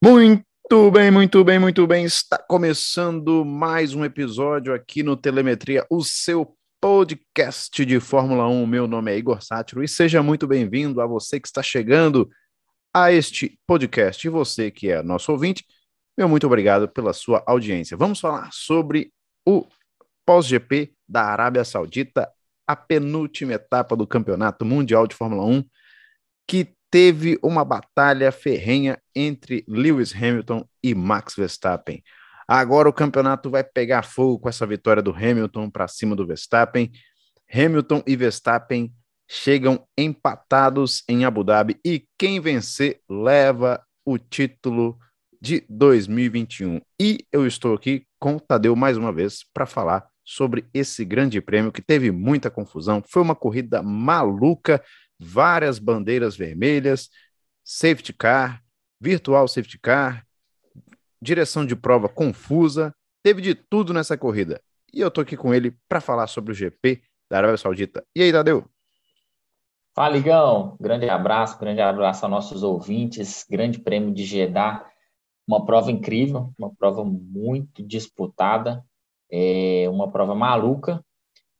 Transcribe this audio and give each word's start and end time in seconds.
Muito 0.00 0.92
bem, 0.92 1.10
muito 1.10 1.42
bem, 1.42 1.58
muito 1.58 1.84
bem. 1.84 2.04
Está 2.04 2.38
começando 2.38 3.44
mais 3.44 3.94
um 3.94 4.04
episódio 4.04 4.72
aqui 4.72 5.02
no 5.02 5.16
Telemetria, 5.16 5.84
o 5.90 6.04
seu 6.04 6.56
podcast 6.80 7.84
de 7.84 7.98
Fórmula 7.98 8.46
1. 8.46 8.64
Meu 8.64 8.86
nome 8.86 9.10
é 9.10 9.18
Igor 9.18 9.42
Sátiro 9.42 9.82
e 9.82 9.88
seja 9.88 10.22
muito 10.22 10.46
bem-vindo 10.46 11.00
a 11.00 11.06
você 11.06 11.40
que 11.40 11.48
está 11.48 11.64
chegando 11.64 12.30
a 12.94 13.10
este 13.10 13.58
podcast. 13.66 14.24
E 14.24 14.30
você 14.30 14.70
que 14.70 14.88
é 14.88 15.02
nosso 15.02 15.32
ouvinte, 15.32 15.64
meu 16.16 16.28
muito 16.28 16.46
obrigado 16.46 16.88
pela 16.88 17.12
sua 17.12 17.42
audiência. 17.44 17.96
Vamos 17.96 18.20
falar 18.20 18.50
sobre 18.52 19.12
o 19.44 19.66
pós-GP 20.24 20.94
da 21.08 21.24
Arábia 21.24 21.64
Saudita, 21.64 22.30
a 22.68 22.76
penúltima 22.76 23.54
etapa 23.54 23.96
do 23.96 24.06
Campeonato 24.06 24.64
Mundial 24.64 25.08
de 25.08 25.16
Fórmula 25.16 25.44
1, 25.44 25.64
que 26.46 26.77
teve 26.90 27.38
uma 27.42 27.64
batalha 27.64 28.32
ferrenha 28.32 28.98
entre 29.14 29.64
Lewis 29.68 30.14
Hamilton 30.14 30.66
e 30.82 30.94
Max 30.94 31.34
Verstappen. 31.36 32.02
Agora 32.46 32.88
o 32.88 32.92
campeonato 32.92 33.50
vai 33.50 33.62
pegar 33.62 34.02
fogo 34.02 34.38
com 34.38 34.48
essa 34.48 34.66
vitória 34.66 35.02
do 35.02 35.10
Hamilton 35.10 35.68
para 35.68 35.86
cima 35.86 36.16
do 36.16 36.26
Verstappen. 36.26 36.90
Hamilton 37.52 38.02
e 38.06 38.16
Verstappen 38.16 38.92
chegam 39.28 39.86
empatados 39.96 41.04
em 41.06 41.26
Abu 41.26 41.44
Dhabi 41.44 41.78
e 41.84 42.06
quem 42.18 42.40
vencer 42.40 43.00
leva 43.08 43.82
o 44.04 44.16
título 44.16 44.98
de 45.40 45.64
2021. 45.68 46.80
E 46.98 47.18
eu 47.30 47.46
estou 47.46 47.74
aqui 47.74 48.06
com 48.18 48.36
o 48.36 48.40
Tadeu 48.40 48.74
mais 48.74 48.96
uma 48.96 49.12
vez 49.12 49.44
para 49.52 49.66
falar 49.66 50.06
sobre 50.24 50.66
esse 50.74 51.04
grande 51.04 51.40
prêmio 51.40 51.72
que 51.72 51.82
teve 51.82 52.10
muita 52.10 52.50
confusão. 52.50 53.02
Foi 53.06 53.22
uma 53.22 53.34
corrida 53.34 53.82
maluca 53.82 54.82
várias 55.18 55.78
bandeiras 55.78 56.36
vermelhas, 56.36 57.10
safety 57.64 58.12
car, 58.12 58.62
virtual 59.00 59.48
safety 59.48 59.78
car, 59.78 60.26
direção 61.20 61.66
de 61.66 61.74
prova 61.74 62.08
confusa, 62.08 62.94
teve 63.22 63.42
de 63.42 63.54
tudo 63.54 63.92
nessa 63.92 64.16
corrida. 64.16 64.60
E 64.92 65.00
eu 65.00 65.10
tô 65.10 65.20
aqui 65.20 65.36
com 65.36 65.52
ele 65.52 65.76
para 65.88 66.00
falar 66.00 66.26
sobre 66.26 66.52
o 66.52 66.54
GP 66.54 67.02
da 67.30 67.38
Arábia 67.38 67.58
Saudita. 67.58 68.04
E 68.14 68.22
aí, 68.22 68.32
Tadeu? 68.32 68.64
Fala. 69.94 70.16
Grande 70.80 71.08
abraço, 71.10 71.58
grande 71.58 71.80
abraço 71.80 72.24
aos 72.24 72.30
nossos 72.30 72.62
ouvintes. 72.62 73.44
Grande 73.50 73.80
prêmio 73.80 74.14
de 74.14 74.24
Jeddah. 74.24 74.86
Uma 75.46 75.64
prova 75.64 75.90
incrível, 75.90 76.52
uma 76.58 76.70
prova 76.74 77.04
muito 77.04 77.82
disputada, 77.82 78.84
é 79.30 79.88
uma 79.88 80.10
prova 80.10 80.34
maluca, 80.34 81.02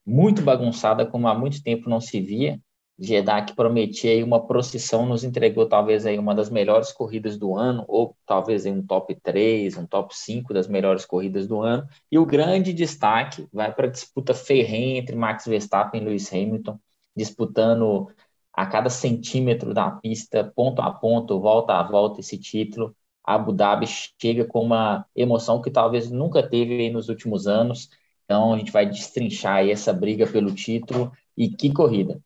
muito 0.06 0.42
bagunçada, 0.42 1.06
como 1.06 1.26
há 1.26 1.34
muito 1.34 1.62
tempo 1.62 1.88
não 1.88 1.98
se 1.98 2.20
via. 2.20 2.60
Jeddah 2.98 3.44
que 3.44 3.54
prometia 3.54 4.10
aí 4.10 4.24
uma 4.24 4.44
procissão, 4.44 5.06
nos 5.06 5.22
entregou 5.22 5.66
talvez 5.68 6.04
aí 6.04 6.18
uma 6.18 6.34
das 6.34 6.50
melhores 6.50 6.90
corridas 6.92 7.38
do 7.38 7.54
ano, 7.56 7.84
ou 7.86 8.16
talvez 8.26 8.66
aí 8.66 8.72
um 8.72 8.84
top 8.84 9.14
3, 9.22 9.76
um 9.76 9.86
top 9.86 10.16
5 10.16 10.52
das 10.52 10.66
melhores 10.66 11.04
corridas 11.06 11.46
do 11.46 11.60
ano. 11.60 11.86
E 12.10 12.18
o 12.18 12.26
grande 12.26 12.72
destaque 12.72 13.46
vai 13.52 13.72
para 13.72 13.86
a 13.86 13.90
disputa 13.90 14.34
ferrenha 14.34 14.98
entre 14.98 15.14
Max 15.14 15.46
Verstappen 15.46 16.02
e 16.02 16.04
Lewis 16.04 16.32
Hamilton, 16.32 16.78
disputando 17.16 18.08
a 18.52 18.66
cada 18.66 18.90
centímetro 18.90 19.72
da 19.72 19.90
pista, 19.90 20.42
ponto 20.56 20.82
a 20.82 20.90
ponto, 20.90 21.38
volta 21.40 21.74
a 21.74 21.82
volta 21.84 22.18
esse 22.20 22.36
título. 22.36 22.96
Abu 23.22 23.52
Dhabi 23.52 23.86
chega 23.86 24.44
com 24.44 24.62
uma 24.62 25.06
emoção 25.14 25.62
que 25.62 25.70
talvez 25.70 26.10
nunca 26.10 26.42
teve 26.42 26.90
nos 26.90 27.08
últimos 27.08 27.46
anos. 27.46 27.88
Então 28.24 28.54
a 28.54 28.58
gente 28.58 28.72
vai 28.72 28.86
destrinchar 28.86 29.68
essa 29.68 29.92
briga 29.92 30.26
pelo 30.26 30.52
título 30.52 31.12
e 31.36 31.48
que 31.48 31.72
corrida. 31.72 32.20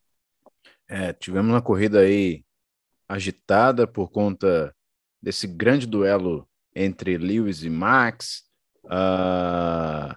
É, 0.94 1.10
tivemos 1.14 1.50
uma 1.50 1.62
corrida 1.62 2.00
aí 2.00 2.44
agitada 3.08 3.86
por 3.86 4.10
conta 4.10 4.76
desse 5.22 5.46
grande 5.46 5.86
duelo 5.86 6.46
entre 6.76 7.16
Lewis 7.16 7.62
e 7.62 7.70
Max. 7.70 8.42
Uh, 8.84 10.14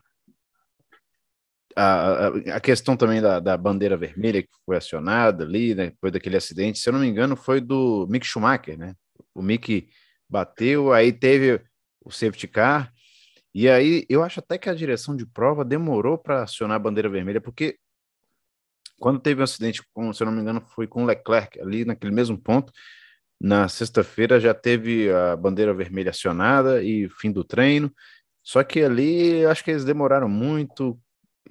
a, 1.77 2.27
a, 2.55 2.59
questão 2.59 2.97
também 2.97 3.21
da, 3.21 3.39
da, 3.39 3.55
bandeira 3.55 3.95
vermelha 3.95 4.43
que 4.43 4.49
foi 4.65 4.75
acionada 4.75 5.45
ali, 5.45 5.73
né, 5.73 5.91
depois 5.91 6.11
daquele 6.11 6.35
acidente, 6.35 6.79
se 6.79 6.89
eu 6.89 6.93
não 6.93 6.99
me 6.99 7.07
engano, 7.07 7.37
foi 7.37 7.61
do 7.61 8.05
Mick 8.09 8.25
Schumacher, 8.27 8.77
né? 8.77 8.95
O 9.33 9.41
Mick 9.41 9.87
bateu, 10.29 10.91
aí 10.91 11.13
teve 11.13 11.61
o 12.01 12.11
safety 12.11 12.49
car, 12.49 12.91
e 13.53 13.69
aí 13.69 14.05
eu 14.09 14.23
acho 14.23 14.41
até 14.41 14.57
que 14.57 14.69
a 14.69 14.75
direção 14.75 15.15
de 15.15 15.25
prova 15.25 15.63
demorou 15.63 16.17
para 16.17 16.43
acionar 16.43 16.75
a 16.75 16.79
bandeira 16.79 17.07
vermelha, 17.07 17.39
porque 17.39 17.77
quando 18.99 19.19
teve 19.19 19.41
um 19.41 19.43
acidente, 19.43 19.83
com, 19.93 20.13
se 20.13 20.23
eu 20.23 20.25
não 20.25 20.33
me 20.33 20.41
engano, 20.41 20.61
foi 20.61 20.87
com 20.87 21.05
Leclerc, 21.05 21.59
ali 21.59 21.85
naquele 21.85 22.13
mesmo 22.13 22.37
ponto, 22.37 22.71
na 23.39 23.67
sexta-feira 23.67 24.39
já 24.39 24.53
teve 24.53 25.11
a 25.11 25.35
bandeira 25.35 25.73
vermelha 25.73 26.09
acionada 26.09 26.81
e 26.83 27.09
fim 27.09 27.31
do 27.31 27.43
treino. 27.43 27.93
Só 28.43 28.63
que 28.63 28.81
ali 28.81 29.45
acho 29.45 29.63
que 29.63 29.71
eles 29.71 29.85
demoraram 29.85 30.29
muito. 30.29 30.99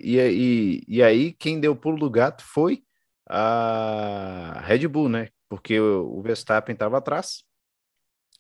E, 0.01 0.19
e, 0.19 0.83
e 0.89 1.03
aí 1.03 1.33
quem 1.33 1.61
deu 1.61 1.73
o 1.73 1.77
pulo 1.77 1.99
do 1.99 2.11
gato 2.11 2.43
foi 2.45 2.83
a 3.29 4.63
Red 4.65 4.89
Bull, 4.89 5.09
né? 5.09 5.29
Porque 5.49 5.79
o, 5.79 6.19
o 6.19 6.23
Verstappen 6.23 6.73
estava 6.73 6.99
atrás. 6.99 7.45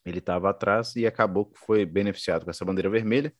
Ele 0.04 0.18
estava 0.18 0.50
atrás 0.50 0.96
e 0.96 1.06
acabou 1.06 1.46
que 1.46 1.58
foi 1.58 1.84
beneficiado 1.86 2.44
com 2.44 2.50
essa 2.50 2.64
bandeira 2.64 2.90
vermelha 2.90 3.32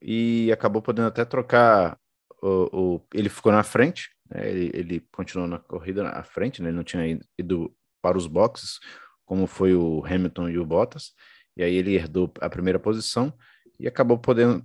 e 0.00 0.50
acabou 0.52 0.80
podendo 0.82 1.08
até 1.08 1.24
trocar 1.24 1.98
o, 2.42 2.96
o 2.96 3.06
ele 3.14 3.28
ficou 3.28 3.52
na 3.52 3.62
frente 3.62 4.10
né? 4.30 4.48
Ele, 4.48 4.70
ele, 4.72 5.00
continuou 5.12 5.48
na 5.48 5.58
corrida 5.58 6.08
à 6.08 6.22
frente, 6.22 6.62
né? 6.62 6.68
ele 6.68 6.76
não 6.76 6.84
tinha 6.84 7.18
ido 7.38 7.74
para 8.00 8.16
os 8.16 8.26
boxes, 8.26 8.78
como 9.24 9.46
foi 9.46 9.74
o 9.74 10.04
Hamilton 10.04 10.48
e 10.48 10.58
o 10.58 10.64
Bottas, 10.64 11.12
e 11.56 11.62
aí 11.62 11.74
ele 11.74 11.94
herdou 11.94 12.32
a 12.40 12.48
primeira 12.48 12.78
posição 12.78 13.32
e 13.78 13.86
acabou 13.86 14.18
podendo, 14.18 14.64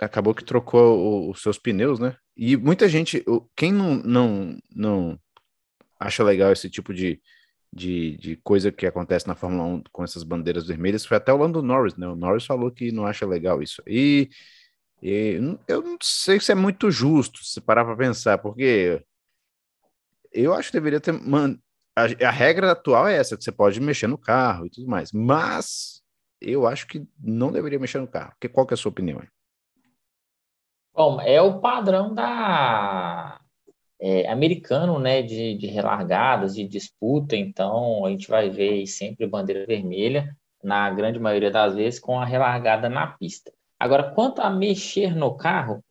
acabou 0.00 0.34
que 0.34 0.44
trocou 0.44 0.98
o, 0.98 1.30
os 1.30 1.42
seus 1.42 1.58
pneus, 1.58 1.98
né? 1.98 2.16
E 2.36 2.56
muita 2.56 2.88
gente, 2.88 3.24
quem 3.54 3.72
não, 3.72 3.96
não, 3.96 4.58
não 4.74 5.20
acha 6.00 6.24
legal 6.24 6.50
esse 6.50 6.68
tipo 6.70 6.92
de, 6.94 7.20
de, 7.72 8.16
de, 8.16 8.36
coisa 8.36 8.72
que 8.72 8.86
acontece 8.86 9.26
na 9.26 9.34
Fórmula 9.34 9.64
1 9.64 9.82
com 9.92 10.02
essas 10.02 10.22
bandeiras 10.22 10.66
vermelhas 10.66 11.04
foi 11.04 11.16
até 11.16 11.32
o 11.32 11.36
Lando 11.36 11.62
Norris, 11.62 11.96
né? 11.96 12.08
O 12.08 12.16
Norris 12.16 12.46
falou 12.46 12.70
que 12.70 12.90
não 12.90 13.06
acha 13.06 13.26
legal 13.26 13.62
isso. 13.62 13.82
E 13.86 14.30
e 15.02 15.58
eu 15.66 15.82
não 15.82 15.98
sei 16.00 16.38
se 16.38 16.52
é 16.52 16.54
muito 16.54 16.90
justo 16.90 17.44
se 17.44 17.60
parar 17.60 17.84
para 17.84 17.96
pensar, 17.96 18.38
porque 18.38 19.04
eu 20.32 20.54
acho 20.54 20.68
que 20.70 20.76
deveria 20.78 21.00
ter. 21.00 21.12
Man... 21.12 21.58
A, 21.94 22.04
a, 22.26 22.30
regra 22.30 22.72
atual 22.72 23.06
é 23.06 23.16
essa, 23.16 23.36
que 23.36 23.44
você 23.44 23.52
pode 23.52 23.78
mexer 23.80 24.06
no 24.06 24.16
carro 24.16 24.64
e 24.64 24.70
tudo 24.70 24.86
mais, 24.86 25.12
mas 25.12 26.02
eu 26.40 26.66
acho 26.66 26.86
que 26.86 27.06
não 27.20 27.52
deveria 27.52 27.78
mexer 27.78 27.98
no 27.98 28.06
carro. 28.06 28.30
Porque 28.30 28.48
qual 28.48 28.66
que 28.66 28.72
é 28.72 28.76
a 28.76 28.78
sua 28.78 28.90
opinião? 28.90 29.20
Bom, 30.94 31.20
é 31.20 31.40
o 31.42 31.60
padrão 31.60 32.14
da 32.14 33.40
é, 34.00 34.28
americano, 34.30 34.98
né, 34.98 35.22
de, 35.22 35.56
de 35.56 35.66
relargadas, 35.66 36.54
de 36.54 36.66
disputa, 36.66 37.36
então 37.36 38.06
a 38.06 38.10
gente 38.10 38.28
vai 38.28 38.50
ver 38.50 38.86
sempre 38.86 39.26
bandeira 39.26 39.66
vermelha, 39.66 40.36
na 40.62 40.90
grande 40.90 41.18
maioria 41.18 41.50
das 41.50 41.74
vezes, 41.74 41.98
com 41.98 42.20
a 42.20 42.24
relargada 42.24 42.88
na 42.88 43.06
pista. 43.06 43.52
Agora, 43.82 44.12
quanto 44.12 44.40
a 44.40 44.48
mexer 44.48 45.12
no 45.16 45.36
carro, 45.36 45.82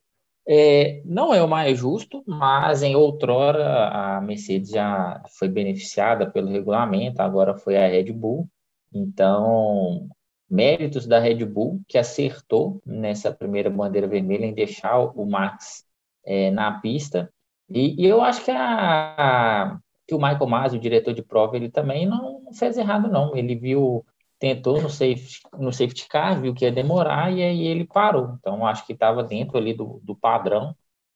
é, 0.48 1.02
não 1.04 1.34
é 1.34 1.42
o 1.42 1.46
mais 1.46 1.78
justo, 1.78 2.24
mas 2.26 2.82
em 2.82 2.96
outrora 2.96 3.88
a 3.88 4.20
Mercedes 4.22 4.70
já 4.70 5.22
foi 5.38 5.46
beneficiada 5.46 6.30
pelo 6.30 6.48
regulamento, 6.48 7.20
agora 7.20 7.54
foi 7.54 7.76
a 7.76 7.86
Red 7.86 8.10
Bull. 8.10 8.48
Então, 8.94 10.08
méritos 10.48 11.06
da 11.06 11.18
Red 11.18 11.44
Bull, 11.44 11.82
que 11.86 11.98
acertou 11.98 12.80
nessa 12.86 13.30
primeira 13.30 13.68
bandeira 13.68 14.08
vermelha 14.08 14.46
em 14.46 14.54
deixar 14.54 14.98
o 14.98 15.26
Max 15.26 15.84
é, 16.24 16.50
na 16.50 16.80
pista. 16.80 17.30
E, 17.68 18.02
e, 18.02 18.06
eu 18.06 18.22
acho 18.22 18.42
que, 18.42 18.50
a, 18.50 19.78
que 20.08 20.14
o 20.14 20.18
Michael 20.18 20.46
Masi, 20.46 20.78
o 20.78 20.80
diretor 20.80 21.12
de 21.12 21.22
prova, 21.22 21.56
ele 21.56 21.70
também 21.70 22.06
não 22.06 22.40
fez 22.54 22.78
errado, 22.78 23.06
não. 23.10 23.36
Ele 23.36 23.54
viu 23.54 24.02
tentou 24.42 24.82
no 24.82 24.90
safety, 24.90 25.38
no 25.56 25.72
safety 25.72 26.08
car, 26.08 26.40
viu 26.42 26.52
que 26.52 26.64
ia 26.64 26.72
demorar 26.72 27.32
e 27.32 27.40
aí 27.40 27.64
ele 27.64 27.86
parou. 27.86 28.34
Então, 28.40 28.66
acho 28.66 28.84
que 28.84 28.92
estava 28.92 29.22
dentro 29.22 29.56
ali 29.56 29.72
do, 29.72 30.00
do 30.02 30.16
padrão 30.16 30.74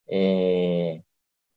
é, 0.08 1.00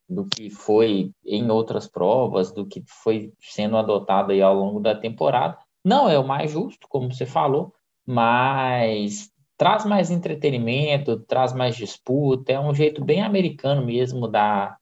do 0.09 0.25
que 0.25 0.49
foi 0.49 1.11
em 1.23 1.51
outras 1.51 1.87
provas, 1.87 2.51
do 2.51 2.65
que 2.65 2.83
foi 2.87 3.31
sendo 3.39 3.77
adotado 3.77 4.31
aí 4.31 4.41
ao 4.41 4.55
longo 4.55 4.79
da 4.79 4.95
temporada. 4.95 5.59
Não 5.85 6.09
é 6.09 6.17
o 6.17 6.27
mais 6.27 6.49
justo, 6.49 6.87
como 6.89 7.13
você 7.13 7.27
falou, 7.27 7.71
mas 8.03 9.29
traz 9.55 9.85
mais 9.85 10.09
entretenimento, 10.09 11.19
traz 11.19 11.53
mais 11.53 11.75
disputa, 11.75 12.51
é 12.51 12.59
um 12.59 12.73
jeito 12.73 13.05
bem 13.05 13.21
americano 13.21 13.85
mesmo 13.85 14.27
da, 14.27 14.75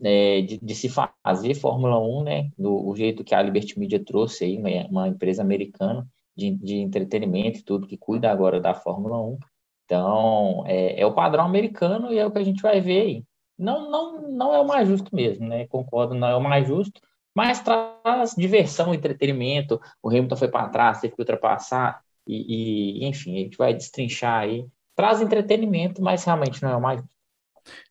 é, 0.00 0.42
de, 0.42 0.56
de, 0.62 0.74
se 0.76 0.88
fazer 0.88 1.54
Fórmula 1.54 1.98
1, 1.98 2.22
né? 2.22 2.50
Do 2.56 2.86
o 2.86 2.94
jeito 2.94 3.24
que 3.24 3.34
a 3.34 3.42
Liberty 3.42 3.76
Media 3.76 3.98
trouxe 3.98 4.44
aí, 4.44 4.56
uma, 4.56 4.86
uma 4.88 5.08
empresa 5.08 5.42
americana 5.42 6.06
de, 6.38 6.52
de 6.52 6.76
entretenimento 6.76 7.58
e 7.58 7.62
tudo, 7.62 7.88
que 7.88 7.98
cuida 7.98 8.30
agora 8.30 8.60
da 8.60 8.72
Fórmula 8.72 9.20
1. 9.20 9.38
Então, 9.84 10.64
é, 10.66 11.00
é, 11.00 11.04
o 11.04 11.12
padrão 11.12 11.44
americano 11.44 12.12
e 12.12 12.18
é 12.18 12.24
o 12.24 12.30
que 12.30 12.38
a 12.38 12.44
gente 12.44 12.62
vai 12.62 12.80
ver 12.80 13.00
aí. 13.00 13.24
Não, 13.58 13.90
não, 13.90 14.28
não 14.30 14.54
é 14.54 14.60
o 14.60 14.66
mais 14.66 14.86
justo 14.86 15.14
mesmo, 15.14 15.48
né? 15.48 15.66
Concordo, 15.66 16.14
não 16.14 16.28
é 16.28 16.36
o 16.36 16.40
mais 16.40 16.68
justo, 16.68 17.00
mas 17.34 17.60
traz 17.60 18.36
diversão, 18.36 18.94
entretenimento. 18.94 19.80
O 20.00 20.08
Hamilton 20.08 20.36
foi 20.36 20.48
para 20.48 20.68
trás, 20.68 21.00
teve 21.00 21.16
que 21.16 21.20
ultrapassar, 21.20 22.00
e, 22.24 23.00
e, 23.02 23.04
enfim, 23.06 23.34
a 23.36 23.38
gente 23.40 23.58
vai 23.58 23.74
destrinchar 23.74 24.42
aí. 24.42 24.64
Traz 24.94 25.20
entretenimento, 25.20 26.00
mas 26.00 26.22
realmente 26.22 26.62
não 26.62 26.70
é 26.70 26.76
o 26.76 26.80
mais. 26.80 27.02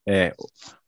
É, 0.07 0.33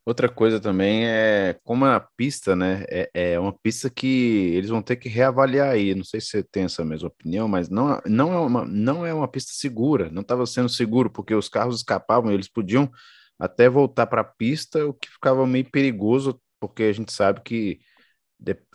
Outra 0.06 0.28
coisa 0.30 0.60
também 0.60 1.06
é 1.08 1.60
como 1.64 1.86
a 1.86 2.00
pista, 2.00 2.56
né? 2.56 2.84
É, 2.90 3.10
é, 3.14 3.40
uma 3.40 3.54
pista 3.54 3.90
que 3.90 4.08
eles 4.56 4.70
vão 4.70 4.82
ter 4.82 4.96
que 4.96 5.10
reavaliar 5.10 5.70
aí. 5.70 5.94
Não 5.94 6.04
sei 6.04 6.20
se 6.20 6.28
você 6.28 6.44
tem 6.44 6.64
essa 6.64 6.84
mesma 6.84 7.10
opinião, 7.10 7.48
mas 7.48 7.70
não, 7.70 8.02
não, 8.06 8.34
é, 8.34 8.40
uma, 8.40 8.66
não 8.66 9.06
é 9.06 9.14
uma 9.14 9.28
pista 9.28 9.52
segura. 9.54 10.10
Não 10.10 10.22
estava 10.22 10.46
sendo 10.46 10.70
seguro, 10.70 11.10
porque 11.12 11.36
os 11.36 11.50
carros 11.50 11.78
escapavam, 11.78 12.32
eles 12.32 12.50
podiam 12.50 12.90
até 13.38 13.70
voltar 13.70 14.08
para 14.08 14.22
a 14.22 14.24
pista, 14.26 14.86
o 14.86 14.94
que 14.94 15.10
ficava 15.10 15.46
meio 15.48 15.70
perigoso, 15.70 16.42
porque 16.60 16.84
a 16.84 16.94
gente 16.94 17.14
sabe 17.14 17.42
que 17.42 17.80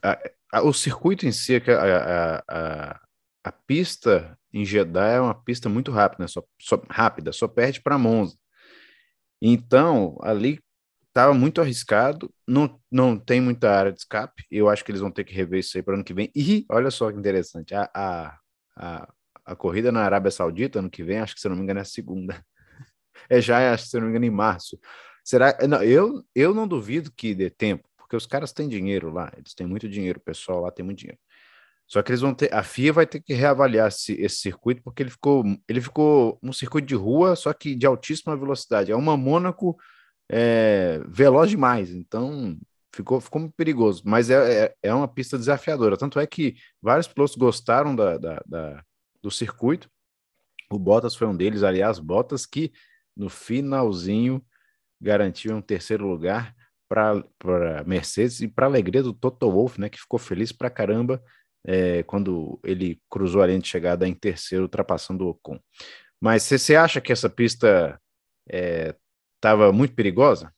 a, 0.02 0.18
a, 0.52 0.62
o 0.62 0.72
circuito 0.72 1.26
em 1.26 1.32
si, 1.32 1.56
a, 1.56 2.42
a, 2.48 3.00
a, 3.44 3.52
pista 3.66 4.38
em 4.52 4.64
Jeddah 4.64 5.06
é 5.06 5.20
uma 5.20 5.34
pista 5.34 5.68
muito 5.68 5.90
rápida, 5.90 6.24
né? 6.24 6.28
só, 6.28 6.42
só 6.60 6.82
rápida, 6.88 7.32
só 7.32 7.48
perde 7.48 7.82
para 7.82 7.98
Monza. 7.98 8.36
Então, 9.40 10.16
ali 10.22 10.58
estava 11.14 11.32
muito 11.32 11.60
arriscado, 11.60 12.28
não, 12.46 12.80
não 12.90 13.16
tem 13.16 13.40
muita 13.40 13.70
área 13.70 13.92
de 13.92 14.00
escape. 14.00 14.44
Eu 14.50 14.68
acho 14.68 14.84
que 14.84 14.90
eles 14.90 15.00
vão 15.00 15.12
ter 15.12 15.22
que 15.22 15.32
rever 15.32 15.60
isso 15.60 15.78
aí 15.78 15.82
para 15.82 15.94
ano 15.94 16.02
que 16.02 16.12
vem. 16.12 16.28
E 16.34 16.66
olha 16.68 16.90
só 16.90 17.10
que 17.12 17.16
interessante, 17.18 17.72
a, 17.72 17.88
a, 17.94 18.38
a, 18.76 19.12
a, 19.44 19.56
corrida 19.56 19.92
na 19.92 20.02
Arábia 20.02 20.32
Saudita 20.32 20.80
ano 20.80 20.90
que 20.90 21.04
vem, 21.04 21.20
acho 21.20 21.36
que 21.36 21.40
se 21.40 21.48
não 21.48 21.54
me 21.54 21.62
engano 21.62 21.80
é 21.80 21.84
segunda. 21.84 22.44
É 23.30 23.40
já, 23.40 23.72
acho 23.72 23.84
que 23.84 23.90
se 23.90 23.96
não 23.96 24.02
me 24.04 24.10
engano, 24.10 24.26
em 24.26 24.30
março. 24.30 24.78
Será? 25.24 25.56
Não, 25.66 25.82
eu, 25.82 26.22
eu 26.34 26.52
não 26.52 26.68
duvido 26.68 27.10
que 27.10 27.34
dê 27.34 27.48
tempo, 27.48 27.88
porque 27.96 28.16
os 28.16 28.26
caras 28.26 28.52
têm 28.52 28.68
dinheiro 28.68 29.10
lá, 29.10 29.32
eles 29.36 29.54
têm 29.54 29.66
muito 29.66 29.88
dinheiro, 29.88 30.18
o 30.18 30.22
pessoal 30.22 30.60
lá 30.60 30.70
tem 30.70 30.84
muito 30.84 30.98
dinheiro. 30.98 31.18
Só 31.86 32.02
que 32.02 32.10
eles 32.10 32.20
vão 32.20 32.34
ter, 32.34 32.52
a 32.52 32.62
FIA 32.62 32.92
vai 32.92 33.06
ter 33.06 33.20
que 33.20 33.32
reavaliar 33.32 33.88
esse, 33.88 34.12
esse 34.20 34.36
circuito, 34.38 34.82
porque 34.82 35.02
ele 35.02 35.10
ficou, 35.10 35.44
ele 35.66 35.80
ficou 35.80 36.38
um 36.42 36.52
circuito 36.52 36.86
de 36.86 36.94
rua, 36.94 37.34
só 37.34 37.52
que 37.54 37.74
de 37.74 37.86
altíssima 37.86 38.36
velocidade. 38.36 38.92
É 38.92 38.96
uma 38.96 39.16
Mônaco 39.16 39.78
é, 40.30 41.00
veloz 41.08 41.50
demais, 41.50 41.90
então 41.90 42.58
ficou, 42.94 43.20
ficou 43.20 43.50
perigoso. 43.50 44.02
Mas 44.04 44.30
é, 44.30 44.64
é, 44.64 44.74
é, 44.82 44.94
uma 44.94 45.08
pista 45.08 45.36
desafiadora. 45.36 45.96
Tanto 45.96 46.18
é 46.18 46.26
que 46.26 46.56
vários 46.80 47.08
pilotos 47.08 47.36
gostaram 47.36 47.94
da, 47.94 48.16
da, 48.16 48.42
da, 48.46 48.84
do 49.22 49.30
circuito. 49.30 49.90
O 50.70 50.78
Bottas 50.78 51.14
foi 51.14 51.26
um 51.26 51.36
deles, 51.36 51.62
aliás, 51.62 51.98
Bottas 51.98 52.46
que 52.46 52.72
no 53.16 53.28
finalzinho 53.28 54.44
garantiu 55.00 55.54
um 55.54 55.60
terceiro 55.60 56.06
lugar 56.06 56.54
para 56.88 57.84
Mercedes 57.86 58.40
e 58.40 58.48
para 58.48 58.66
alegria 58.66 59.02
do 59.02 59.12
Toto 59.12 59.50
Wolff, 59.50 59.80
né, 59.80 59.88
que 59.88 59.98
ficou 59.98 60.18
feliz 60.18 60.52
para 60.52 60.70
caramba 60.70 61.22
é, 61.66 62.02
quando 62.04 62.60
ele 62.64 63.00
cruzou 63.10 63.42
a 63.42 63.46
linha 63.46 63.58
de 63.58 63.68
chegada 63.68 64.06
em 64.06 64.14
terceiro, 64.14 64.64
ultrapassando 64.64 65.24
o 65.24 65.30
Ocon. 65.30 65.58
Mas 66.20 66.42
você 66.42 66.76
acha 66.76 67.00
que 67.00 67.12
essa 67.12 67.28
pista 67.28 68.00
é, 68.48 68.94
estava 69.44 69.70
muito 69.70 69.94
perigosa? 69.94 70.50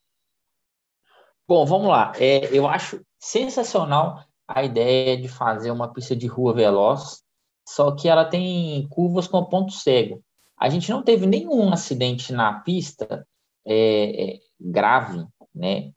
Bom, 1.49 1.67
vamos 1.67 1.89
lá. 1.89 2.13
É, 2.19 2.57
eu 2.57 2.69
acho 2.69 3.05
sensacional 3.19 4.25
a 4.47 4.63
ideia 4.63 5.21
de 5.21 5.29
fazer 5.29 5.73
uma 5.73 5.93
pista 5.93 6.15
de 6.15 6.29
rua 6.29 6.55
veloz, 6.55 7.23
só 7.69 7.95
que 7.95 8.09
ela 8.09 8.25
tem 8.25 8.87
curvas 8.89 9.27
com 9.27 9.45
ponto 9.45 9.73
cego. 9.73 10.23
A 10.59 10.69
gente 10.69 10.89
não 10.91 11.03
teve 11.03 11.27
nenhum 11.27 11.73
acidente 11.73 12.33
na 12.33 12.61
pista 12.61 13.27
é, 13.67 14.35
é 14.35 14.39
grave, 14.59 15.27
né? 15.53 15.93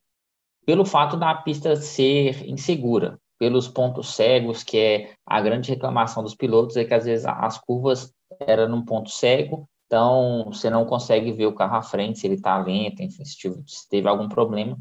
Pelo 0.66 0.84
fato 0.84 1.16
da 1.16 1.34
pista 1.36 1.76
ser 1.76 2.48
insegura, 2.48 3.20
pelos 3.38 3.68
pontos 3.68 4.16
cegos, 4.16 4.64
que 4.64 4.78
é 4.78 5.14
a 5.26 5.40
grande 5.42 5.70
reclamação 5.70 6.24
dos 6.24 6.36
pilotos, 6.36 6.76
é 6.76 6.84
que 6.84 6.94
às 6.94 7.06
vezes 7.06 7.26
as 7.26 7.58
curvas 7.60 8.14
eram 8.42 8.68
num 8.68 8.84
ponto 8.84 9.10
cego 9.10 9.69
então, 9.90 10.46
você 10.46 10.70
não 10.70 10.86
consegue 10.86 11.32
ver 11.32 11.48
o 11.48 11.56
carro 11.56 11.76
à 11.76 11.82
frente, 11.82 12.20
se 12.20 12.28
ele 12.28 12.36
está 12.36 12.56
lento, 12.60 13.02
enfim, 13.02 13.26
se, 13.26 13.36
se 13.66 13.90
teve 13.90 14.08
algum 14.08 14.30
problema. 14.30 14.78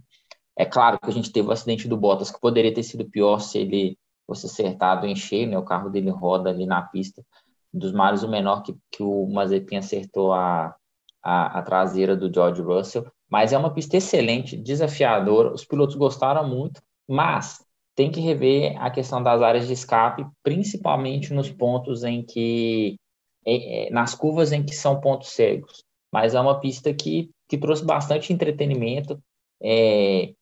É 0.54 0.66
claro 0.66 0.98
que 1.00 1.08
a 1.08 1.12
gente 1.12 1.32
teve 1.32 1.48
o 1.48 1.50
acidente 1.50 1.88
do 1.88 1.96
Bottas, 1.96 2.30
que 2.30 2.38
poderia 2.38 2.74
ter 2.74 2.82
sido 2.82 3.08
pior 3.08 3.38
se 3.38 3.56
ele 3.56 3.98
fosse 4.26 4.44
acertado 4.44 5.06
em 5.06 5.16
cheio, 5.16 5.48
né? 5.48 5.56
O 5.56 5.64
carro 5.64 5.88
dele 5.88 6.10
roda 6.10 6.50
ali 6.50 6.66
na 6.66 6.82
pista. 6.82 7.24
Dos 7.72 7.90
males, 7.90 8.22
o 8.22 8.28
menor 8.28 8.62
que, 8.62 8.76
que 8.90 9.02
o 9.02 9.26
Mazepin 9.28 9.76
acertou 9.76 10.34
a, 10.34 10.76
a, 11.22 11.58
a 11.58 11.62
traseira 11.62 12.14
do 12.14 12.30
George 12.30 12.60
Russell. 12.60 13.10
Mas 13.30 13.54
é 13.54 13.56
uma 13.56 13.72
pista 13.72 13.96
excelente, 13.96 14.58
desafiadora. 14.58 15.54
Os 15.54 15.64
pilotos 15.64 15.96
gostaram 15.96 16.46
muito, 16.46 16.82
mas 17.08 17.64
tem 17.94 18.10
que 18.10 18.20
rever 18.20 18.76
a 18.78 18.90
questão 18.90 19.22
das 19.22 19.40
áreas 19.40 19.66
de 19.66 19.72
escape, 19.72 20.26
principalmente 20.42 21.32
nos 21.32 21.50
pontos 21.50 22.04
em 22.04 22.22
que 22.22 22.98
nas 23.90 24.14
curvas 24.14 24.52
em 24.52 24.64
que 24.64 24.74
são 24.74 25.00
pontos 25.00 25.30
cegos. 25.30 25.84
Mas 26.12 26.34
é 26.34 26.40
uma 26.40 26.60
pista 26.60 26.92
que, 26.92 27.30
que 27.48 27.58
trouxe 27.58 27.84
bastante 27.84 28.32
entretenimento. 28.32 29.22
É, 29.62 30.32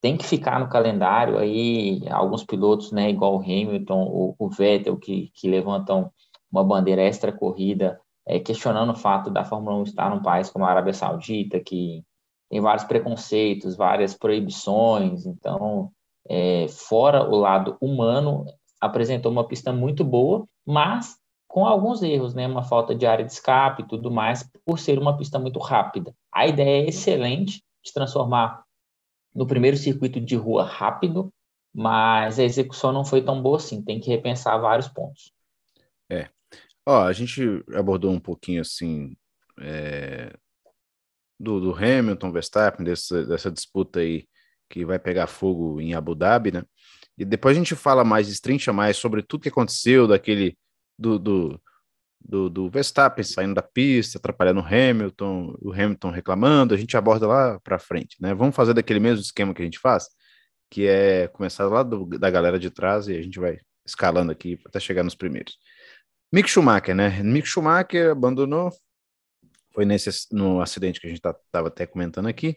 tem 0.00 0.18
que 0.18 0.26
ficar 0.26 0.60
no 0.60 0.68
calendário 0.68 1.38
aí 1.38 2.02
alguns 2.10 2.44
pilotos, 2.44 2.92
né, 2.92 3.08
igual 3.08 3.36
o 3.36 3.40
Hamilton, 3.40 4.02
o, 4.02 4.34
o 4.38 4.50
Vettel, 4.50 4.98
que, 4.98 5.30
que 5.34 5.48
levantam 5.48 6.10
uma 6.52 6.62
bandeira 6.62 7.00
extra 7.00 7.32
corrida, 7.32 7.98
é, 8.26 8.38
questionando 8.38 8.90
o 8.90 8.96
fato 8.96 9.30
da 9.30 9.44
Fórmula 9.44 9.76
1 9.78 9.82
estar 9.84 10.10
num 10.10 10.20
país 10.20 10.50
como 10.50 10.64
a 10.64 10.68
Arábia 10.68 10.92
Saudita, 10.92 11.58
que 11.58 12.04
tem 12.50 12.60
vários 12.60 12.84
preconceitos, 12.84 13.76
várias 13.76 14.14
proibições, 14.14 15.24
então, 15.24 15.90
é, 16.28 16.66
fora 16.68 17.24
o 17.28 17.36
lado 17.36 17.76
humano, 17.80 18.44
apresentou 18.80 19.32
uma 19.32 19.48
pista 19.48 19.72
muito 19.72 20.04
boa, 20.04 20.46
mas 20.66 21.16
com 21.54 21.64
alguns 21.64 22.02
erros, 22.02 22.34
né? 22.34 22.48
Uma 22.48 22.64
falta 22.64 22.96
de 22.96 23.06
área 23.06 23.24
de 23.24 23.30
escape 23.30 23.82
e 23.82 23.86
tudo 23.86 24.10
mais, 24.10 24.42
por 24.66 24.76
ser 24.76 24.98
uma 24.98 25.16
pista 25.16 25.38
muito 25.38 25.60
rápida. 25.60 26.12
A 26.32 26.48
ideia 26.48 26.84
é 26.84 26.88
excelente 26.88 27.62
de 27.80 27.92
transformar 27.92 28.64
no 29.32 29.46
primeiro 29.46 29.76
circuito 29.76 30.20
de 30.20 30.34
rua 30.34 30.64
rápido, 30.64 31.32
mas 31.72 32.40
a 32.40 32.42
execução 32.42 32.92
não 32.92 33.04
foi 33.04 33.22
tão 33.22 33.40
boa 33.40 33.58
assim. 33.58 33.84
Tem 33.84 34.00
que 34.00 34.10
repensar 34.10 34.58
vários 34.58 34.88
pontos. 34.88 35.32
É. 36.10 36.28
Ó, 36.84 37.04
a 37.04 37.12
gente 37.12 37.40
abordou 37.72 38.10
um 38.10 38.18
pouquinho 38.18 38.60
assim 38.60 39.16
é, 39.60 40.36
do, 41.38 41.60
do, 41.60 41.72
Hamilton, 41.72 42.32
Verstappen, 42.32 42.84
dessa, 42.84 43.24
dessa 43.24 43.48
disputa 43.48 44.00
aí 44.00 44.26
que 44.68 44.84
vai 44.84 44.98
pegar 44.98 45.28
fogo 45.28 45.80
em 45.80 45.94
Abu 45.94 46.16
Dhabi, 46.16 46.50
né? 46.50 46.64
E 47.16 47.24
depois 47.24 47.56
a 47.56 47.60
gente 47.60 47.76
fala 47.76 48.02
mais, 48.02 48.26
destrincha 48.26 48.72
mais 48.72 48.96
sobre 48.96 49.22
tudo 49.22 49.42
que 49.42 49.50
aconteceu, 49.50 50.08
daquele 50.08 50.58
do, 50.98 51.18
do, 51.18 51.60
do, 52.20 52.48
do 52.48 52.70
Verstappen 52.70 53.24
saindo 53.24 53.54
da 53.54 53.62
pista, 53.62 54.18
atrapalhando 54.18 54.60
o 54.60 54.64
Hamilton, 54.64 55.56
o 55.60 55.72
Hamilton 55.72 56.10
reclamando, 56.10 56.74
a 56.74 56.76
gente 56.76 56.96
aborda 56.96 57.26
lá 57.26 57.60
para 57.60 57.78
frente, 57.78 58.16
né? 58.20 58.34
Vamos 58.34 58.56
fazer 58.56 58.74
daquele 58.74 59.00
mesmo 59.00 59.20
esquema 59.20 59.52
que 59.52 59.62
a 59.62 59.64
gente 59.64 59.78
faz, 59.78 60.08
que 60.70 60.86
é 60.86 61.28
começar 61.28 61.66
lá 61.66 61.82
do, 61.82 62.06
da 62.06 62.30
galera 62.30 62.58
de 62.58 62.70
trás 62.70 63.08
e 63.08 63.16
a 63.16 63.22
gente 63.22 63.38
vai 63.38 63.58
escalando 63.86 64.32
aqui 64.32 64.58
até 64.66 64.80
chegar 64.80 65.02
nos 65.02 65.14
primeiros. 65.14 65.58
Mick 66.32 66.48
Schumacher, 66.48 66.94
né? 66.94 67.22
Mick 67.22 67.46
Schumacher 67.46 68.10
abandonou, 68.10 68.72
foi 69.72 69.84
nesse 69.84 70.10
no 70.32 70.60
acidente 70.60 71.00
que 71.00 71.06
a 71.06 71.10
gente 71.10 71.18
estava 71.18 71.38
tá, 71.52 71.60
até 71.60 71.86
comentando 71.86 72.26
aqui, 72.26 72.56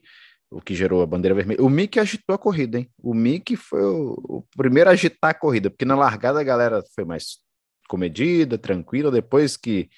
o 0.50 0.62
que 0.62 0.74
gerou 0.74 1.02
a 1.02 1.06
bandeira 1.06 1.36
vermelha. 1.36 1.62
O 1.62 1.70
Mick 1.70 2.00
agitou 2.00 2.34
a 2.34 2.38
corrida, 2.38 2.80
hein? 2.80 2.90
O 2.98 3.14
Mick 3.14 3.56
foi 3.58 3.84
o, 3.84 4.14
o 4.24 4.44
primeiro 4.56 4.90
a 4.90 4.94
agitar 4.94 5.32
a 5.32 5.34
corrida, 5.34 5.70
porque 5.70 5.84
na 5.84 5.96
largada 5.96 6.40
a 6.40 6.44
galera 6.44 6.82
foi 6.96 7.04
mais 7.04 7.40
comedida, 7.88 8.58
tranquila. 8.58 9.10
Depois 9.12 9.58
que 9.58 9.90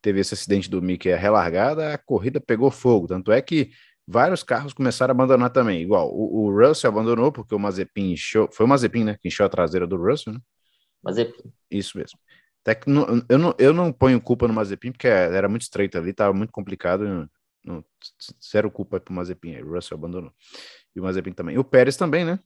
teve 0.00 0.20
esse 0.20 0.34
acidente 0.34 0.70
do 0.70 0.80
Mickey, 0.80 1.12
a 1.12 1.16
relargada, 1.16 1.94
a 1.94 1.98
corrida 1.98 2.40
pegou 2.40 2.70
fogo. 2.70 3.06
Tanto 3.06 3.32
é 3.32 3.42
que 3.42 3.70
vários 4.06 4.42
carros 4.42 4.72
começaram 4.72 5.12
a 5.12 5.14
abandonar 5.14 5.50
também. 5.50 5.82
Igual, 5.82 6.10
o, 6.12 6.46
o 6.46 6.58
Russell 6.58 6.90
abandonou 6.90 7.32
porque 7.32 7.54
o 7.54 7.58
Mazepin 7.58 8.12
encheu. 8.12 8.48
Foi 8.52 8.64
o 8.64 8.68
Mazepin, 8.68 9.04
né? 9.04 9.16
Que 9.20 9.28
encheu 9.28 9.46
a 9.46 9.48
traseira 9.48 9.86
do 9.86 9.96
Russell, 9.96 10.34
né? 10.34 10.40
Mazepin. 11.02 11.52
Isso 11.70 11.98
mesmo. 11.98 12.18
Até 12.62 12.74
que 12.74 12.90
não, 12.90 13.22
eu, 13.28 13.38
não, 13.38 13.54
eu 13.58 13.72
não 13.72 13.92
ponho 13.92 14.20
culpa 14.20 14.46
no 14.46 14.54
Mazepin, 14.54 14.92
porque 14.92 15.06
era 15.06 15.48
muito 15.48 15.62
estreito 15.62 15.96
ali, 15.96 16.10
estava 16.10 16.32
muito 16.32 16.52
complicado. 16.52 17.04
Não, 17.04 17.28
não, 17.64 17.84
zero 18.42 18.70
culpa 18.70 19.00
para 19.00 19.12
o 19.12 19.14
Mazepin. 19.14 19.60
O 19.60 19.74
Russell 19.74 19.96
abandonou. 19.96 20.32
E 20.94 21.00
o 21.00 21.02
Mazepin 21.02 21.32
também. 21.32 21.58
O 21.58 21.64
Pérez 21.64 21.96
também, 21.96 22.24
né? 22.24 22.38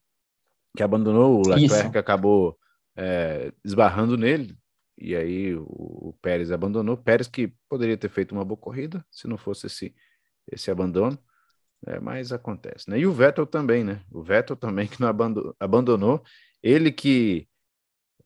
Que 0.76 0.82
abandonou, 0.82 1.36
o 1.36 1.48
Leclerc 1.48 1.88
Isso. 1.88 1.98
acabou 1.98 2.58
é, 2.96 3.52
esbarrando 3.64 4.16
nele, 4.16 4.56
e 5.02 5.16
aí 5.16 5.54
o, 5.54 5.64
o 5.64 6.18
Pérez 6.22 6.52
abandonou. 6.52 6.96
Pérez 6.96 7.26
que 7.26 7.52
poderia 7.68 7.96
ter 7.96 8.08
feito 8.08 8.32
uma 8.32 8.44
boa 8.44 8.56
corrida 8.56 9.04
se 9.10 9.26
não 9.26 9.36
fosse 9.36 9.66
esse, 9.66 9.94
esse 10.50 10.70
abandono, 10.70 11.18
né? 11.84 11.98
mas 12.00 12.32
acontece. 12.32 12.88
Né? 12.88 13.00
E 13.00 13.06
o 13.06 13.12
Vettel 13.12 13.44
também, 13.44 13.82
né? 13.82 14.02
O 14.12 14.22
Vettel 14.22 14.54
também 14.56 14.86
que 14.88 15.00
não 15.00 15.08
abandonou, 15.58 16.22
ele 16.62 16.92
que 16.92 17.48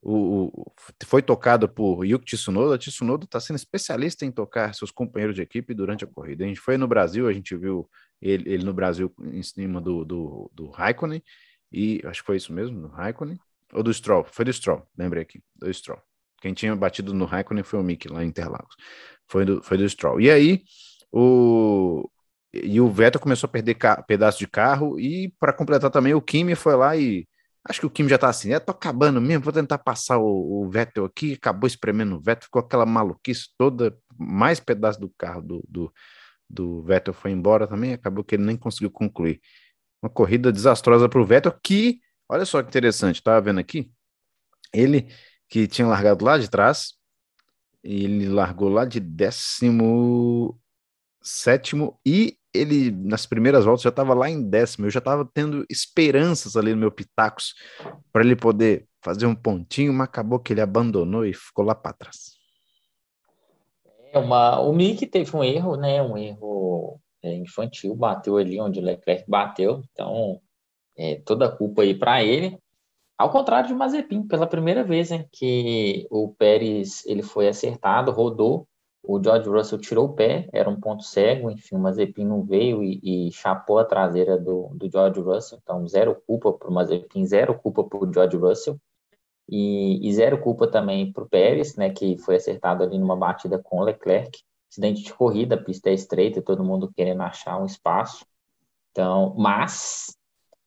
o, 0.02 0.46
o, 0.46 0.72
foi 1.04 1.22
tocado 1.22 1.66
por 1.66 2.04
Yuki 2.04 2.36
Tsunoda. 2.36 2.76
Tsunoda 2.76 3.24
está 3.24 3.40
sendo 3.40 3.56
especialista 3.56 4.26
em 4.26 4.30
tocar 4.30 4.74
seus 4.74 4.90
companheiros 4.90 5.34
de 5.34 5.40
equipe 5.40 5.72
durante 5.72 6.04
a 6.04 6.06
corrida. 6.06 6.44
A 6.44 6.46
gente 6.46 6.60
foi 6.60 6.76
no 6.76 6.86
Brasil, 6.86 7.26
a 7.26 7.32
gente 7.32 7.56
viu 7.56 7.88
ele, 8.20 8.52
ele 8.52 8.64
no 8.64 8.74
Brasil 8.74 9.12
em 9.20 9.42
cima 9.42 9.80
do, 9.80 10.04
do, 10.04 10.50
do 10.54 10.70
Raikkonen, 10.70 11.22
e 11.72 12.02
acho 12.04 12.20
que 12.20 12.26
foi 12.26 12.36
isso 12.36 12.52
mesmo, 12.52 12.78
no 12.78 12.88
Raikkonen, 12.88 13.38
Ou 13.72 13.82
do 13.82 13.92
Stroll? 13.92 14.24
Foi 14.30 14.44
do 14.44 14.52
Stroll, 14.52 14.86
lembrei 14.96 15.22
aqui, 15.22 15.42
do 15.56 15.72
Stroll. 15.72 16.00
Quem 16.46 16.54
tinha 16.54 16.76
batido 16.76 17.12
no 17.12 17.24
Raikkonen 17.24 17.64
foi 17.64 17.80
o 17.80 17.82
Mick 17.82 18.06
lá 18.08 18.22
em 18.24 18.28
Interlagos. 18.28 18.76
Foi 19.26 19.44
do, 19.44 19.60
foi 19.64 19.76
do 19.76 19.88
Stroll. 19.88 20.20
E 20.20 20.30
aí, 20.30 20.62
o, 21.10 22.08
e 22.54 22.80
o 22.80 22.88
Vettel 22.88 23.20
começou 23.20 23.48
a 23.48 23.50
perder 23.50 23.76
pedaço 24.06 24.38
de 24.38 24.46
carro 24.46 24.96
e 25.00 25.34
para 25.40 25.52
completar 25.52 25.90
também 25.90 26.14
o 26.14 26.22
Kimi 26.22 26.54
foi 26.54 26.76
lá 26.76 26.96
e 26.96 27.26
acho 27.68 27.80
que 27.80 27.86
o 27.86 27.90
Kimi 27.90 28.08
já 28.08 28.16
tá 28.16 28.28
assim, 28.28 28.52
é, 28.52 28.60
tô 28.60 28.70
acabando 28.70 29.20
mesmo, 29.20 29.42
vou 29.42 29.52
tentar 29.52 29.78
passar 29.78 30.18
o, 30.18 30.62
o 30.62 30.70
Vettel 30.70 31.04
aqui, 31.04 31.32
acabou 31.32 31.66
espremendo 31.66 32.14
o 32.14 32.20
Vettel, 32.20 32.44
ficou 32.44 32.60
aquela 32.60 32.86
maluquice 32.86 33.48
toda, 33.58 33.98
mais 34.16 34.60
pedaço 34.60 35.00
do 35.00 35.12
carro 35.18 35.42
do, 35.42 35.64
do, 35.68 35.92
do 36.48 36.80
Vettel 36.82 37.12
foi 37.12 37.32
embora 37.32 37.66
também, 37.66 37.92
acabou 37.92 38.22
que 38.22 38.36
ele 38.36 38.44
nem 38.44 38.56
conseguiu 38.56 38.92
concluir. 38.92 39.40
Uma 40.00 40.08
corrida 40.08 40.52
desastrosa 40.52 41.08
para 41.08 41.20
o 41.20 41.26
Vettel 41.26 41.58
que, 41.60 41.98
olha 42.28 42.44
só 42.44 42.62
que 42.62 42.68
interessante, 42.68 43.20
tava 43.20 43.40
vendo 43.40 43.58
aqui, 43.58 43.90
ele 44.72 45.08
que 45.48 45.66
tinha 45.66 45.86
largado 45.86 46.24
lá 46.24 46.38
de 46.38 46.48
trás, 46.50 46.94
ele 47.82 48.28
largou 48.28 48.68
lá 48.68 48.84
de 48.84 49.00
décimo 49.00 50.58
sétimo 51.22 51.98
e 52.04 52.36
ele 52.52 52.90
nas 52.90 53.26
primeiras 53.26 53.64
voltas 53.64 53.82
já 53.82 53.90
estava 53.90 54.14
lá 54.14 54.30
em 54.30 54.42
décimo, 54.42 54.86
eu 54.86 54.90
já 54.90 54.98
estava 54.98 55.28
tendo 55.32 55.64
esperanças 55.68 56.56
ali 56.56 56.72
no 56.72 56.80
meu 56.80 56.90
Pitacos 56.90 57.54
para 58.12 58.24
ele 58.24 58.34
poder 58.34 58.88
fazer 59.02 59.26
um 59.26 59.34
pontinho, 59.34 59.92
mas 59.92 60.08
acabou 60.08 60.38
que 60.40 60.52
ele 60.52 60.60
abandonou 60.60 61.24
e 61.24 61.32
ficou 61.32 61.64
lá 61.64 61.74
para 61.74 61.92
trás. 61.92 62.36
É 64.12 64.18
uma, 64.18 64.60
o 64.60 64.72
Mick 64.72 65.06
teve 65.06 65.36
um 65.36 65.44
erro, 65.44 65.76
né? 65.76 66.02
Um 66.02 66.16
erro 66.16 67.00
é, 67.22 67.34
infantil, 67.34 67.94
bateu 67.94 68.36
ali 68.36 68.60
onde 68.60 68.80
o 68.80 68.82
Leclerc 68.82 69.24
bateu, 69.28 69.82
então 69.92 70.40
é, 70.96 71.16
toda 71.24 71.46
a 71.46 71.52
culpa 71.54 71.82
aí 71.82 71.94
para 71.94 72.24
ele. 72.24 72.58
Ao 73.18 73.30
contrário 73.30 73.68
de 73.68 73.74
Mazepin, 73.74 74.26
pela 74.26 74.46
primeira 74.46 74.84
vez, 74.84 75.10
hein, 75.10 75.26
que 75.32 76.06
o 76.10 76.34
Pérez 76.34 77.04
ele 77.06 77.22
foi 77.22 77.48
acertado, 77.48 78.12
rodou 78.12 78.68
o 79.06 79.22
George 79.22 79.48
Russell 79.48 79.78
tirou 79.78 80.06
o 80.06 80.14
pé, 80.14 80.48
era 80.52 80.68
um 80.68 80.80
ponto 80.80 81.04
cego, 81.04 81.50
enfim, 81.50 81.76
o 81.76 81.78
Mazepin 81.78 82.24
não 82.24 82.42
veio 82.42 82.82
e, 82.82 83.28
e 83.28 83.32
chapou 83.32 83.78
a 83.78 83.84
traseira 83.84 84.36
do, 84.36 84.70
do 84.74 84.90
George 84.90 85.20
Russell, 85.20 85.60
então 85.62 85.86
zero 85.86 86.20
culpa 86.26 86.52
para 86.52 86.68
o 86.68 86.72
Mazepin, 86.74 87.24
zero 87.24 87.56
culpa 87.56 87.84
para 87.84 87.98
o 87.98 88.12
George 88.12 88.36
Russell, 88.36 88.76
e, 89.48 90.06
e, 90.06 90.12
zero 90.12 90.40
culpa 90.40 90.66
também 90.66 91.12
para 91.12 91.22
o 91.22 91.28
Pérez, 91.28 91.76
né, 91.76 91.90
que 91.90 92.18
foi 92.18 92.34
acertado 92.34 92.82
ali 92.82 92.98
numa 92.98 93.14
batida 93.14 93.60
com 93.62 93.78
o 93.78 93.84
Leclerc, 93.84 94.40
acidente 94.68 95.04
de 95.04 95.14
corrida, 95.14 95.54
a 95.54 95.62
pista 95.62 95.88
é 95.88 95.94
estreita, 95.94 96.42
todo 96.42 96.64
mundo 96.64 96.90
querendo 96.92 97.22
achar 97.22 97.62
um 97.62 97.64
espaço, 97.64 98.26
então, 98.90 99.34
mas 99.38 100.16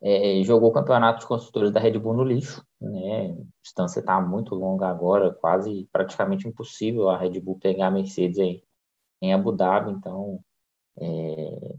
é, 0.02 0.42
jogou 0.44 0.70
o 0.70 0.74
campeonato 0.74 1.20
de 1.20 1.28
construtores 1.28 1.72
da 1.72 1.80
Red 1.80 2.00
Bull 2.00 2.14
no 2.14 2.24
lixo, 2.24 2.66
né? 2.80 3.32
A 3.32 3.36
distância 3.62 4.00
está 4.00 4.20
muito 4.22 4.56
longa 4.56 4.88
agora, 4.88 5.34
quase 5.34 5.88
praticamente 5.92 6.48
impossível 6.48 7.10
a 7.10 7.18
Red 7.18 7.40
Bull 7.42 7.60
pegar 7.60 7.88
a 7.88 7.92
Mercedes 7.92 8.40
aí 8.40 8.64
em 9.22 9.34
Abu 9.34 9.52
Dhabi, 9.52 9.92
então 9.92 10.40
é, 10.98 11.76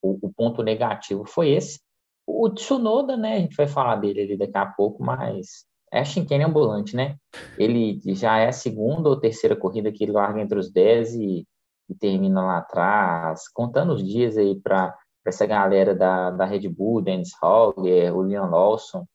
o, 0.00 0.26
o, 0.26 0.32
ponto 0.32 0.62
negativo 0.62 1.24
foi 1.24 1.50
esse. 1.50 1.80
O 2.26 2.48
Tsunoda, 2.50 3.16
né? 3.16 3.36
A 3.36 3.38
gente 3.40 3.56
vai 3.56 3.66
falar 3.66 3.96
dele 3.96 4.22
ali 4.22 4.36
daqui 4.36 4.56
a 4.56 4.66
pouco, 4.66 5.02
mas 5.02 5.66
é 5.92 6.04
chinquene 6.04 6.44
ambulante, 6.44 6.96
né? 6.96 7.16
Ele 7.58 8.00
já 8.14 8.38
é 8.38 8.48
a 8.48 8.52
segunda 8.52 9.08
ou 9.08 9.20
terceira 9.20 9.54
corrida 9.54 9.92
que 9.92 10.04
ele 10.04 10.12
larga 10.12 10.40
entre 10.40 10.58
os 10.58 10.70
10 10.70 11.14
e, 11.16 11.46
e 11.90 11.94
termina 11.94 12.42
lá 12.42 12.58
atrás, 12.58 13.48
contando 13.48 13.92
os 13.92 14.02
dias 14.02 14.38
aí 14.38 14.58
para 14.58 14.96
essa 15.24 15.46
galera 15.46 15.94
da, 15.94 16.30
da 16.30 16.44
Red 16.44 16.68
Bull, 16.68 17.02
Dennis 17.02 17.30
Hogger, 17.42 18.14
o 18.16 18.22
Leon 18.22 18.50
Lawson, 18.50 19.06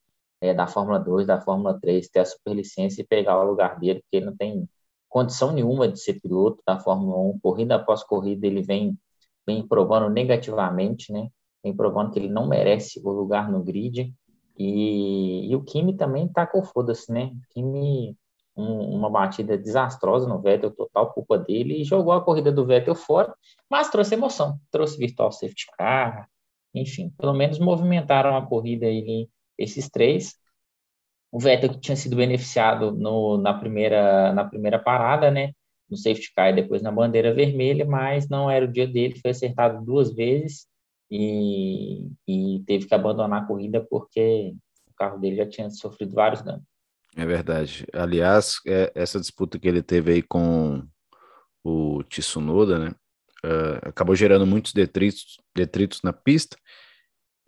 é, 0.41 0.53
da 0.53 0.67
Fórmula 0.67 0.99
2, 0.99 1.27
da 1.27 1.41
Fórmula 1.41 1.79
3, 1.79 2.07
ter 2.09 2.19
a 2.19 2.25
superlicença 2.25 3.01
e 3.01 3.07
pegar 3.07 3.39
o 3.39 3.49
lugar 3.49 3.79
dele, 3.79 4.01
porque 4.01 4.17
ele 4.17 4.27
não 4.27 4.35
tem 4.35 4.67
condição 5.09 5.51
nenhuma 5.51 5.87
de 5.87 5.99
ser 5.99 6.19
piloto 6.21 6.61
da 6.65 6.79
Fórmula 6.79 7.17
1. 7.17 7.39
Corrida 7.39 7.75
após 7.75 8.03
corrida, 8.03 8.45
ele 8.45 8.61
vem, 8.61 8.97
vem 9.45 9.67
provando 9.67 10.09
negativamente, 10.09 11.11
né? 11.11 11.29
Vem 11.63 11.75
provando 11.75 12.11
que 12.11 12.19
ele 12.19 12.29
não 12.29 12.47
merece 12.47 13.01
o 13.03 13.09
lugar 13.09 13.51
no 13.51 13.63
grid. 13.63 14.13
E, 14.57 15.51
e 15.51 15.55
o 15.55 15.63
Kimi 15.63 15.95
também 15.95 16.27
tá 16.27 16.45
com 16.45 16.63
foda-se, 16.63 17.11
né? 17.11 17.31
O 17.33 17.53
Kimi 17.53 18.15
um, 18.57 18.95
uma 18.95 19.09
batida 19.09 19.57
desastrosa 19.57 20.27
no 20.27 20.41
Vettel, 20.41 20.71
total 20.71 21.13
culpa 21.13 21.37
dele, 21.37 21.81
e 21.81 21.83
jogou 21.83 22.13
a 22.13 22.23
corrida 22.23 22.51
do 22.51 22.65
Vettel 22.65 22.95
fora, 22.95 23.33
mas 23.69 23.89
trouxe 23.89 24.15
emoção, 24.15 24.59
trouxe 24.71 24.97
virtual 24.97 25.31
safety 25.31 25.65
car, 25.77 26.27
enfim, 26.73 27.11
pelo 27.17 27.33
menos 27.33 27.59
movimentaram 27.59 28.35
a 28.35 28.45
corrida 28.45 28.87
aí, 28.87 29.29
esses 29.57 29.89
três. 29.89 30.35
O 31.31 31.39
Vettel 31.39 31.69
que 31.71 31.79
tinha 31.79 31.95
sido 31.95 32.15
beneficiado 32.15 32.91
no, 32.91 33.37
na, 33.37 33.53
primeira, 33.53 34.33
na 34.33 34.45
primeira 34.45 34.79
parada, 34.79 35.29
né? 35.31 35.51
No 35.89 35.97
safety 35.97 36.33
car 36.35 36.49
e 36.49 36.55
depois 36.55 36.81
na 36.81 36.91
bandeira 36.91 37.33
vermelha, 37.33 37.85
mas 37.85 38.27
não 38.29 38.49
era 38.49 38.65
o 38.65 38.71
dia 38.71 38.87
dele, 38.87 39.19
foi 39.19 39.31
acertado 39.31 39.83
duas 39.85 40.13
vezes 40.13 40.67
e, 41.11 42.09
e 42.27 42.63
teve 42.65 42.87
que 42.87 42.95
abandonar 42.95 43.43
a 43.43 43.45
corrida 43.45 43.85
porque 43.89 44.53
o 44.89 44.93
carro 44.95 45.19
dele 45.19 45.37
já 45.37 45.47
tinha 45.47 45.69
sofrido 45.69 46.13
vários 46.13 46.41
danos. 46.41 46.63
É 47.17 47.25
verdade. 47.25 47.83
Aliás, 47.93 48.61
é, 48.67 48.91
essa 48.93 49.19
disputa 49.19 49.57
que 49.57 49.67
ele 49.67 49.81
teve 49.81 50.13
aí 50.13 50.21
com 50.21 50.87
o 51.63 52.03
Tsunoda, 52.03 52.77
né? 52.77 52.95
Uh, 53.43 53.89
acabou 53.89 54.15
gerando 54.15 54.45
muitos 54.45 54.73
detritos, 54.73 55.37
detritos 55.55 56.01
na 56.03 56.13
pista 56.13 56.57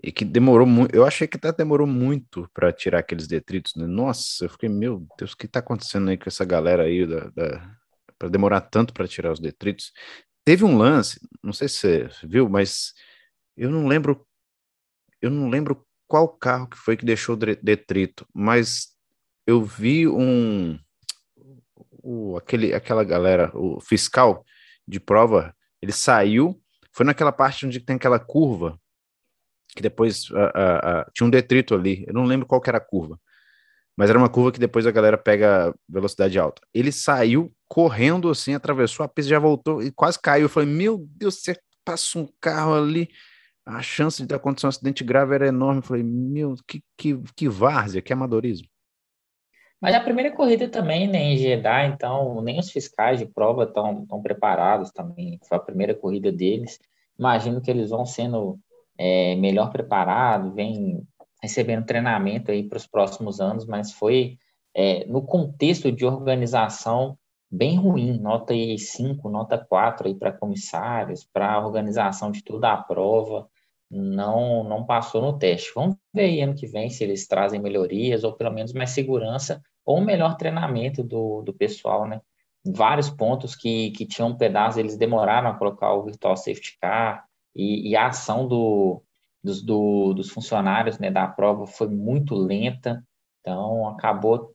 e 0.03 0.11
que 0.11 0.25
demorou 0.25 0.65
muito. 0.65 0.95
Eu 0.95 1.05
achei 1.05 1.27
que 1.27 1.38
até 1.38 1.51
demorou 1.51 1.85
muito 1.85 2.49
para 2.53 2.73
tirar 2.73 2.99
aqueles 2.99 3.27
detritos. 3.27 3.75
Né? 3.75 3.85
Nossa, 3.85 4.45
eu 4.45 4.49
fiquei, 4.49 4.69
meu 4.69 5.05
Deus, 5.17 5.33
o 5.33 5.38
que 5.38 5.45
está 5.45 5.59
acontecendo 5.59 6.09
aí 6.09 6.17
com 6.17 6.27
essa 6.27 6.45
galera 6.45 6.83
aí 6.83 7.05
da, 7.05 7.29
da 7.29 7.75
para 8.17 8.29
demorar 8.29 8.61
tanto 8.61 8.93
para 8.93 9.07
tirar 9.07 9.31
os 9.31 9.39
detritos? 9.39 9.91
Teve 10.43 10.63
um 10.65 10.77
lance, 10.77 11.19
não 11.43 11.53
sei 11.53 11.67
se 11.69 11.75
você 11.75 12.09
viu, 12.23 12.49
mas 12.49 12.93
eu 13.55 13.69
não 13.69 13.88
lembro, 13.88 14.25
eu 15.21 15.29
não 15.29 15.49
lembro 15.49 15.85
qual 16.07 16.27
carro 16.27 16.67
que 16.67 16.77
foi 16.77 16.97
que 16.97 17.05
deixou 17.05 17.35
detrito, 17.35 18.27
mas 18.33 18.95
eu 19.49 19.63
vi 19.63 20.07
um 20.07 20.79
o, 22.03 22.37
aquele, 22.37 22.73
aquela 22.73 23.03
galera, 23.03 23.51
o 23.53 23.79
fiscal 23.79 24.45
de 24.87 24.99
prova, 24.99 25.55
ele 25.81 25.91
saiu, 25.91 26.61
foi 26.91 27.05
naquela 27.05 27.31
parte 27.31 27.65
onde 27.65 27.79
tem 27.79 27.95
aquela 27.95 28.19
curva, 28.19 28.79
que 29.75 29.81
depois 29.81 30.23
tinha 31.13 31.27
um 31.27 31.29
detrito 31.29 31.75
ali, 31.75 32.05
eu 32.07 32.13
não 32.13 32.25
lembro 32.25 32.45
qual 32.45 32.61
era 32.65 32.77
a 32.77 32.81
curva, 32.81 33.19
mas 33.97 34.09
era 34.09 34.19
uma 34.19 34.29
curva 34.29 34.51
que 34.51 34.59
depois 34.59 34.87
a 34.87 34.91
galera 34.91 35.17
pega 35.17 35.73
velocidade 35.87 36.39
alta. 36.39 36.61
Ele 36.73 36.91
saiu 36.91 37.51
correndo 37.67 38.29
assim, 38.29 38.53
atravessou 38.53 39.03
a 39.03 39.09
pista, 39.09 39.29
já 39.29 39.39
voltou 39.39 39.81
e 39.81 39.91
quase 39.91 40.17
caiu. 40.19 40.45
Eu 40.45 40.49
falei, 40.49 40.69
meu 40.69 41.05
Deus, 41.17 41.41
você 41.41 41.59
passa 41.83 42.17
um 42.17 42.27
carro 42.39 42.75
ali, 42.75 43.09
a 43.65 43.81
chance 43.81 44.25
de 44.25 44.33
acontecer 44.33 44.67
um 44.67 44.69
acidente 44.69 45.03
grave 45.03 45.35
era 45.35 45.47
enorme. 45.47 45.79
Eu 45.79 45.83
falei, 45.83 46.03
meu, 46.03 46.55
que, 46.65 46.81
que, 46.97 47.21
que 47.35 47.49
várzea, 47.49 48.01
que 48.01 48.13
amadorismo. 48.13 48.67
Mas 49.81 49.95
a 49.95 50.01
primeira 50.01 50.31
corrida 50.36 50.67
também, 50.67 51.07
né, 51.07 51.19
em 51.19 51.38
Jeddah, 51.38 51.86
então 51.88 52.41
nem 52.41 52.59
os 52.59 52.69
fiscais 52.69 53.19
de 53.19 53.25
prova 53.25 53.63
estão 53.63 54.05
tão 54.05 54.21
preparados 54.21 54.91
também. 54.91 55.39
Foi 55.48 55.57
a 55.57 55.62
primeira 55.62 55.95
corrida 55.95 56.31
deles. 56.31 56.79
Imagino 57.17 57.62
que 57.62 57.71
eles 57.71 57.89
vão 57.89 58.05
sendo 58.05 58.59
é, 58.98 59.36
melhor 59.38 59.71
preparados, 59.71 60.53
vem 60.53 61.01
recebendo 61.41 61.86
treinamento 61.86 62.51
aí 62.51 62.67
para 62.67 62.77
os 62.77 62.86
próximos 62.86 63.39
anos, 63.39 63.65
mas 63.65 63.93
foi 63.93 64.38
é, 64.75 65.05
no 65.05 65.21
contexto 65.21 65.91
de 65.91 66.05
organização 66.05 67.17
bem 67.50 67.77
ruim, 67.77 68.19
nota 68.19 68.53
aí 68.53 68.77
5, 68.77 69.29
nota 69.29 69.57
4 69.57 70.07
aí 70.07 70.13
para 70.13 70.31
comissários, 70.31 71.24
para 71.24 71.65
organização 71.65 72.31
de 72.31 72.43
toda 72.43 72.71
a 72.71 72.77
prova 72.77 73.48
não, 73.89 74.63
não 74.63 74.86
passou 74.86 75.22
no 75.22 75.38
teste. 75.38 75.72
Vamos 75.74 75.98
ver 76.13 76.24
aí 76.24 76.41
ano 76.41 76.55
que 76.55 76.67
vem 76.67 76.89
se 76.89 77.03
eles 77.03 77.27
trazem 77.27 77.60
melhorias 77.60 78.24
ou 78.24 78.34
pelo 78.34 78.51
menos 78.51 78.74
mais 78.74 78.91
segurança 78.91 79.62
ou 79.86 80.00
melhor 80.00 80.38
treinamento 80.38 81.03
do, 81.03 81.41
do 81.41 81.53
pessoal, 81.53 82.08
né? 82.08 82.22
Vários 82.65 83.10
pontos 83.10 83.55
que, 83.55 83.91
que 83.91 84.05
tinham 84.05 84.29
um 84.29 84.38
pedaço, 84.38 84.79
eles 84.79 84.98
demoraram 84.98 85.50
a 85.50 85.58
colocar 85.58 85.93
o 85.93 86.03
Virtual 86.03 86.36
Safety 86.36 86.77
Car 86.79 87.25
e, 87.55 87.89
e 87.89 87.96
a 87.96 88.08
ação 88.08 88.48
do, 88.48 89.01
dos, 89.43 89.62
do, 89.62 90.13
dos 90.13 90.29
funcionários 90.29 91.00
né, 91.00 91.10
da 91.10 91.27
prova 91.27 91.65
foi 91.65 91.88
muito 91.88 92.36
lenta, 92.36 93.03
então 93.39 93.88
acabou 93.88 94.53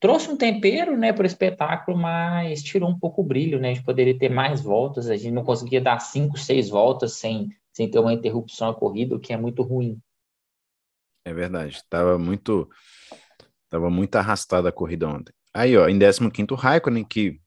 trouxe 0.00 0.30
um 0.30 0.36
tempero, 0.36 0.98
né, 0.98 1.14
para 1.14 1.22
o 1.22 1.26
espetáculo, 1.26 1.96
mas 1.96 2.62
tirou 2.62 2.90
um 2.90 2.98
pouco 2.98 3.22
o 3.22 3.24
brilho, 3.24 3.58
né, 3.58 3.72
de 3.72 3.82
poderia 3.82 4.18
ter 4.18 4.28
mais 4.28 4.60
voltas, 4.60 5.08
a 5.08 5.16
gente 5.16 5.32
não 5.32 5.44
conseguia 5.44 5.80
dar 5.80 5.98
cinco, 5.98 6.38
seis 6.38 6.68
voltas 6.68 7.14
sem 7.14 7.48
sem 7.74 7.90
ter 7.90 7.98
uma 7.98 8.12
interrupção 8.12 8.70
à 8.70 8.74
corrida, 8.74 9.16
o 9.16 9.20
que 9.20 9.32
é 9.32 9.36
muito 9.36 9.62
ruim. 9.62 10.00
É 11.26 11.34
verdade, 11.34 11.76
estava 11.76 12.16
muito 12.18 12.68
tava 13.68 13.90
muito 13.90 14.14
arrastada 14.14 14.68
a 14.68 14.72
corrida 14.72 15.08
ontem. 15.08 15.32
Aí, 15.52 15.76
ó, 15.76 15.88
em 15.88 15.98
15º 15.98 16.54
Raikkonen, 16.54 17.04
que 17.04 17.40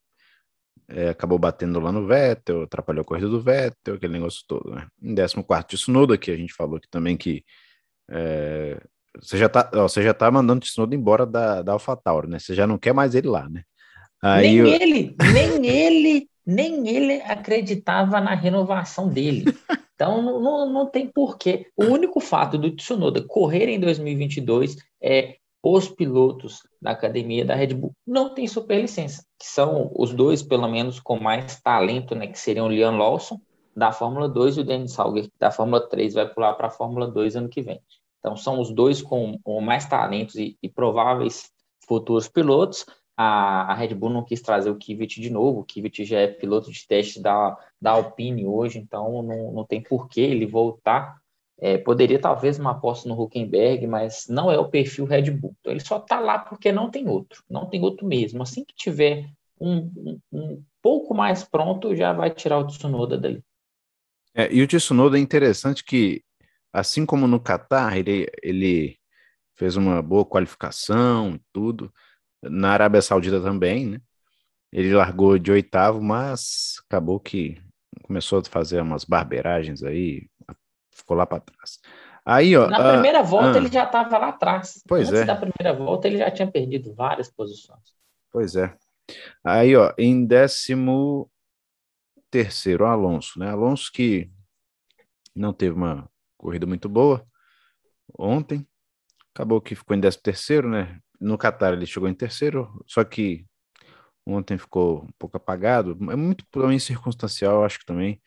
é, 0.89 1.10
acabou 1.10 1.39
batendo 1.39 1.79
lá 1.79 1.91
no 1.91 2.05
Vettel, 2.05 2.63
atrapalhou 2.63 3.01
a 3.01 3.05
corrida 3.05 3.29
do 3.29 3.41
Vettel, 3.41 3.96
aquele 3.96 4.13
negócio 4.13 4.43
todo, 4.46 4.72
né? 4.72 4.88
Em 5.01 5.15
14º 5.15 5.63
Tsunoda, 5.65 6.17
que 6.17 6.31
a 6.31 6.36
gente 6.36 6.53
falou 6.53 6.79
que 6.79 6.89
também 6.89 7.15
que 7.15 7.46
é, 8.10 8.81
você 9.22 9.38
já 9.38 9.48
tá, 9.48 9.69
ó, 9.74 9.88
você 9.88 10.03
já 10.03 10.13
tá 10.13 10.29
mandando 10.29 10.60
o 10.60 10.65
Tsunoda 10.65 10.96
embora 10.96 11.25
da, 11.25 11.62
da 11.62 11.72
AlphaTauri, 11.74 12.27
né? 12.27 12.39
Você 12.39 12.53
já 12.53 12.67
não 12.67 12.77
quer 12.77 12.93
mais 12.93 13.15
ele 13.15 13.27
lá, 13.27 13.48
né? 13.50 13.63
Aí 14.22 14.48
nem 14.48 14.57
eu... 14.57 14.67
ele, 14.67 15.15
nem 15.34 15.67
ele, 15.67 16.29
nem 16.46 16.89
ele 16.89 17.22
acreditava 17.22 18.19
na 18.19 18.34
renovação 18.36 19.07
dele. 19.07 19.46
Então 19.97 20.21
não, 20.21 20.39
não, 20.39 20.69
não 20.71 20.85
tem 20.85 21.07
porquê. 21.07 21.65
O 21.75 21.85
único 21.85 22.19
fato 22.19 22.55
do 22.55 22.69
Tsunoda 22.69 23.23
correr 23.23 23.67
em 23.67 23.79
2022 23.79 24.77
é 25.01 25.37
os 25.63 25.89
pilotos 25.89 26.61
da 26.79 26.91
academia 26.91 27.43
da 27.43 27.55
Red 27.55 27.73
Bull 27.73 27.93
não 28.05 28.33
têm 28.33 28.47
superlicença, 28.47 29.25
que 29.39 29.47
são 29.47 29.91
os 29.97 30.13
dois, 30.13 30.43
pelo 30.43 30.67
menos, 30.67 30.99
com 30.99 31.19
mais 31.19 31.59
talento, 31.59 32.15
né? 32.15 32.27
Que 32.27 32.39
seriam 32.39 32.67
o 32.67 32.69
Liam 32.69 32.95
Lawson, 32.95 33.41
da 33.75 33.91
Fórmula 33.91 34.29
2, 34.29 34.57
e 34.57 34.61
o 34.61 34.63
Dennis 34.63 34.93
Salger, 34.93 35.29
da 35.39 35.51
Fórmula 35.51 35.81
3, 35.89 36.13
vai 36.13 36.31
pular 36.31 36.53
para 36.53 36.67
a 36.67 36.71
Fórmula 36.71 37.07
2 37.07 37.35
ano 37.35 37.49
que 37.49 37.61
vem. 37.61 37.81
Então, 38.19 38.35
são 38.35 38.59
os 38.59 38.71
dois 38.71 39.01
com, 39.01 39.37
com 39.43 39.59
mais 39.59 39.85
talentos 39.85 40.35
e, 40.35 40.57
e, 40.61 40.69
prováveis 40.69 41.51
futuros 41.87 42.27
pilotos. 42.27 42.85
A, 43.17 43.71
a, 43.71 43.74
Red 43.74 43.95
Bull 43.95 44.12
não 44.12 44.24
quis 44.24 44.41
trazer 44.41 44.69
o 44.69 44.77
Kvyat 44.77 45.19
de 45.19 45.29
novo, 45.31 45.62
o 45.62 45.65
Kvyat 45.65 46.05
já 46.05 46.19
é 46.19 46.27
piloto 46.27 46.71
de 46.71 46.86
teste 46.88 47.19
da, 47.19 47.57
da 47.81 47.91
Alpine 47.91 48.45
hoje, 48.45 48.77
então 48.77 49.24
não, 49.24 49.51
não 49.51 49.65
tem 49.65 49.81
por 49.81 50.07
que 50.07 50.21
ele 50.21 50.45
voltar. 50.45 51.17
É, 51.59 51.75
poderia 51.79 52.19
talvez 52.19 52.59
uma 52.59 52.71
aposta 52.71 53.09
no 53.09 53.19
Huckenberg, 53.19 53.88
mas 53.88 54.27
não 54.29 54.51
é 54.51 54.59
o 54.59 54.69
perfil 54.69 55.05
Red 55.05 55.31
Bull. 55.31 55.55
Então, 55.59 55.74
ele 55.74 55.79
só 55.79 55.97
está 55.97 56.19
lá 56.19 56.38
porque 56.38 56.71
não 56.71 56.91
tem 56.91 57.09
outro, 57.09 57.43
não 57.50 57.65
tem 57.65 57.81
outro 57.81 58.05
mesmo. 58.05 58.43
Assim 58.43 58.63
que 58.63 58.75
tiver 58.75 59.27
um, 59.59 59.77
um, 59.77 60.19
um 60.31 60.63
pouco 60.81 61.15
mais 61.15 61.43
pronto, 61.43 61.95
já 61.95 62.13
vai 62.13 62.29
tirar 62.29 62.59
o 62.59 62.67
Tsunoda 62.67 63.17
dali. 63.17 63.43
É, 64.36 64.53
e 64.53 64.62
o 64.62 64.67
Tsunoda 64.67 65.17
é 65.17 65.19
interessante 65.19 65.83
que 65.83 66.21
assim 66.71 67.07
como 67.07 67.25
no 67.27 67.39
Catar, 67.39 67.97
ele, 67.97 68.27
ele 68.43 69.00
fez 69.55 69.75
uma 69.75 70.01
boa 70.01 70.24
qualificação 70.24 71.36
e 71.36 71.41
tudo. 71.51 71.91
Na 72.41 72.72
Arábia 72.72 73.01
Saudita 73.01 73.41
também, 73.41 73.88
né? 73.88 74.01
Ele 74.72 74.94
largou 74.94 75.38
de 75.38 75.51
oitavo, 75.51 76.01
mas 76.01 76.75
acabou 76.86 77.20
que 77.20 77.62
começou 78.03 78.39
a 78.39 78.44
fazer 78.44 78.82
umas 78.82 79.03
barberagens 79.03 79.84
aí, 79.84 80.29
ficou 80.91 81.15
lá 81.15 81.25
para 81.25 81.41
trás. 81.41 81.79
Aí, 82.25 82.58
ó, 82.58 82.67
Na 82.67 82.94
primeira 82.94 83.24
volta 83.24 83.53
ah, 83.53 83.58
ele 83.58 83.72
já 83.72 83.86
estava 83.86 84.17
lá 84.17 84.29
atrás. 84.29 84.84
Pois 84.86 85.08
Antes 85.08 85.22
é. 85.22 85.25
da 85.25 85.36
primeira 85.36 85.74
volta 85.74 86.08
ele 86.08 86.17
já 86.17 86.29
tinha 86.29 86.50
perdido 86.50 86.94
várias 86.94 87.32
posições. 87.32 87.96
Pois 88.29 88.56
é. 88.56 88.75
Aí, 89.44 89.75
ó, 89.75 89.94
em 89.98 90.25
décimo 90.25 91.32
terceiro, 92.29 92.86
Alonso, 92.86 93.39
né? 93.39 93.50
Alonso 93.50 93.89
que 93.94 94.29
não 95.34 95.53
teve 95.53 95.75
uma 95.75 96.10
corrida 96.38 96.65
muito 96.65 96.89
boa 96.89 97.25
ontem. 98.17 98.67
Acabou 99.34 99.62
que 99.62 99.75
ficou 99.75 99.96
em 99.96 100.01
13 100.01 100.22
terceiro, 100.22 100.70
né? 100.70 101.00
No 101.19 101.38
Qatar 101.38 101.74
ele 101.74 101.86
chegou 101.86 102.09
em 102.09 102.13
terceiro, 102.13 102.83
só 102.88 103.03
que 103.03 103.45
ontem 104.25 104.57
ficou 104.57 105.03
um 105.03 105.09
pouco 105.19 105.38
apagado. 105.38 105.97
É 106.12 106.15
muito 106.15 106.45
também 106.51 106.79
circunstancial, 106.79 107.63
acho 107.63 107.79
que 107.79 107.86
também, 107.86 108.21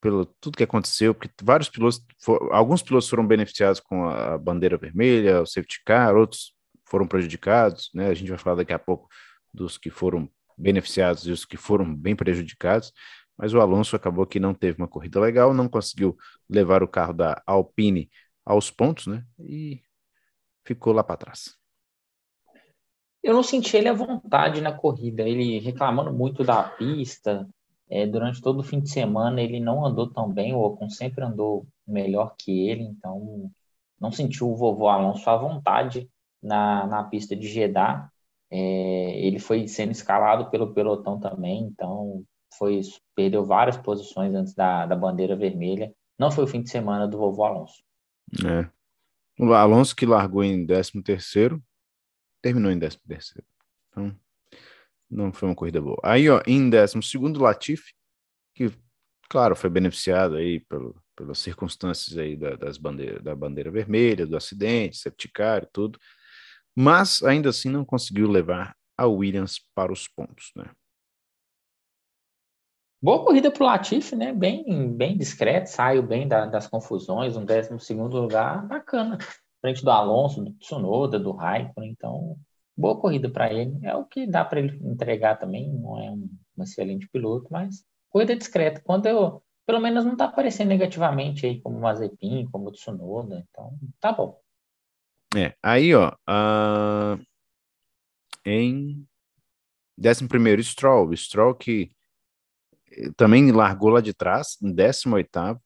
pelo 0.00 0.24
tudo 0.26 0.56
que 0.56 0.64
aconteceu, 0.64 1.14
porque 1.14 1.30
vários 1.42 1.68
pilotos, 1.68 2.04
alguns 2.52 2.82
pilotos 2.82 3.08
foram 3.08 3.26
beneficiados 3.26 3.80
com 3.80 4.08
a 4.08 4.38
bandeira 4.38 4.76
vermelha, 4.78 5.42
o 5.42 5.46
safety 5.46 5.82
car, 5.84 6.16
outros 6.16 6.54
foram 6.86 7.06
prejudicados, 7.06 7.90
né? 7.94 8.08
A 8.08 8.14
gente 8.14 8.28
vai 8.30 8.38
falar 8.38 8.56
daqui 8.56 8.72
a 8.72 8.78
pouco 8.78 9.08
dos 9.54 9.78
que 9.78 9.90
foram 9.90 10.28
beneficiados 10.58 11.26
e 11.26 11.32
os 11.32 11.44
que 11.44 11.56
foram 11.56 11.94
bem 11.94 12.16
prejudicados 12.16 12.92
mas 13.40 13.54
o 13.54 13.60
Alonso 13.60 13.96
acabou 13.96 14.26
que 14.26 14.38
não 14.38 14.52
teve 14.52 14.76
uma 14.76 14.86
corrida 14.86 15.18
legal, 15.18 15.54
não 15.54 15.66
conseguiu 15.66 16.14
levar 16.48 16.82
o 16.82 16.88
carro 16.88 17.14
da 17.14 17.42
Alpine 17.46 18.10
aos 18.44 18.70
pontos, 18.70 19.06
né? 19.06 19.24
E 19.38 19.82
ficou 20.64 20.92
lá 20.92 21.02
para 21.02 21.16
trás. 21.16 21.59
Eu 23.22 23.34
não 23.34 23.42
senti 23.42 23.76
ele 23.76 23.88
à 23.88 23.92
vontade 23.92 24.60
na 24.60 24.72
corrida, 24.72 25.22
ele 25.22 25.58
reclamando 25.58 26.12
muito 26.12 26.42
da 26.42 26.62
pista. 26.62 27.48
É, 27.88 28.06
durante 28.06 28.40
todo 28.40 28.60
o 28.60 28.64
fim 28.64 28.80
de 28.80 28.88
semana 28.88 29.42
ele 29.42 29.58
não 29.58 29.84
andou 29.84 30.08
tão 30.08 30.32
bem, 30.32 30.54
o 30.54 30.60
Ocon 30.60 30.88
sempre 30.88 31.24
andou 31.24 31.66
melhor 31.86 32.34
que 32.38 32.68
ele, 32.68 32.84
então 32.84 33.50
não 34.00 34.12
sentiu 34.12 34.48
o 34.48 34.56
vovô 34.56 34.88
Alonso 34.88 35.28
à 35.28 35.36
vontade 35.36 36.08
na, 36.40 36.86
na 36.86 37.04
pista 37.04 37.34
de 37.36 37.48
Jeddah. 37.48 38.08
É, 38.50 39.26
ele 39.26 39.38
foi 39.38 39.68
sendo 39.68 39.92
escalado 39.92 40.50
pelo 40.50 40.72
pelotão 40.72 41.18
também, 41.18 41.64
então 41.64 42.24
foi 42.56 42.80
perdeu 43.14 43.44
várias 43.44 43.76
posições 43.76 44.34
antes 44.34 44.54
da, 44.54 44.86
da 44.86 44.96
bandeira 44.96 45.36
vermelha. 45.36 45.92
Não 46.18 46.30
foi 46.30 46.44
o 46.44 46.46
fim 46.48 46.62
de 46.62 46.70
semana 46.70 47.06
do 47.06 47.18
vovô 47.18 47.44
Alonso. 47.44 47.82
É. 48.44 48.68
O 49.38 49.52
Alonso 49.52 49.96
que 49.96 50.06
largou 50.06 50.44
em 50.44 50.66
13 50.66 51.02
terceiro, 51.02 51.62
terminou 52.42 52.70
em 52.70 52.78
13 52.78 52.98
terceiro. 53.06 53.46
Então, 53.88 54.16
não 55.10 55.32
foi 55.32 55.48
uma 55.48 55.54
corrida 55.54 55.80
boa. 55.80 55.98
Aí, 56.02 56.28
ó, 56.28 56.40
em 56.46 56.70
12 56.70 57.02
segundo, 57.02 57.42
Latifi, 57.42 57.92
que, 58.54 58.70
claro, 59.28 59.56
foi 59.56 59.68
beneficiado 59.68 60.36
aí 60.36 60.60
pelo, 60.60 60.94
pelas 61.16 61.38
circunstâncias 61.38 62.16
aí 62.16 62.36
da, 62.36 62.56
das 62.56 62.78
bandeiras, 62.78 63.22
da 63.22 63.34
bandeira 63.34 63.70
vermelha, 63.70 64.26
do 64.26 64.36
acidente, 64.36 64.96
septicar 64.96 65.62
e 65.62 65.68
tudo, 65.72 65.98
mas 66.74 67.22
ainda 67.22 67.50
assim 67.50 67.68
não 67.68 67.84
conseguiu 67.84 68.28
levar 68.28 68.76
a 68.96 69.06
Williams 69.06 69.58
para 69.74 69.92
os 69.92 70.06
pontos, 70.06 70.52
né? 70.54 70.70
Boa 73.02 73.24
corrida 73.24 73.50
para 73.50 73.62
o 73.62 73.66
Latifi, 73.66 74.14
né? 74.14 74.30
Bem, 74.30 74.94
bem 74.94 75.16
discreto, 75.16 75.70
saiu 75.70 76.02
bem 76.02 76.28
da, 76.28 76.44
das 76.44 76.66
confusões, 76.66 77.34
um 77.34 77.44
12 77.46 77.94
lugar 77.94 78.66
bacana. 78.66 79.16
Frente 79.60 79.84
do 79.84 79.90
Alonso, 79.90 80.42
do 80.42 80.52
Tsunoda, 80.52 81.18
do 81.18 81.32
Raikkonen, 81.32 81.90
então 81.90 82.36
boa 82.76 82.98
corrida 82.98 83.28
para 83.28 83.52
ele. 83.52 83.78
É 83.82 83.94
o 83.94 84.04
que 84.04 84.26
dá 84.26 84.44
para 84.44 84.60
ele 84.60 84.78
entregar 84.82 85.36
também, 85.36 85.72
não 85.72 85.98
é 86.00 86.10
um, 86.10 86.30
um, 86.56 86.62
excelente 86.62 87.08
piloto, 87.08 87.46
mas 87.50 87.84
corrida 88.08 88.34
discreta. 88.34 88.80
Quando 88.82 89.06
eu, 89.06 89.42
pelo 89.66 89.80
menos 89.80 90.04
não 90.04 90.12
está 90.12 90.24
aparecendo 90.24 90.68
negativamente 90.68 91.46
aí, 91.46 91.60
como 91.60 91.76
o 91.76 91.80
Mazepin, 91.80 92.48
como 92.50 92.68
o 92.68 92.72
Tsunoda, 92.72 93.46
então 93.50 93.78
tá 94.00 94.12
bom. 94.12 94.40
É, 95.36 95.54
aí 95.62 95.94
ó, 95.94 96.08
uh, 96.28 97.22
em 98.44 99.06
11 100.02 100.26
primeiro 100.26 100.62
Stroll, 100.62 101.14
Stroll 101.14 101.54
que 101.54 101.92
também 103.16 103.52
largou 103.52 103.90
lá 103.90 104.00
de 104.00 104.12
trás, 104.12 104.56
em 104.62 104.74
18º, 104.74 105.60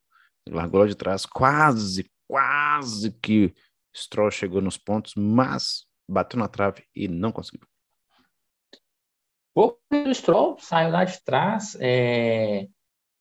largou 0.48 0.80
lá 0.80 0.86
de 0.86 0.94
trás, 0.94 1.24
quase, 1.24 2.10
quase 2.26 3.12
que 3.20 3.54
Stroll 3.96 4.30
chegou 4.30 4.60
nos 4.60 4.76
pontos, 4.76 5.14
mas 5.16 5.86
bateu 6.08 6.38
na 6.38 6.48
trave 6.48 6.84
e 6.94 7.08
não 7.08 7.32
conseguiu. 7.32 7.66
O 9.54 9.76
Stroll 10.12 10.58
saiu 10.58 10.90
lá 10.90 11.04
de 11.04 11.22
trás, 11.22 11.76
é, 11.80 12.66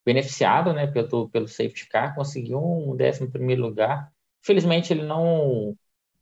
beneficiado 0.04 0.72
né, 0.72 0.86
pelo, 0.86 1.28
pelo 1.28 1.46
safety 1.46 1.88
car, 1.88 2.14
conseguiu 2.14 2.58
um 2.58 2.92
11 2.92 3.54
lugar. 3.56 4.12
Infelizmente, 4.42 4.92
ele 4.92 5.04
não 5.04 5.76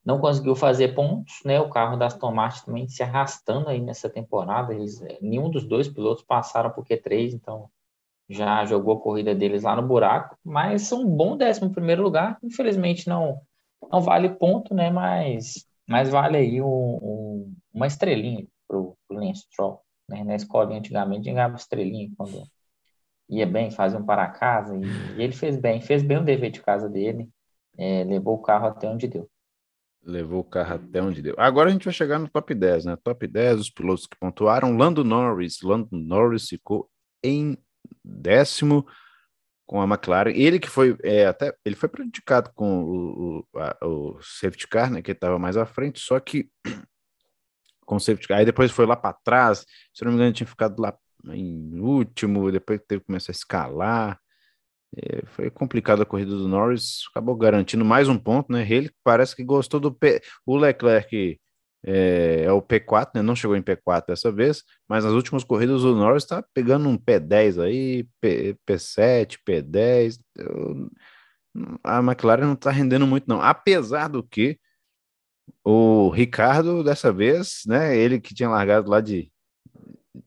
não 0.04 0.18
conseguiu 0.20 0.56
fazer 0.56 0.94
pontos, 0.94 1.40
né? 1.44 1.60
O 1.60 1.70
carro 1.70 1.96
das 1.96 2.14
Aston 2.14 2.32
Martin 2.32 2.64
também 2.64 2.88
se 2.88 3.04
arrastando 3.04 3.68
aí 3.68 3.80
nessa 3.80 4.10
temporada. 4.10 4.74
Eles, 4.74 5.00
nenhum 5.20 5.48
dos 5.48 5.64
dois 5.64 5.88
pilotos 5.88 6.24
passaram 6.24 6.70
por 6.70 6.84
Q3, 6.84 7.34
então 7.34 7.70
já 8.28 8.64
jogou 8.64 8.96
a 8.96 9.00
corrida 9.00 9.34
deles 9.34 9.62
lá 9.62 9.76
no 9.76 9.86
buraco, 9.86 10.36
mas 10.44 10.90
um 10.90 11.06
bom 11.06 11.38
11 11.40 11.68
primeiro 11.70 12.02
lugar. 12.02 12.36
Infelizmente 12.42 13.08
não 13.08 13.40
não 13.90 14.00
vale 14.00 14.28
ponto, 14.28 14.74
né? 14.74 14.90
Mas 14.90 15.66
mas 15.86 16.08
vale 16.08 16.36
aí 16.36 16.62
um, 16.62 16.66
um, 16.66 17.54
uma 17.72 17.86
estrelinha 17.86 18.46
pro, 18.66 18.96
pro 19.06 19.18
Lance 19.18 19.42
Stroll. 19.42 19.80
Né? 20.08 20.24
Na 20.24 20.36
escola 20.36 20.74
antigamente 20.74 21.30
ganhava 21.30 21.56
estrelinha 21.56 22.10
quando 22.16 22.44
ia 23.28 23.46
bem, 23.46 23.70
fazia 23.70 23.98
um 23.98 24.04
para 24.04 24.28
casa 24.28 24.76
e, 24.76 24.84
e 25.18 25.22
ele 25.22 25.32
fez 25.32 25.56
bem, 25.56 25.80
fez 25.80 26.02
bem 26.02 26.18
o 26.18 26.24
dever 26.24 26.50
de 26.50 26.60
casa 26.60 26.88
dele, 26.88 27.28
é, 27.76 28.04
levou 28.04 28.36
o 28.36 28.42
carro 28.42 28.66
até 28.66 28.88
onde 28.88 29.08
deu. 29.08 29.28
Levou 30.04 30.40
o 30.40 30.44
carro 30.44 30.74
até 30.74 31.00
onde 31.00 31.22
deu. 31.22 31.34
Agora 31.38 31.68
a 31.68 31.72
gente 31.72 31.84
vai 31.84 31.94
chegar 31.94 32.18
no 32.18 32.28
top 32.28 32.54
10, 32.54 32.86
né? 32.86 32.96
Top 32.96 33.24
10, 33.24 33.60
os 33.60 33.70
pilotos 33.70 34.06
que 34.06 34.18
pontuaram. 34.18 34.76
Lando 34.76 35.04
Norris. 35.04 35.62
Lando 35.62 35.88
Norris 35.92 36.48
ficou 36.48 36.90
em 37.22 37.56
décimo 38.04 38.84
com 39.66 39.80
a 39.80 39.84
McLaren. 39.84 40.32
Ele 40.32 40.58
que 40.58 40.68
foi 40.68 40.96
é, 41.02 41.26
até 41.26 41.54
ele 41.64 41.76
foi 41.76 41.88
prejudicado 41.88 42.50
com 42.54 42.82
o, 42.82 43.38
o, 43.54 43.58
a, 43.58 43.86
o 43.86 44.18
safety 44.20 44.68
car, 44.68 44.90
né? 44.90 45.02
Que 45.02 45.12
estava 45.12 45.38
mais 45.38 45.56
à 45.56 45.66
frente, 45.66 46.00
só 46.00 46.18
que 46.20 46.48
com 47.86 47.96
o 47.96 48.00
safety 48.00 48.28
car. 48.28 48.38
Aí 48.38 48.44
depois 48.44 48.70
foi 48.70 48.86
lá 48.86 48.96
para 48.96 49.16
trás. 49.24 49.64
Se 49.94 50.04
não 50.04 50.12
me 50.12 50.16
engano, 50.16 50.32
tinha 50.32 50.46
ficado 50.46 50.80
lá 50.80 50.96
em 51.30 51.78
último. 51.80 52.50
Depois 52.50 52.80
teve 52.86 53.00
que 53.00 53.06
começar 53.06 53.32
a 53.32 53.36
escalar. 53.36 54.18
É, 54.94 55.24
foi 55.26 55.50
complicada 55.50 56.02
a 56.02 56.06
corrida 56.06 56.36
do 56.36 56.46
Norris, 56.46 57.04
acabou 57.10 57.34
garantindo 57.34 57.82
mais 57.82 58.08
um 58.08 58.18
ponto, 58.18 58.52
né? 58.52 58.66
Ele 58.70 58.90
parece 59.02 59.34
que 59.34 59.42
gostou 59.42 59.80
do 59.80 59.90
P... 59.90 60.20
o 60.44 60.54
Leclerc 60.56 61.40
é, 61.84 62.44
é, 62.44 62.52
o 62.52 62.62
P4, 62.62 63.10
né? 63.16 63.22
Não 63.22 63.34
chegou 63.36 63.56
em 63.56 63.62
P4 63.62 64.06
dessa 64.08 64.30
vez, 64.32 64.62
mas 64.88 65.04
nas 65.04 65.12
últimas 65.12 65.44
corridas 65.44 65.82
o 65.84 65.94
Norris 65.94 66.22
está 66.24 66.42
pegando 66.54 66.88
um 66.88 66.96
P10 66.98 67.62
aí, 67.62 68.06
P, 68.20 68.56
P7, 68.66 69.38
P10. 69.46 70.18
Eu... 70.36 70.90
a 71.84 71.98
McLaren 72.00 72.46
não 72.46 72.54
está 72.54 72.70
rendendo 72.70 73.06
muito, 73.06 73.26
não. 73.28 73.40
Apesar 73.42 74.08
do 74.08 74.22
que 74.22 74.58
O 75.64 76.08
Ricardo, 76.10 76.82
dessa 76.84 77.12
vez, 77.12 77.62
né? 77.66 77.96
Ele 77.96 78.20
que 78.20 78.34
tinha 78.34 78.48
largado 78.48 78.90
lá 78.90 79.00
de 79.00 79.30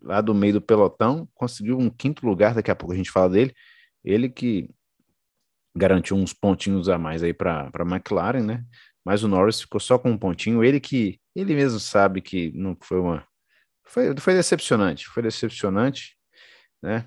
lá 0.01 0.21
do 0.21 0.33
meio 0.33 0.53
do 0.53 0.61
pelotão, 0.61 1.27
conseguiu 1.33 1.77
um 1.79 1.89
quinto 1.89 2.25
lugar, 2.25 2.53
daqui 2.55 2.71
a 2.71 2.75
pouco 2.75 2.93
a 2.93 2.97
gente 2.97 3.11
fala 3.11 3.29
dele. 3.29 3.53
Ele 4.03 4.29
que 4.29 4.69
garantiu 5.75 6.15
uns 6.17 6.33
pontinhos 6.33 6.89
a 6.89 6.97
mais 6.97 7.23
aí 7.23 7.33
para 7.33 7.69
a 7.73 7.81
McLaren, 7.81 8.43
né? 8.43 8.65
Mas 9.05 9.23
o 9.23 9.27
Norris 9.27 9.61
ficou 9.61 9.79
só 9.79 9.99
com 9.99 10.09
um 10.09 10.17
pontinho. 10.17 10.63
Ele 10.63 10.79
que 10.79 11.19
ele 11.35 11.53
mesmo 11.53 11.79
sabe 11.79 12.21
que 12.21 12.51
não 12.53 12.75
foi 12.81 12.99
uma 12.99 13.25
foi, 13.87 14.17
foi 14.17 14.33
decepcionante, 14.33 15.07
foi 15.07 15.21
decepcionante, 15.23 16.17
né? 16.81 17.05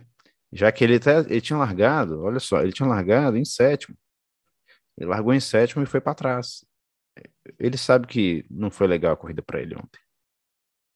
Já 0.53 0.73
que 0.73 0.85
ele, 0.85 0.97
até, 0.97 1.19
ele 1.19 1.41
tinha 1.41 1.59
largado, 1.59 2.23
olha 2.23 2.41
só, 2.41 2.63
ele 2.63 2.73
tinha 2.73 2.89
largado 2.89 3.37
em 3.37 3.45
sétimo. 3.45 3.97
Ele 4.97 5.11
largou 5.11 5.35
em 5.35 5.41
sétimo 5.41 5.83
e 5.83 5.87
foi 5.87 6.01
para 6.01 6.15
trás. 6.15 6.65
Ele 7.59 7.77
sabe 7.77 8.07
que 8.07 8.47
não 8.51 8.71
foi 8.71 8.87
legal 8.87 9.13
a 9.13 9.17
corrida 9.17 9.43
para 9.43 9.61
ele 9.61 9.77
ontem. 9.77 10.01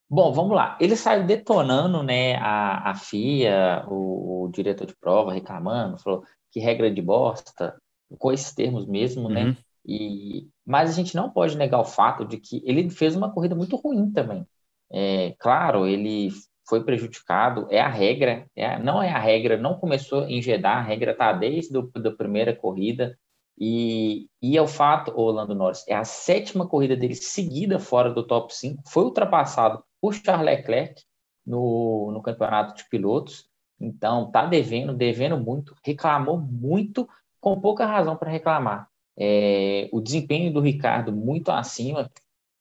Bom, 0.09 0.33
vamos 0.33 0.55
lá. 0.55 0.77
Ele 0.81 0.97
saiu 0.97 1.27
detonando, 1.27 2.03
né, 2.03 2.37
a, 2.37 2.91
a 2.91 2.95
FIA, 2.95 3.85
o, 3.89 4.45
o 4.45 4.49
diretor 4.51 4.87
de 4.87 4.97
prova 4.97 5.33
reclamando, 5.33 5.99
falou 5.99 6.25
que 6.51 6.61
regra 6.61 6.91
de 6.91 7.01
bosta, 7.01 7.81
com 8.19 8.33
esses 8.33 8.55
termos 8.55 8.87
mesmo, 8.87 9.29
né? 9.29 9.45
uhum. 9.45 9.51
né? 9.51 9.57
E, 9.87 10.49
mas 10.67 10.91
a 10.91 10.93
gente 10.93 11.15
não 11.15 11.31
pode 11.31 11.57
negar 11.57 11.81
o 11.81 11.85
fato 11.85 12.25
de 12.25 12.39
que 12.39 12.63
ele 12.65 12.89
fez 12.91 13.17
uma 13.17 13.33
corrida 13.33 13.55
muito 13.55 13.77
ruim 13.77 14.11
também. 14.13 14.47
É, 14.91 15.35
claro, 15.39 15.87
ele 15.87 16.31
foi 16.69 16.85
prejudicado, 16.85 17.67
é 17.71 17.81
a 17.81 17.89
regra, 17.89 18.47
é, 18.55 18.79
não 18.79 19.03
é 19.03 19.11
a 19.11 19.19
regra, 19.19 19.57
não 19.57 19.79
começou 19.79 20.25
em 20.25 20.41
Jeddah, 20.41 20.79
a 20.79 20.83
regra 20.83 21.13
está 21.13 21.33
desde 21.33 21.77
a 21.77 22.11
primeira 22.17 22.55
corrida, 22.55 23.19
e, 23.59 24.29
e 24.41 24.57
é 24.57 24.63
o 24.63 24.67
fato, 24.67 25.13
Orlando 25.15 25.55
Norris, 25.55 25.85
é 25.87 25.95
a 25.95 26.05
sétima 26.05 26.67
corrida 26.67 26.97
dele 26.97 27.15
seguida 27.15 27.79
fora 27.79 28.11
do 28.13 28.27
top 28.27 28.55
5, 28.55 28.83
foi 28.89 29.05
ultrapassado 29.05 29.85
por 30.01 30.15
Charles 30.15 30.47
Leclerc 30.47 31.03
no, 31.45 32.11
no 32.13 32.23
campeonato 32.23 32.75
de 32.75 32.89
pilotos, 32.89 33.47
então 33.81 34.31
tá 34.31 34.47
devendo, 34.47 34.95
devendo 34.95 35.39
muito, 35.39 35.77
reclamou 35.85 36.39
muito, 36.39 37.09
com 37.41 37.61
pouca 37.61 37.85
razão 37.85 38.17
para 38.17 38.31
reclamar. 38.31 38.89
É, 39.17 39.89
o 39.93 40.01
desempenho 40.01 40.53
do 40.53 40.61
Ricardo 40.61 41.13
muito 41.13 41.51
acima, 41.51 42.11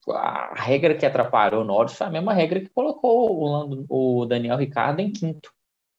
a 0.10 0.54
regra 0.56 0.96
que 0.96 1.06
atrapalhou 1.06 1.62
o 1.62 1.66
Norris 1.66 1.94
foi 1.94 2.08
a 2.08 2.10
mesma 2.10 2.34
regra 2.34 2.60
que 2.60 2.70
colocou 2.70 3.40
o, 3.40 3.48
Lando, 3.48 3.86
o 3.90 4.26
Daniel 4.26 4.58
Ricardo 4.58 5.00
em 5.00 5.12
quinto. 5.12 5.52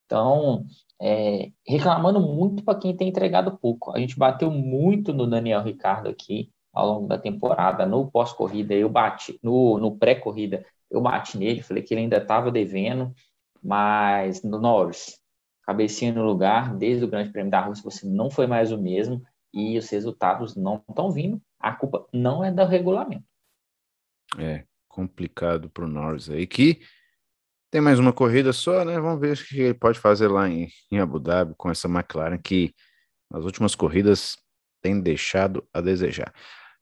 Então, 0.07 0.67
é, 1.01 1.51
reclamando 1.67 2.21
muito 2.21 2.63
para 2.65 2.79
quem 2.79 2.97
tem 2.97 3.09
entregado 3.09 3.57
pouco. 3.59 3.93
A 3.93 3.99
gente 3.99 4.19
bateu 4.19 4.51
muito 4.51 5.13
no 5.13 5.27
Daniel 5.27 5.63
Ricardo 5.63 6.09
aqui 6.09 6.51
ao 6.73 6.87
longo 6.87 7.07
da 7.09 7.19
temporada. 7.19 7.87
No 7.87 8.11
pós-corrida, 8.11 8.75
eu 8.75 8.89
bati, 8.89 9.39
no, 9.43 9.79
no 9.79 9.97
pré-corrida, 9.97 10.65
eu 10.91 11.01
bati 11.01 11.39
nele, 11.39 11.63
falei 11.63 11.83
que 11.83 11.95
ele 11.95 12.03
ainda 12.03 12.19
estava 12.19 12.51
devendo, 12.51 13.15
mas 13.63 14.43
no 14.43 14.59
Norris, 14.61 15.19
cabecinha 15.63 16.13
no 16.13 16.25
lugar, 16.25 16.75
desde 16.77 17.05
o 17.05 17.09
Grande 17.09 17.31
Prêmio 17.31 17.51
da 17.51 17.61
Rússia, 17.61 17.85
você 17.85 18.07
não 18.07 18.31
foi 18.31 18.47
mais 18.47 18.73
o 18.73 18.79
mesmo 18.79 19.23
e 19.53 19.79
os 19.79 19.89
resultados 19.91 20.57
não 20.57 20.83
estão 20.89 21.11
vindo. 21.11 21.41
A 21.59 21.73
culpa 21.73 22.07
não 22.13 22.45
é 22.45 22.51
do 22.51 22.65
regulamento. 22.65 23.25
É 24.39 24.65
complicado 24.89 25.71
para 25.71 25.85
o 25.85 25.89
Norris 25.89 26.29
aí, 26.29 26.47
que 26.47 26.81
tem 27.71 27.81
mais 27.81 27.99
uma 27.99 28.13
corrida 28.13 28.53
só, 28.53 28.85
né? 28.85 29.01
Vamos 29.01 29.21
ver 29.21 29.35
o 29.35 29.45
que 29.45 29.61
ele 29.61 29.75
pode 29.75 29.99
fazer 29.99 30.29
lá 30.29 30.49
em, 30.49 30.69
em 30.91 30.99
Abu 30.99 31.19
Dhabi 31.19 31.55
com 31.57 31.71
essa 31.71 31.89
McLaren, 31.89 32.39
que 32.39 32.75
nas 33.31 33.45
últimas 33.45 33.75
corridas 33.75 34.37
tem 34.83 35.01
deixado 35.01 35.67
a 35.73 35.81
desejar. 35.81 36.35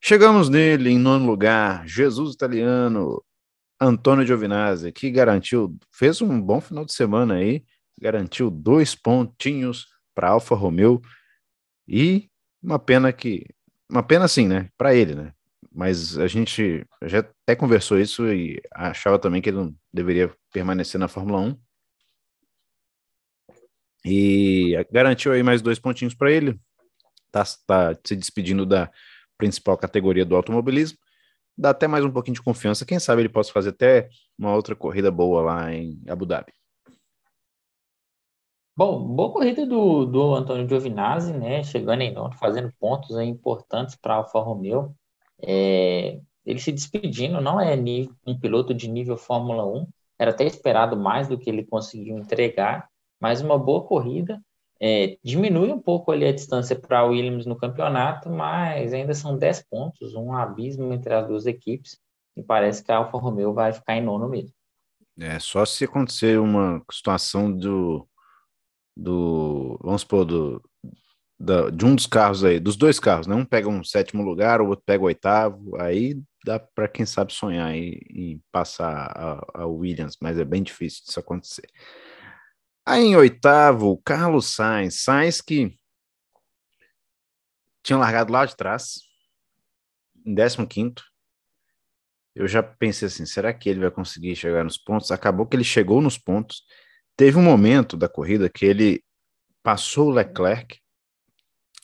Chegamos 0.03 0.49
nele 0.49 0.91
em 0.91 0.99
nono 0.99 1.27
lugar, 1.27 1.87
Jesus 1.87 2.35
Italiano, 2.35 3.23
Antônio 3.81 4.27
Giovinazzi, 4.27 4.91
que 4.93 5.11
garantiu, 5.11 5.77
fez 5.93 6.21
um 6.23 6.41
bom 6.41 6.61
final 6.61 6.85
de 6.85 6.93
semana 6.93 7.35
aí, 7.35 7.65
garantiu 8.01 8.51
dois 8.51 8.95
pontinhos 8.95 9.87
para 10.15 10.31
Alfa 10.31 10.55
Romeo 10.55 11.01
e 11.87 12.30
uma 12.63 12.79
pena 12.79 13.13
que, 13.13 13.47
uma 13.89 14.03
pena 14.03 14.29
sim, 14.29 14.47
né? 14.47 14.69
Para 14.77 14.95
ele, 14.95 15.15
né? 15.15 15.33
mas 15.73 16.19
a 16.19 16.27
gente 16.27 16.85
já 17.05 17.21
até 17.21 17.55
conversou 17.55 17.99
isso 17.99 18.27
e 18.33 18.61
achava 18.75 19.19
também 19.19 19.41
que 19.41 19.51
ele 19.51 19.59
não 19.59 19.75
deveria 19.93 20.35
permanecer 20.53 20.99
na 20.99 21.09
Fórmula 21.09 21.41
1. 21.41 21.59
E 24.05 24.75
garantiu 24.91 25.33
aí 25.33 25.43
mais 25.43 25.63
dois 25.63 25.79
pontinhos 25.79 26.15
para 26.15 26.33
ele. 26.33 26.59
Tá, 27.31 27.45
tá 27.67 27.97
se 28.05 28.17
despedindo 28.17 28.67
da 28.67 28.91
principal 29.39 29.77
categoria 29.79 30.25
do 30.25 30.35
automobilismo. 30.35 30.99
Dá 31.57 31.71
até 31.71 31.87
mais 31.87 32.05
um 32.05 32.11
pouquinho 32.11 32.35
de 32.35 32.43
confiança. 32.43 32.87
Quem 32.87 32.99
sabe 32.99 33.23
ele 33.23 33.29
possa 33.29 33.53
fazer 33.53 33.69
até 33.71 34.09
uma 34.39 34.55
outra 34.55 34.75
corrida 34.75 35.11
boa 35.11 35.43
lá 35.43 35.73
em 35.73 36.03
Abu 36.09 36.27
Dhabi. 36.27 36.53
Bom, 38.77 39.07
boa 39.15 39.33
corrida 39.33 39.67
do, 39.67 40.07
do 40.07 40.35
Antônio 40.35 40.69
Giovinazzi, 40.69 41.33
né? 41.33 41.63
Chegando 41.63 42.03
em 42.03 42.13
nono, 42.13 42.35
fazendo 42.37 42.73
pontos 42.79 43.19
importantes 43.19 43.97
para 43.97 44.15
a 44.15 44.17
Alfa 44.19 44.39
Romeo. 44.41 44.95
É, 45.43 46.21
ele 46.45 46.59
se 46.59 46.73
despedindo, 46.73 47.41
não 47.41 47.61
é 47.61 47.77
nível, 47.77 48.15
um 48.27 48.39
piloto 48.39 48.73
de 48.73 48.89
nível 48.89 49.17
Fórmula 49.17 49.67
1, 49.67 49.87
era 50.19 50.31
até 50.31 50.45
esperado 50.45 50.97
mais 50.97 51.29
do 51.29 51.39
que 51.39 51.49
ele 51.51 51.65
conseguiu 51.65 52.19
entregar, 52.19 52.89
mas 53.21 53.41
uma 53.41 53.59
boa 53.59 53.85
corrida. 53.85 54.41
É, 54.83 55.19
diminui 55.23 55.71
um 55.71 55.81
pouco 55.81 56.11
ali 56.11 56.27
a 56.27 56.33
distância 56.33 56.75
para 56.75 57.05
Williams 57.05 57.45
no 57.45 57.57
campeonato, 57.57 58.31
mas 58.31 58.95
ainda 58.95 59.13
são 59.13 59.37
10 59.37 59.67
pontos, 59.69 60.15
um 60.15 60.33
abismo 60.33 60.93
entre 60.93 61.13
as 61.13 61.27
duas 61.27 61.45
equipes, 61.45 61.99
e 62.35 62.43
parece 62.43 62.83
que 62.83 62.91
a 62.91 62.97
Alfa 62.97 63.19
Romeo 63.19 63.53
vai 63.53 63.75
ficar 63.75 63.97
em 63.97 64.03
nono 64.03 64.29
mesmo. 64.29 64.55
É, 65.19 65.39
só 65.39 65.67
se 65.67 65.85
acontecer 65.85 66.41
uma 66.41 66.83
situação 66.91 67.53
do, 67.53 68.09
do 69.01 69.79
vamos 69.83 70.03
supor, 70.03 70.25
do, 70.27 70.63
da, 71.39 71.71
de 71.71 71.87
um 71.87 71.95
dos 71.95 72.07
carros 72.07 72.45
aí, 72.45 72.61
dos 72.61 72.77
dois 72.77 73.01
carros, 73.01 73.27
né? 73.27 73.35
Um 73.35 73.47
pega 73.47 73.69
um 73.69 73.83
sétimo 73.83 74.23
lugar, 74.23 74.61
o 74.61 74.69
outro 74.69 74.85
pega 74.85 75.03
o 75.03 75.07
oitavo, 75.07 75.81
aí 75.81 76.21
dá 76.45 76.59
para 76.59 76.87
quem 76.87 77.07
sabe 77.07 77.33
sonhar 77.33 77.75
em, 77.75 78.43
passar 78.53 78.93
a, 78.93 79.63
a, 79.63 79.67
Williams, 79.67 80.17
mas 80.21 80.39
é 80.39 80.45
bem 80.45 80.63
difícil 80.63 81.03
disso 81.05 81.19
acontecer. 81.19 81.67
Aí 82.85 83.05
em 83.05 83.17
oitavo, 83.17 84.01
Carlos 84.05 84.55
Sainz, 84.55 85.03
Sainz 85.03 85.41
que 85.41 85.75
tinha 87.83 87.99
largado 87.99 88.33
lá 88.33 88.45
de 88.45 88.55
trás, 88.55 89.01
em 90.27 90.35
décimo 90.35 90.67
quinto. 90.67 91.03
Eu 92.35 92.47
já 92.47 92.63
pensei 92.63 93.09
assim, 93.09 93.25
será 93.25 93.53
que 93.53 93.69
ele 93.69 93.81
vai 93.81 93.91
conseguir 93.91 94.37
chegar 94.37 94.63
nos 94.63 94.79
pontos? 94.79 95.11
Acabou 95.11 95.47
que 95.47 95.57
ele 95.57 95.65
chegou 95.65 96.01
nos 96.01 96.19
pontos. 96.19 96.63
Teve 97.21 97.37
um 97.37 97.43
momento 97.43 97.99
da 97.99 98.09
corrida 98.09 98.49
que 98.49 98.65
ele 98.65 99.05
passou 99.63 100.09
o 100.09 100.11
Leclerc, 100.11 100.81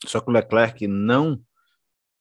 só 0.06 0.18
que 0.18 0.30
o 0.30 0.32
Leclerc 0.32 0.86
não 0.88 1.38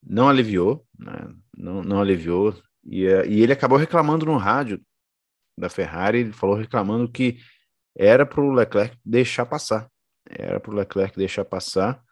não 0.03 0.27
aliviou, 0.27 0.85
né? 0.99 1.33
não, 1.57 1.81
não 1.81 2.01
aliviou, 2.01 2.53
e, 2.83 3.05
eh, 3.05 3.25
e 3.25 3.41
ele 3.41 3.53
acabou 3.53 3.77
reclamando 3.77 4.25
no 4.25 4.35
rádio 4.35 4.81
da 5.57 5.69
Ferrari, 5.69 6.19
ele 6.19 6.33
falou 6.33 6.57
reclamando 6.57 7.09
que 7.09 7.37
era 7.97 8.25
para 8.25 8.41
o 8.41 8.51
Leclerc 8.51 8.99
deixar 9.05 9.45
passar, 9.45 9.89
era 10.29 10.59
para 10.59 10.71
o 10.71 10.75
Leclerc 10.75 11.17
deixar 11.17 11.45
passar, 11.45 12.03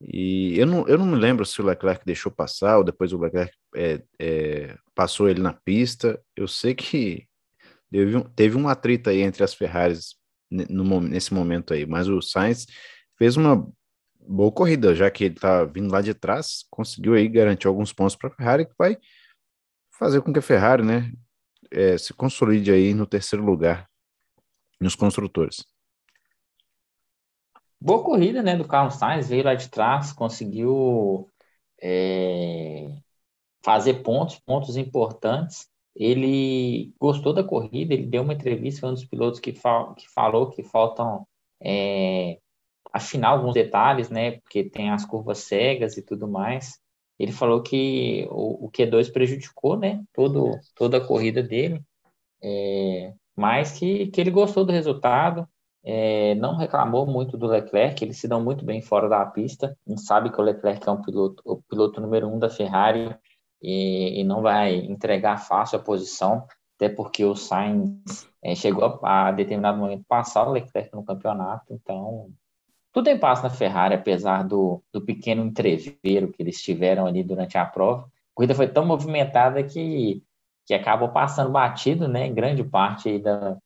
e 0.00 0.56
eu 0.56 0.66
não, 0.68 0.86
eu 0.86 0.98
não 0.98 1.06
me 1.06 1.16
lembro 1.16 1.44
se 1.44 1.60
o 1.60 1.66
Leclerc 1.66 2.06
deixou 2.06 2.30
passar 2.30 2.78
ou 2.78 2.84
depois 2.84 3.12
o 3.12 3.18
Leclerc 3.18 3.52
é, 3.74 4.04
é, 4.20 4.78
passou 4.94 5.28
ele 5.28 5.42
na 5.42 5.52
pista. 5.52 6.22
Eu 6.36 6.46
sei 6.46 6.76
que 6.76 7.26
teve 7.90 8.16
um, 8.16 8.22
teve 8.22 8.56
um 8.56 8.68
atrito 8.68 9.10
aí 9.10 9.20
entre 9.22 9.42
as 9.42 9.52
Ferraris 9.52 10.17
no, 10.50 11.00
nesse 11.00 11.32
momento 11.32 11.74
aí, 11.74 11.86
mas 11.86 12.08
o 12.08 12.20
Sainz 12.20 12.66
fez 13.16 13.36
uma 13.36 13.66
boa 14.20 14.52
corrida, 14.52 14.94
já 14.94 15.10
que 15.10 15.24
ele 15.24 15.34
tá 15.34 15.64
vindo 15.64 15.90
lá 15.90 16.00
de 16.00 16.14
trás, 16.14 16.64
conseguiu 16.70 17.14
aí 17.14 17.28
garantir 17.28 17.66
alguns 17.66 17.92
pontos 17.92 18.14
para 18.14 18.28
a 18.28 18.32
Ferrari, 18.32 18.66
que 18.66 18.74
vai 18.78 18.98
fazer 19.90 20.20
com 20.20 20.32
que 20.32 20.38
a 20.38 20.42
Ferrari, 20.42 20.84
né, 20.84 21.12
é, 21.70 21.96
se 21.98 22.12
consolide 22.14 22.70
aí 22.70 22.94
no 22.94 23.06
terceiro 23.06 23.44
lugar 23.44 23.88
nos 24.80 24.94
construtores. 24.94 25.64
Boa 27.80 28.02
corrida, 28.02 28.42
né, 28.42 28.56
do 28.56 28.66
Carlos 28.66 28.94
Sainz, 28.94 29.28
veio 29.28 29.44
lá 29.44 29.54
de 29.54 29.68
trás, 29.68 30.12
conseguiu 30.12 31.28
é, 31.80 32.88
fazer 33.62 34.02
pontos, 34.02 34.38
pontos 34.40 34.76
importantes. 34.76 35.68
Ele 35.98 36.92
gostou 37.00 37.34
da 37.34 37.42
corrida, 37.42 37.92
ele 37.92 38.06
deu 38.06 38.22
uma 38.22 38.32
entrevista, 38.32 38.82
foi 38.82 38.90
um 38.90 38.94
dos 38.94 39.04
pilotos 39.04 39.40
que, 39.40 39.52
fal 39.52 39.96
que 39.96 40.08
falou 40.08 40.48
que 40.48 40.62
faltam 40.62 41.26
é, 41.60 42.38
afinar 42.92 43.30
alguns 43.30 43.54
detalhes, 43.54 44.08
né? 44.08 44.38
Porque 44.40 44.62
tem 44.62 44.90
as 44.90 45.04
curvas 45.04 45.38
cegas 45.38 45.96
e 45.96 46.02
tudo 46.02 46.28
mais. 46.28 46.78
Ele 47.18 47.32
falou 47.32 47.60
que 47.62 48.28
o, 48.30 48.66
o 48.66 48.70
Q2 48.70 49.12
prejudicou, 49.12 49.76
né? 49.76 50.04
Todo, 50.12 50.52
toda 50.76 50.98
a 50.98 51.04
corrida 51.04 51.42
dele, 51.42 51.82
é, 52.40 53.12
mas 53.36 53.72
que, 53.72 54.06
que 54.06 54.20
ele 54.20 54.30
gostou 54.30 54.64
do 54.64 54.72
resultado. 54.72 55.48
É, 55.84 56.34
não 56.34 56.56
reclamou 56.56 57.06
muito 57.06 57.36
do 57.38 57.46
Leclerc, 57.46 58.04
eles 58.04 58.18
se 58.18 58.28
dão 58.28 58.42
muito 58.44 58.64
bem 58.64 58.82
fora 58.82 59.08
da 59.08 59.24
pista. 59.24 59.76
A 59.86 59.90
gente 59.90 60.02
sabe 60.02 60.30
que 60.30 60.40
o 60.40 60.44
Leclerc 60.44 60.86
é 60.86 60.92
um 60.92 61.02
piloto, 61.02 61.42
o 61.44 61.62
piloto 61.62 62.00
número 62.00 62.28
um 62.28 62.38
da 62.38 62.50
Ferrari, 62.50 63.16
e, 63.62 64.20
e 64.20 64.24
não 64.24 64.42
vai 64.42 64.74
entregar 64.74 65.38
fácil 65.38 65.78
a 65.78 65.82
posição, 65.82 66.46
até 66.76 66.88
porque 66.88 67.24
o 67.24 67.34
Sainz 67.34 68.28
é, 68.42 68.54
chegou 68.54 69.00
a, 69.02 69.28
a, 69.28 69.32
determinado 69.32 69.78
momento 69.78 70.04
passar 70.06 70.48
o 70.48 70.52
Leclerc 70.52 70.94
no 70.94 71.04
campeonato, 71.04 71.72
então 71.72 72.30
tudo 72.92 73.08
em 73.08 73.18
paz 73.18 73.42
na 73.42 73.50
Ferrari, 73.50 73.94
apesar 73.94 74.42
do, 74.44 74.82
do 74.92 75.00
pequeno 75.00 75.44
entreveiro 75.44 76.32
que 76.32 76.42
eles 76.42 76.62
tiveram 76.62 77.06
ali 77.06 77.22
durante 77.22 77.58
a 77.58 77.64
prova. 77.64 78.04
A 78.04 78.10
corrida 78.34 78.54
foi 78.54 78.66
tão 78.66 78.84
movimentada 78.86 79.62
que, 79.62 80.22
que 80.66 80.74
acabou 80.74 81.10
passando 81.10 81.50
batido, 81.50 82.08
né? 82.08 82.28
Grande 82.30 82.64
parte 82.64 83.08
aí 83.08 83.18
da, 83.20 83.56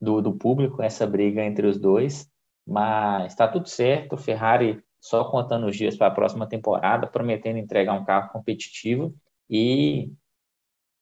do, 0.00 0.20
do 0.22 0.32
público, 0.32 0.82
essa 0.82 1.06
briga 1.06 1.44
entre 1.44 1.66
os 1.66 1.78
dois. 1.78 2.28
Mas 2.66 3.32
está 3.32 3.46
tudo 3.46 3.68
certo. 3.68 4.16
Ferrari 4.16 4.82
só 5.00 5.24
contando 5.24 5.66
os 5.66 5.76
dias 5.76 5.96
para 5.96 6.08
a 6.08 6.14
próxima 6.14 6.48
temporada, 6.48 7.06
prometendo 7.06 7.58
entregar 7.58 7.92
um 7.92 8.04
carro 8.04 8.30
competitivo 8.30 9.14
e, 9.50 10.12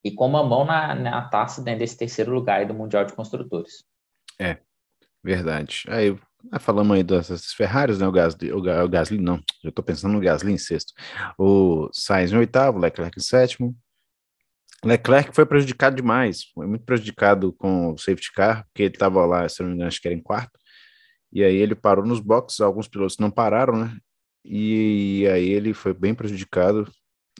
e 0.02 0.10
com 0.10 0.26
uma 0.26 0.42
mão 0.42 0.64
na, 0.64 0.94
na 0.94 1.28
taça 1.28 1.62
dentro 1.62 1.80
desse 1.80 1.98
terceiro 1.98 2.32
lugar 2.32 2.66
do 2.66 2.72
Mundial 2.72 3.04
de 3.04 3.12
Construtores. 3.12 3.84
É, 4.40 4.58
verdade. 5.22 5.84
Aí 5.88 6.18
falamos 6.58 6.96
aí 6.96 7.02
dessas 7.02 7.52
Ferraris, 7.52 7.98
né? 7.98 8.06
O 8.06 8.12
Gasly, 8.12 8.52
o, 8.52 8.58
o 8.58 8.88
Gasly 8.88 9.18
não, 9.18 9.36
já 9.62 9.68
estou 9.68 9.84
pensando 9.84 10.12
no 10.14 10.20
Gasly 10.20 10.52
em 10.52 10.58
sexto. 10.58 10.94
O 11.38 11.90
Sainz 11.92 12.32
em 12.32 12.38
oitavo, 12.38 12.78
Leclerc 12.78 13.18
em 13.18 13.22
sétimo. 13.22 13.76
Leclerc 14.84 15.34
foi 15.34 15.44
prejudicado 15.44 15.96
demais, 15.96 16.44
foi 16.54 16.66
muito 16.66 16.84
prejudicado 16.84 17.52
com 17.52 17.92
o 17.92 17.98
safety 17.98 18.32
car, 18.32 18.64
porque 18.66 18.84
ele 18.84 18.94
estava 18.94 19.26
lá, 19.26 19.48
se 19.48 19.60
não 19.60 19.70
me 19.70 19.74
engano, 19.74 19.88
acho 19.88 20.00
que 20.00 20.06
era 20.06 20.16
em 20.16 20.22
quarto. 20.22 20.56
E 21.32 21.42
aí 21.42 21.56
ele 21.56 21.74
parou 21.74 22.06
nos 22.06 22.20
boxes, 22.20 22.60
alguns 22.60 22.86
pilotos 22.86 23.18
não 23.18 23.30
pararam, 23.30 23.76
né? 23.76 23.98
E 24.44 25.26
aí 25.28 25.48
ele 25.48 25.74
foi 25.74 25.92
bem 25.92 26.14
prejudicado. 26.14 26.90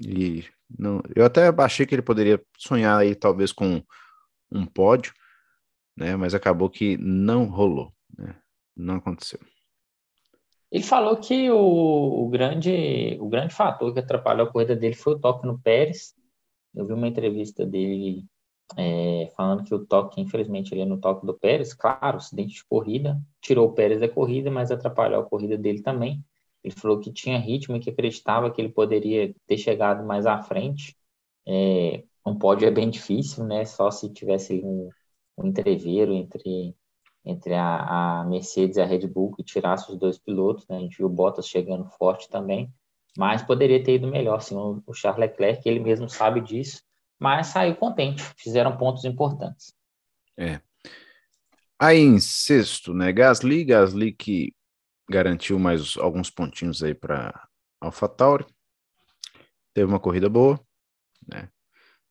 E 0.05 0.45
não, 0.77 1.01
eu 1.15 1.25
até 1.25 1.49
achei 1.59 1.87
que 1.87 1.95
ele 1.95 2.03
poderia 2.03 2.43
sonhar 2.57 2.99
aí 2.99 3.15
talvez 3.15 3.53
com 3.53 3.83
um 4.51 4.67
pódio, 4.67 5.13
né? 5.97 6.17
Mas 6.17 6.35
acabou 6.35 6.69
que 6.69 6.97
não 6.99 7.45
rolou, 7.45 7.93
né? 8.17 8.37
Não 8.77 8.97
aconteceu. 8.97 9.41
Ele 10.71 10.85
falou 10.85 11.17
que 11.17 11.51
o, 11.51 12.25
o, 12.27 12.29
grande, 12.29 13.17
o 13.21 13.29
grande 13.29 13.55
fator 13.55 13.93
que 13.93 14.01
atrapalhou 14.01 14.47
a 14.47 14.53
corrida 14.53 14.77
dele 14.77 14.95
foi 14.95 15.15
o 15.15 15.19
toque 15.19 15.47
no 15.47 15.59
Pérez. 15.59 16.15
Eu 16.75 16.87
vi 16.87 16.93
uma 16.93 17.09
entrevista 17.09 17.65
dele 17.65 18.27
é, 18.77 19.33
falando 19.35 19.65
que 19.65 19.75
o 19.75 19.85
toque, 19.85 20.21
infelizmente, 20.21 20.75
ele 20.75 20.83
é 20.83 20.85
no 20.85 21.01
toque 21.01 21.27
do 21.27 21.33
Pérez, 21.33 21.73
claro, 21.73 22.19
acidente 22.19 22.57
de 22.57 22.65
corrida, 22.67 23.19
tirou 23.41 23.69
o 23.69 23.73
Pérez 23.73 24.01
da 24.01 24.09
corrida, 24.09 24.51
mas 24.51 24.71
atrapalhou 24.71 25.23
a 25.23 25.27
corrida 25.27 25.57
dele 25.57 25.83
também. 25.83 26.23
Ele 26.63 26.75
falou 26.75 26.99
que 27.01 27.13
tinha 27.13 27.39
ritmo 27.39 27.77
e 27.77 27.81
que 27.81 27.91
acreditava 27.91 28.51
que 28.51 28.61
ele 28.61 28.69
poderia 28.69 29.35
ter 29.47 29.57
chegado 29.57 30.05
mais 30.05 30.27
à 30.27 30.43
frente. 30.43 30.97
É, 31.47 32.05
um 32.27 32.39
pódio 32.39 32.67
é 32.67 32.71
bem 32.71 32.91
difícil, 32.91 33.45
né? 33.45 33.65
Só 33.65 33.91
se 33.91 34.13
tivesse 34.13 34.61
um, 34.63 34.91
um 35.37 35.47
entreveiro 35.47 36.13
entre, 36.13 36.75
entre 37.25 37.55
a, 37.55 38.21
a, 38.21 38.25
Mercedes 38.25 38.77
e 38.77 38.81
a 38.81 38.87
Red 38.87 39.07
Bull 39.07 39.33
que 39.33 39.43
tirasse 39.43 39.91
os 39.91 39.99
dois 39.99 40.19
pilotos, 40.19 40.67
né? 40.69 40.77
A 40.77 40.81
gente 40.81 40.99
viu 40.99 41.07
o 41.07 41.11
Bottas 41.11 41.49
chegando 41.49 41.89
forte 41.91 42.29
também, 42.29 42.73
mas 43.17 43.43
poderia 43.43 43.83
ter 43.83 43.95
ido 43.95 44.09
melhor, 44.09 44.41
sim. 44.41 44.57
O, 44.57 44.93
Charles 44.93 45.21
Leclerc, 45.21 45.67
ele 45.67 45.81
mesmo 45.81 46.09
sabe 46.09 46.41
disso, 46.41 46.83
mas 47.19 47.49
saiu 47.49 47.77
contente, 47.77 48.23
fizeram 48.37 48.77
pontos 48.77 49.05
importantes. 49.05 49.73
É. 50.37 50.61
Aí 51.79 51.99
em 51.99 52.19
sexto, 52.19 52.93
né? 52.93 53.13
Gasly, 53.13 53.65
Gasly 53.65 54.13
que 54.13 54.53
garantiu 55.09 55.59
mais 55.59 55.97
alguns 55.97 56.31
pontinhos 56.31 56.83
aí 56.83 56.95
para 56.95 57.49
AlphaTauri. 57.81 58.47
Teve 59.75 59.87
uma 59.87 60.01
corrida 60.01 60.29
boa, 60.29 60.61
né? 61.27 61.49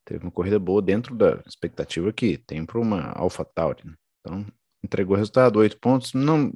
Teve 0.06 0.24
uma 0.24 0.32
corrida 0.32 0.58
boa 0.58 0.82
dentro 0.82 1.16
da 1.16 1.44
expectativa 1.46 2.14
que 2.14 2.38
tem 2.38 2.66
para 2.66 2.80
uma 2.80 3.12
AlphaTauri. 3.12 3.86
Né? 3.86 3.94
Então, 4.20 4.46
entregou 4.84 5.18
resultado, 5.18 5.60
oito 5.60 5.78
pontos. 5.80 6.14
Não, 6.14 6.54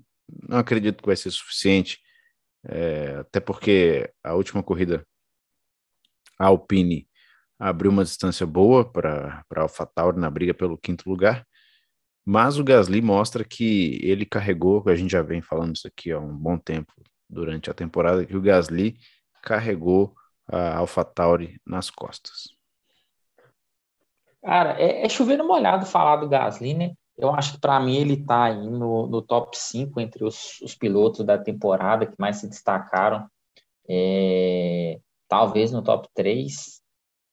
não 0.48 0.58
acredito 0.58 1.02
que 1.02 1.08
vai 1.08 1.18
ser 1.18 1.32
suficiente, 1.32 2.00
é, 2.64 3.18
até 3.18 3.40
porque 3.40 4.12
a 4.24 4.34
última 4.36 4.64
corrida, 4.64 5.06
a 6.40 6.48
Alpine 6.48 7.08
abriu 7.60 7.92
uma 7.92 8.04
distância 8.04 8.46
boa 8.46 8.90
para 8.90 9.44
a 9.54 9.60
AlphaTauri 9.60 10.18
na 10.18 10.30
briga 10.30 10.54
pelo 10.54 10.78
quinto 10.78 11.10
lugar. 11.10 11.46
Mas 12.26 12.60
o 12.60 12.64
Gasly 12.64 13.02
mostra 13.02 13.44
que 13.44 14.00
ele 14.04 14.26
carregou, 14.26 14.84
a 14.88 14.96
gente 14.96 15.12
já 15.12 15.22
vem 15.22 15.42
falando 15.42 15.76
isso 15.76 15.88
aqui 15.88 16.12
há 16.12 16.20
um 16.20 16.36
bom 16.36 16.58
tempo 16.58 16.94
durante 17.30 17.70
a 17.70 17.74
temporada, 17.74 18.26
que 18.26 18.36
o 18.36 18.42
Gasly 18.42 18.98
carregou 19.42 20.14
a 20.48 20.78
AlphaTauri 20.78 21.60
nas 21.66 21.90
costas. 21.90 22.50
Cara, 24.44 24.80
é, 24.80 25.06
é 25.06 25.10
chovendo 25.10 25.46
molhado 25.46 25.86
falar 25.86 26.18
do 26.18 26.30
Gasly, 26.30 26.74
né? 26.74 26.94
Eu 27.18 27.30
acho 27.32 27.54
que 27.54 27.60
para 27.60 27.80
mim 27.80 27.98
ele 27.98 28.14
está 28.14 28.46
aí 28.46 28.68
no, 28.68 29.06
no, 29.08 29.22
top 29.22 29.56
5 29.56 30.00
entre 30.00 30.24
os, 30.24 30.60
os, 30.62 30.74
pilotos 30.74 31.24
da 31.24 31.38
temporada 31.38 32.08
que 32.08 32.16
mais 32.18 32.38
se 32.38 32.50
destacaram. 32.50 33.28
É, 33.88 35.00
talvez 35.28 35.72
no 35.72 35.84
top 35.84 36.08
3. 36.16 36.82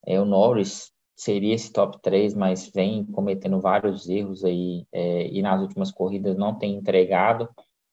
É, 0.06 0.20
o 0.20 0.24
Norris 0.24 0.92
seria 1.18 1.52
esse 1.52 1.72
top 1.72 2.00
3, 2.00 2.32
mas 2.32 2.70
vem 2.72 3.04
cometendo 3.04 3.60
vários 3.60 4.08
erros 4.08 4.44
aí 4.44 4.86
é, 4.92 5.26
e 5.26 5.42
nas 5.42 5.60
últimas 5.60 5.90
corridas 5.90 6.36
não 6.36 6.54
tem 6.54 6.76
entregado. 6.76 7.48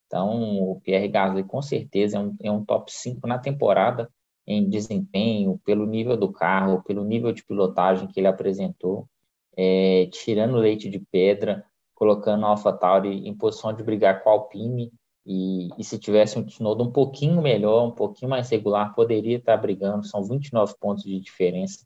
Então, 0.05 0.61
o 0.61 0.79
Pierre 0.81 1.07
Gasly 1.07 1.43
com 1.43 1.59
certeza 1.59 2.17
é 2.17 2.19
um, 2.19 2.35
é 2.43 2.51
um 2.51 2.63
top 2.63 2.91
5 2.93 3.27
na 3.27 3.39
temporada 3.39 4.07
em 4.45 4.69
desempenho, 4.69 5.59
pelo 5.65 5.88
nível 5.88 6.15
do 6.15 6.31
carro, 6.31 6.83
pelo 6.83 7.03
nível 7.03 7.31
de 7.31 7.43
pilotagem 7.43 8.07
que 8.07 8.19
ele 8.19 8.27
apresentou, 8.27 9.09
é, 9.57 10.07
tirando 10.11 10.57
leite 10.57 10.88
de 10.88 10.99
pedra, 10.99 11.65
colocando 11.95 12.45
a 12.45 12.49
AlphaTauri 12.49 13.27
em 13.27 13.33
posição 13.33 13.73
de 13.73 13.81
brigar 13.81 14.23
com 14.23 14.29
a 14.29 14.33
Alpine, 14.33 14.93
e, 15.25 15.69
e 15.79 15.83
se 15.83 15.97
tivesse 15.97 16.38
um 16.38 16.45
Tsunoda 16.45 16.83
um 16.83 16.91
pouquinho 16.91 17.41
melhor, 17.41 17.88
um 17.88 17.91
pouquinho 17.91 18.29
mais 18.29 18.47
regular, 18.51 18.93
poderia 18.93 19.38
estar 19.38 19.57
brigando, 19.57 20.05
são 20.05 20.23
29 20.23 20.75
pontos 20.79 21.03
de 21.03 21.19
diferença 21.19 21.83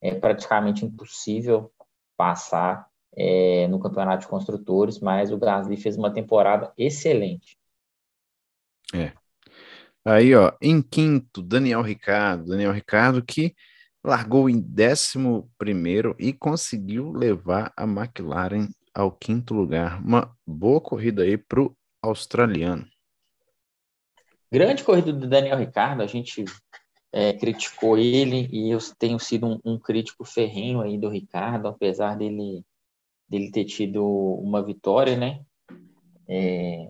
é 0.00 0.14
praticamente 0.14 0.84
impossível 0.84 1.72
passar 2.16 2.88
é, 3.16 3.66
no 3.68 3.78
campeonato 3.78 4.22
de 4.22 4.28
construtores, 4.28 5.00
mas 5.00 5.32
o 5.32 5.38
Gasly 5.38 5.76
fez 5.76 5.96
uma 5.96 6.12
temporada 6.12 6.72
excelente. 6.76 7.56
É. 8.94 9.12
Aí, 10.04 10.34
ó, 10.34 10.52
em 10.62 10.80
quinto, 10.80 11.42
Daniel 11.42 11.82
Ricardo. 11.82 12.46
Daniel 12.46 12.72
Ricardo 12.72 13.24
que 13.24 13.54
largou 14.04 14.48
em 14.48 14.60
décimo 14.60 15.50
primeiro 15.58 16.14
e 16.18 16.32
conseguiu 16.32 17.10
levar 17.10 17.72
a 17.76 17.84
McLaren 17.84 18.68
ao 18.94 19.10
quinto 19.10 19.52
lugar. 19.52 20.00
Uma 20.00 20.32
boa 20.46 20.80
corrida 20.80 21.24
aí 21.24 21.36
para 21.36 21.60
o 21.60 21.76
australiano. 22.00 22.86
Grande 24.50 24.84
corrida 24.84 25.12
do 25.12 25.26
Daniel 25.26 25.58
Ricardo. 25.58 26.02
A 26.02 26.06
gente 26.06 26.44
é, 27.12 27.32
criticou 27.32 27.96
ele 27.98 28.48
e 28.52 28.70
eu 28.70 28.78
tenho 28.98 29.18
sido 29.18 29.46
um, 29.46 29.60
um, 29.64 29.78
crítico 29.78 30.24
ferrenho 30.24 30.80
aí 30.80 30.98
do 30.98 31.08
Ricardo, 31.08 31.68
apesar 31.68 32.16
dele, 32.16 32.64
dele 33.28 33.50
ter 33.50 33.64
tido 33.64 34.04
uma 34.04 34.62
vitória, 34.62 35.16
né? 35.16 35.40
É, 36.28 36.88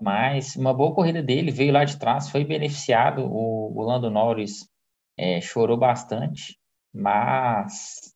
mas 0.00 0.56
uma 0.56 0.74
boa 0.74 0.94
corrida 0.94 1.22
dele, 1.22 1.50
veio 1.50 1.72
lá 1.72 1.84
de 1.84 1.98
trás, 1.98 2.30
foi 2.30 2.44
beneficiado. 2.44 3.22
O, 3.24 3.72
o 3.76 3.82
Lando 3.82 4.10
Norris 4.10 4.68
é, 5.16 5.40
chorou 5.40 5.76
bastante, 5.76 6.58
mas 6.92 8.14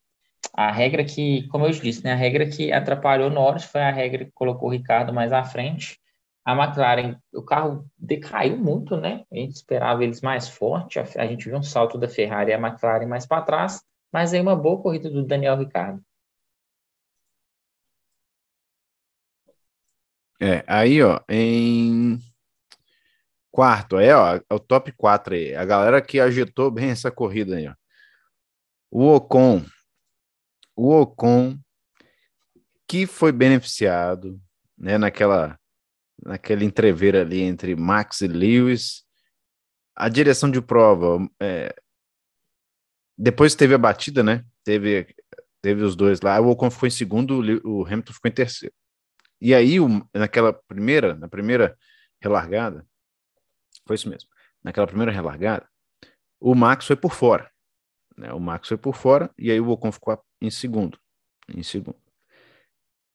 a 0.53 0.71
regra 0.71 1.03
que, 1.03 1.47
como 1.47 1.65
eu 1.65 1.71
disse, 1.71 2.03
né, 2.03 2.13
a 2.13 2.15
regra 2.15 2.47
que 2.47 2.71
atrapalhou 2.71 3.29
o 3.29 3.33
Norris 3.33 3.63
foi 3.63 3.81
a 3.81 3.91
regra 3.91 4.25
que 4.25 4.31
colocou 4.31 4.69
o 4.69 4.71
Ricardo 4.71 5.13
mais 5.13 5.31
à 5.31 5.43
frente 5.43 6.00
a 6.43 6.53
McLaren, 6.53 7.17
o 7.33 7.43
carro 7.43 7.85
decaiu 7.97 8.57
muito, 8.57 8.97
né? 8.97 9.25
A 9.31 9.35
gente 9.35 9.55
esperava 9.55 10.03
eles 10.03 10.21
mais 10.21 10.49
forte, 10.49 10.99
a, 10.99 11.03
a 11.03 11.27
gente 11.27 11.47
viu 11.47 11.57
um 11.57 11.63
salto 11.63 11.97
da 11.97 12.07
Ferrari 12.07 12.51
e 12.51 12.53
a 12.53 12.59
McLaren 12.59 13.05
mais 13.05 13.25
para 13.25 13.43
trás, 13.43 13.83
mas 14.11 14.33
aí 14.33 14.41
uma 14.41 14.55
boa 14.55 14.81
corrida 14.81 15.09
do 15.09 15.25
Daniel 15.25 15.57
Ricciardo. 15.57 16.03
É, 20.39 20.63
aí, 20.65 21.03
ó, 21.03 21.19
em 21.29 22.17
quarto, 23.51 23.97
aí, 23.97 24.11
ó, 24.11 24.37
é 24.37 24.53
o 24.53 24.59
top 24.59 24.91
4 24.93 25.35
aí, 25.35 25.55
a 25.55 25.63
galera 25.63 26.01
que 26.01 26.19
agitou 26.19 26.71
bem 26.71 26.89
essa 26.89 27.11
corrida 27.11 27.57
aí, 27.57 27.67
ó. 27.67 27.75
O 28.89 29.15
Ocon, 29.15 29.63
o 30.75 30.99
Ocon 30.99 31.57
que 32.87 33.05
foi 33.05 33.31
beneficiado, 33.31 34.41
né, 34.77 34.97
naquela 34.97 35.60
naquele 36.23 36.65
entrever 36.65 37.15
ali 37.15 37.41
entre 37.41 37.75
Max 37.75 38.21
e 38.21 38.27
Lewis. 38.27 39.03
A 39.95 40.09
direção 40.09 40.49
de 40.49 40.61
prova, 40.61 41.19
é, 41.39 41.75
depois 43.17 43.55
teve 43.55 43.73
a 43.73 43.77
batida, 43.77 44.23
né? 44.23 44.45
Teve, 44.63 45.13
teve 45.61 45.83
os 45.83 45.95
dois 45.95 46.21
lá. 46.21 46.39
O 46.39 46.49
Ocon 46.49 46.71
ficou 46.71 46.87
em 46.87 46.91
segundo, 46.91 47.41
o 47.63 47.85
Hamilton 47.85 48.13
ficou 48.13 48.29
em 48.29 48.33
terceiro. 48.33 48.73
E 49.39 49.53
aí, 49.53 49.77
naquela 50.13 50.53
primeira, 50.53 51.15
na 51.15 51.27
primeira 51.27 51.77
relargada, 52.21 52.85
foi 53.87 53.95
isso 53.95 54.09
mesmo. 54.09 54.29
Naquela 54.63 54.87
primeira 54.87 55.11
relargada, 55.11 55.67
o 56.39 56.53
Max 56.55 56.85
foi 56.85 56.95
por 56.95 57.13
fora. 57.13 57.51
Né? 58.15 58.31
O 58.33 58.39
Max 58.39 58.67
foi 58.67 58.77
por 58.77 58.95
fora 58.95 59.31
e 59.37 59.51
aí 59.51 59.59
o 59.59 59.69
Ocon 59.69 59.91
ficou 59.91 60.23
em 60.39 60.51
segundo. 60.51 60.99
Em 61.49 61.63
segundo. 61.63 61.99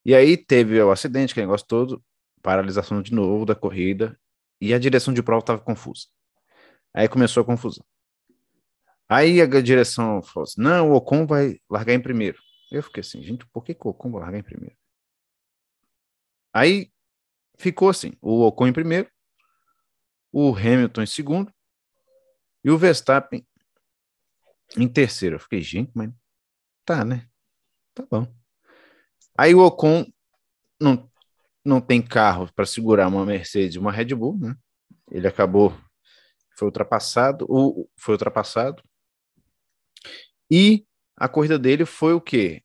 E 0.04 0.14
aí 0.14 0.36
teve 0.36 0.80
o 0.80 0.90
acidente, 0.90 1.34
que 1.34 1.40
negócio 1.40 1.66
todo, 1.66 2.04
paralisação 2.46 3.02
de 3.02 3.12
novo 3.12 3.44
da 3.44 3.56
corrida 3.56 4.16
e 4.60 4.72
a 4.72 4.78
direção 4.78 5.12
de 5.12 5.20
prova 5.20 5.40
estava 5.40 5.60
confusa. 5.60 6.06
Aí 6.94 7.08
começou 7.08 7.42
a 7.42 7.44
confusão. 7.44 7.84
Aí 9.08 9.40
a 9.40 9.60
direção 9.60 10.22
falou 10.22 10.44
assim: 10.44 10.62
não, 10.62 10.92
o 10.92 10.94
Ocon 10.94 11.26
vai 11.26 11.60
largar 11.68 11.94
em 11.94 12.00
primeiro. 12.00 12.38
Eu 12.70 12.84
fiquei 12.84 13.00
assim, 13.00 13.20
gente, 13.20 13.44
por 13.46 13.64
que, 13.64 13.74
que 13.74 13.84
o 13.84 13.90
Ocon 13.90 14.12
vai 14.12 14.20
largar 14.20 14.38
em 14.38 14.44
primeiro? 14.44 14.76
Aí 16.52 16.92
ficou 17.58 17.88
assim: 17.88 18.12
o 18.22 18.46
Ocon 18.46 18.68
em 18.68 18.72
primeiro, 18.72 19.10
o 20.30 20.54
Hamilton 20.54 21.02
em 21.02 21.06
segundo 21.06 21.52
e 22.62 22.70
o 22.70 22.78
Verstappen 22.78 23.44
em 24.76 24.86
terceiro. 24.86 25.34
Eu 25.34 25.40
fiquei, 25.40 25.62
gente, 25.62 25.90
mas 25.96 26.12
tá, 26.84 27.04
né? 27.04 27.28
Tá 27.92 28.06
bom. 28.08 28.32
Aí 29.36 29.52
o 29.52 29.66
Ocon 29.66 30.06
não, 30.80 31.10
não 31.66 31.80
tem 31.80 32.00
carro 32.00 32.48
para 32.54 32.64
segurar 32.64 33.08
uma 33.08 33.26
Mercedes 33.26 33.76
uma 33.76 33.92
Red 33.92 34.14
Bull, 34.14 34.38
né? 34.38 34.56
Ele 35.10 35.26
acabou, 35.26 35.76
foi 36.56 36.66
ultrapassado, 36.66 37.46
o, 37.48 37.88
foi 37.96 38.14
ultrapassado. 38.14 38.82
E 40.50 40.86
a 41.16 41.28
corrida 41.28 41.58
dele 41.58 41.84
foi 41.84 42.12
o 42.12 42.20
quê? 42.20 42.62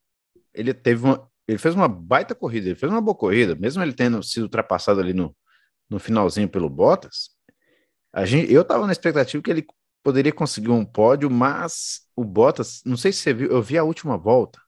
Ele 0.54 0.74
teve 0.74 1.06
uma, 1.06 1.30
ele 1.48 1.58
fez 1.58 1.76
uma 1.76 1.88
baita 1.88 2.36
corrida, 2.36 2.68
ele 2.68 2.76
fez 2.76 2.92
uma 2.92 3.02
boa 3.02 3.16
corrida, 3.16 3.56
mesmo 3.56 3.82
ele 3.82 3.94
tendo 3.94 4.22
sido 4.24 4.44
ultrapassado 4.44 5.00
ali 5.00 5.14
no, 5.14 5.36
no 5.90 6.00
finalzinho 6.00 6.50
pelo 6.50 6.70
Bottas. 6.70 7.32
A 8.14 8.26
gente, 8.26 8.52
eu 8.52 8.62
estava 8.62 8.86
na 8.86 8.92
expectativa 8.92 9.42
que 9.42 9.52
ele 9.52 9.66
poderia 10.04 10.32
conseguir 10.32 10.70
um 10.70 10.86
pódio, 10.86 11.30
mas 11.30 12.02
o 12.16 12.24
Bottas, 12.24 12.82
não 12.86 12.98
sei 12.98 13.12
se 13.12 13.20
você 13.20 13.34
viu, 13.34 13.50
eu 13.52 13.62
vi 13.62 13.78
a 13.78 13.84
última 13.84 14.18
volta 14.18 14.60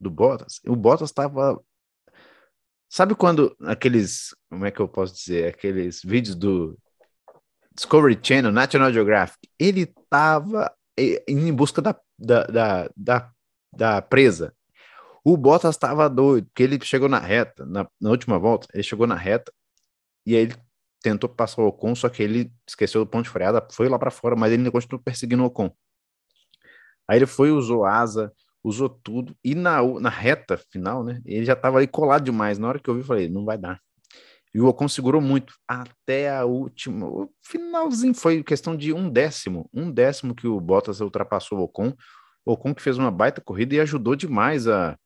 do 0.00 0.10
Bottas. 0.10 0.60
O 0.66 0.76
Bottas 0.76 1.10
estava 1.10 1.60
Sabe 2.88 3.14
quando 3.14 3.54
aqueles, 3.62 4.34
como 4.48 4.64
é 4.64 4.70
que 4.70 4.80
eu 4.80 4.88
posso 4.88 5.14
dizer, 5.14 5.48
aqueles 5.48 6.00
vídeos 6.02 6.34
do 6.34 6.78
Discovery 7.74 8.18
Channel, 8.20 8.50
National 8.50 8.92
Geographic, 8.92 9.38
ele 9.58 9.82
estava 9.82 10.74
em 11.28 11.52
busca 11.52 11.82
da, 11.82 11.94
da, 12.18 12.44
da, 12.44 12.90
da, 12.96 13.30
da 13.72 14.02
presa. 14.02 14.54
O 15.22 15.36
Bottas 15.36 15.74
estava 15.74 16.08
doido, 16.08 16.46
porque 16.46 16.62
ele 16.62 16.78
chegou 16.82 17.08
na 17.08 17.18
reta, 17.18 17.66
na, 17.66 17.86
na, 18.00 18.10
última 18.10 18.38
volta, 18.38 18.66
ele 18.72 18.82
chegou 18.82 19.06
na 19.06 19.14
reta 19.14 19.52
e 20.24 20.34
aí 20.34 20.42
ele 20.42 20.56
tentou 21.02 21.28
passar 21.28 21.62
o 21.62 21.66
Ocon, 21.66 21.94
só 21.94 22.08
que 22.08 22.22
ele 22.22 22.50
esqueceu 22.66 23.04
do 23.04 23.10
ponto 23.10 23.24
de 23.24 23.30
freada, 23.30 23.66
foi 23.70 23.88
lá 23.88 23.98
para 23.98 24.10
fora, 24.10 24.34
mas 24.34 24.52
ele 24.52 24.70
continuou 24.70 25.02
perseguindo 25.02 25.42
o 25.42 25.46
Ocon. 25.46 25.70
Aí 27.06 27.18
ele 27.18 27.26
foi, 27.26 27.50
usou 27.50 27.84
asa, 27.84 28.32
usou 28.68 28.88
tudo, 28.88 29.34
e 29.42 29.54
na, 29.54 29.82
na 30.00 30.10
reta 30.10 30.56
final, 30.70 31.02
né, 31.02 31.20
ele 31.24 31.44
já 31.44 31.54
estava 31.54 31.78
ali 31.78 31.86
colado 31.86 32.24
demais. 32.24 32.58
Na 32.58 32.68
hora 32.68 32.78
que 32.78 32.88
eu 32.88 32.94
vi, 32.94 33.02
falei, 33.02 33.28
não 33.28 33.44
vai 33.44 33.58
dar. 33.58 33.80
E 34.54 34.60
o 34.60 34.66
Ocon 34.66 34.88
segurou 34.88 35.20
muito 35.20 35.54
até 35.66 36.34
a 36.34 36.44
última. 36.44 37.06
O 37.06 37.30
finalzinho 37.42 38.14
foi 38.14 38.42
questão 38.42 38.76
de 38.76 38.92
um 38.92 39.10
décimo. 39.10 39.68
Um 39.72 39.90
décimo 39.90 40.34
que 40.34 40.46
o 40.46 40.60
Bottas 40.60 41.00
ultrapassou 41.00 41.58
o 41.58 41.62
Ocon. 41.62 41.92
O 42.44 42.52
Ocon 42.52 42.74
que 42.74 42.82
fez 42.82 42.96
uma 42.98 43.10
baita 43.10 43.40
corrida 43.40 43.74
e 43.74 43.80
ajudou 43.80 44.16
demais 44.16 44.66
a, 44.66 44.96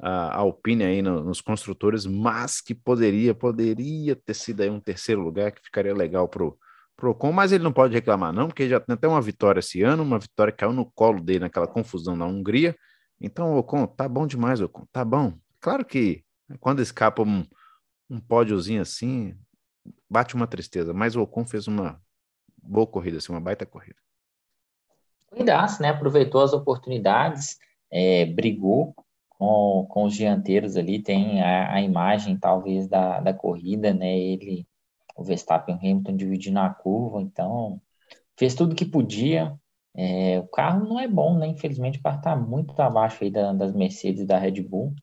a, 0.00 0.36
Alpine 0.36 0.84
aí 0.84 1.02
no, 1.02 1.22
nos 1.24 1.40
construtores, 1.40 2.06
mas 2.06 2.60
que 2.60 2.74
poderia, 2.74 3.34
poderia 3.34 4.14
ter 4.16 4.34
sido 4.34 4.62
aí 4.62 4.70
um 4.70 4.80
terceiro 4.80 5.20
lugar 5.20 5.52
que 5.52 5.62
ficaria 5.62 5.94
legal 5.94 6.28
pro, 6.28 6.56
pro 6.96 7.10
Ocon, 7.10 7.32
mas 7.32 7.52
ele 7.52 7.64
não 7.64 7.72
pode 7.72 7.94
reclamar 7.94 8.32
não, 8.32 8.46
porque 8.46 8.68
já 8.68 8.78
tem 8.80 8.94
até 8.94 9.08
uma 9.08 9.20
vitória 9.20 9.60
esse 9.60 9.82
ano, 9.82 10.02
uma 10.02 10.18
vitória 10.18 10.52
que 10.52 10.58
caiu 10.58 10.72
no 10.72 10.90
colo 10.92 11.20
dele 11.20 11.40
naquela 11.40 11.66
confusão 11.66 12.16
na 12.16 12.26
Hungria, 12.26 12.76
então, 13.22 13.56
Ocon, 13.56 13.86
tá 13.86 14.08
bom 14.08 14.26
demais, 14.26 14.60
Ocon, 14.60 14.84
tá 14.90 15.04
bom. 15.04 15.32
Claro 15.60 15.84
que 15.84 16.24
quando 16.58 16.82
escapa 16.82 17.22
um, 17.22 17.46
um 18.10 18.20
pódiozinho 18.20 18.82
assim, 18.82 19.34
bate 20.10 20.34
uma 20.34 20.46
tristeza, 20.46 20.92
mas 20.92 21.14
o 21.14 21.22
Ocon 21.22 21.44
fez 21.44 21.68
uma 21.68 22.02
boa 22.60 22.86
corrida, 22.86 23.18
assim, 23.18 23.32
uma 23.32 23.40
baita 23.40 23.64
corrida. 23.64 23.96
Corridaço, 25.30 25.80
né? 25.80 25.90
Aproveitou 25.90 26.42
as 26.42 26.52
oportunidades, 26.52 27.58
é, 27.90 28.26
brigou 28.26 28.94
com, 29.28 29.86
com 29.88 30.04
os 30.04 30.14
dianteiros 30.14 30.76
ali, 30.76 31.00
tem 31.00 31.42
a, 31.42 31.74
a 31.74 31.80
imagem 31.80 32.36
talvez 32.36 32.88
da, 32.88 33.20
da 33.20 33.32
corrida, 33.32 33.94
né? 33.94 34.18
Ele, 34.18 34.66
o 35.16 35.22
Verstappen 35.22 35.74
e 35.74 35.78
o 35.78 35.80
Hamilton 35.80 36.16
dividindo 36.16 36.58
a 36.58 36.70
curva, 36.70 37.22
então 37.22 37.80
fez 38.36 38.54
tudo 38.54 38.74
que 38.74 38.84
podia, 38.84 39.56
é, 39.94 40.38
o 40.38 40.48
carro 40.48 40.86
não 40.88 40.98
é 40.98 41.06
bom, 41.06 41.36
né? 41.38 41.46
Infelizmente 41.48 41.98
o 41.98 42.02
carro 42.02 42.18
está 42.18 42.36
muito 42.36 42.80
abaixo 42.80 43.24
aí 43.24 43.30
da, 43.30 43.52
das 43.52 43.72
Mercedes 43.74 44.22
e 44.22 44.26
da 44.26 44.38
Red 44.38 44.62
Bull. 44.62 44.94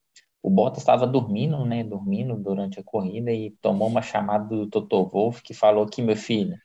O 0.41 0.49
Bottas 0.49 0.80
estava 0.80 1.06
dormindo, 1.06 1.63
né? 1.65 1.84
Dormindo 1.84 2.36
durante 2.36 2.80
a 2.80 2.84
corrida 2.84 3.32
e 3.32 3.52
tomou 3.62 3.88
uma 3.88 4.02
chamada 4.02 4.45
do 4.47 4.67
Toto 4.67 5.06
Wolff 5.06 5.43
que 5.43 5.54
falou 5.54 5.86
que, 5.86 6.02
meu 6.02 6.15
filho, 6.15 6.58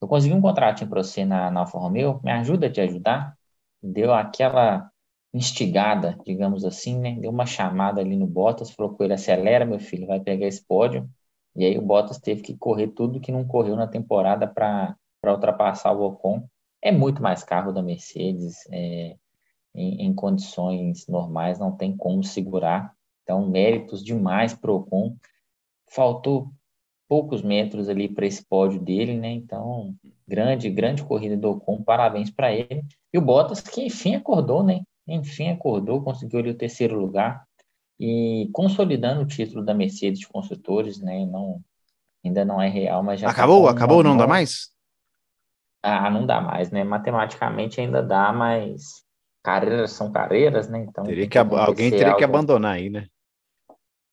eu 0.00 0.08
consegui 0.08 0.34
um 0.34 0.40
contratinho 0.40 0.88
para 0.90 1.02
você 1.02 1.24
na, 1.24 1.50
na 1.50 1.60
Alfa 1.60 1.78
Romeo, 1.78 2.20
me 2.22 2.30
ajuda 2.32 2.66
a 2.68 2.72
te 2.72 2.80
ajudar? 2.80 3.36
Deu 3.82 4.12
aquela 4.14 4.90
instigada, 5.34 6.18
digamos 6.24 6.64
assim, 6.64 6.98
né? 6.98 7.16
Deu 7.20 7.30
uma 7.30 7.46
chamada 7.46 8.00
ali 8.00 8.16
no 8.16 8.26
Bottas, 8.26 8.70
falou 8.70 8.94
com 8.94 9.04
ele, 9.04 9.14
acelera, 9.14 9.64
meu 9.66 9.80
filho, 9.80 10.06
vai 10.06 10.20
pegar 10.20 10.46
esse 10.46 10.64
pódio. 10.66 11.08
E 11.56 11.64
aí 11.64 11.78
o 11.78 11.82
Bottas 11.82 12.18
teve 12.18 12.42
que 12.42 12.56
correr 12.56 12.88
tudo 12.88 13.20
que 13.20 13.32
não 13.32 13.46
correu 13.46 13.76
na 13.76 13.86
temporada 13.88 14.46
para 14.46 14.96
ultrapassar 15.24 15.92
o 15.92 16.02
Ocon 16.04 16.46
é 16.82 16.92
muito 16.92 17.22
mais 17.22 17.42
carro 17.42 17.72
da 17.72 17.82
Mercedes, 17.82 18.66
é, 18.70 19.16
em, 19.74 20.06
em, 20.06 20.14
condições 20.14 21.06
normais, 21.06 21.58
não 21.58 21.72
tem 21.72 21.96
como 21.96 22.22
segurar. 22.22 22.94
Então, 23.22 23.48
méritos 23.48 24.02
demais 24.04 24.54
para 24.54 24.70
o 24.70 24.76
Ocon. 24.76 25.16
Faltou 25.90 26.50
poucos 27.08 27.42
metros 27.42 27.88
ali 27.88 28.08
para 28.08 28.26
esse 28.26 28.44
pódio 28.44 28.80
dele, 28.80 29.16
né? 29.16 29.30
Então, 29.30 29.94
grande, 30.26 30.70
grande 30.70 31.04
corrida 31.04 31.36
do 31.36 31.50
Ocon, 31.50 31.82
parabéns 31.82 32.30
para 32.30 32.52
ele. 32.52 32.84
E 33.12 33.18
o 33.18 33.22
Bottas, 33.22 33.60
que 33.60 33.82
enfim 33.82 34.14
acordou, 34.14 34.62
né? 34.62 34.82
Enfim 35.06 35.48
acordou, 35.48 36.02
conseguiu 36.02 36.40
ali 36.40 36.50
o 36.50 36.56
terceiro 36.56 36.98
lugar 36.98 37.44
e 37.98 38.48
consolidando 38.52 39.22
o 39.22 39.26
título 39.26 39.64
da 39.64 39.74
Mercedes 39.74 40.20
de 40.20 40.28
construtores, 40.28 40.98
né? 41.00 41.24
Não, 41.26 41.60
ainda 42.24 42.44
não 42.44 42.60
é 42.60 42.68
real, 42.68 43.02
mas 43.02 43.20
já 43.20 43.28
acabou, 43.28 43.64
tá 43.64 43.70
acabou, 43.70 44.02
não 44.02 44.16
dá 44.16 44.26
mais? 44.26 44.70
Ah, 45.88 46.10
não 46.10 46.26
dá 46.26 46.40
mais, 46.40 46.72
né? 46.72 46.82
Matematicamente 46.82 47.80
ainda 47.80 48.02
dá, 48.02 48.32
mas 48.32 49.04
carreiras 49.40 49.92
são 49.92 50.10
carreiras, 50.10 50.68
né? 50.68 50.84
Então 50.88 51.04
teria 51.04 51.28
que, 51.28 51.38
alguém 51.38 51.90
teria 51.90 52.08
algo... 52.08 52.18
que 52.18 52.24
abandonar 52.24 52.74
aí, 52.74 52.90
né? 52.90 53.06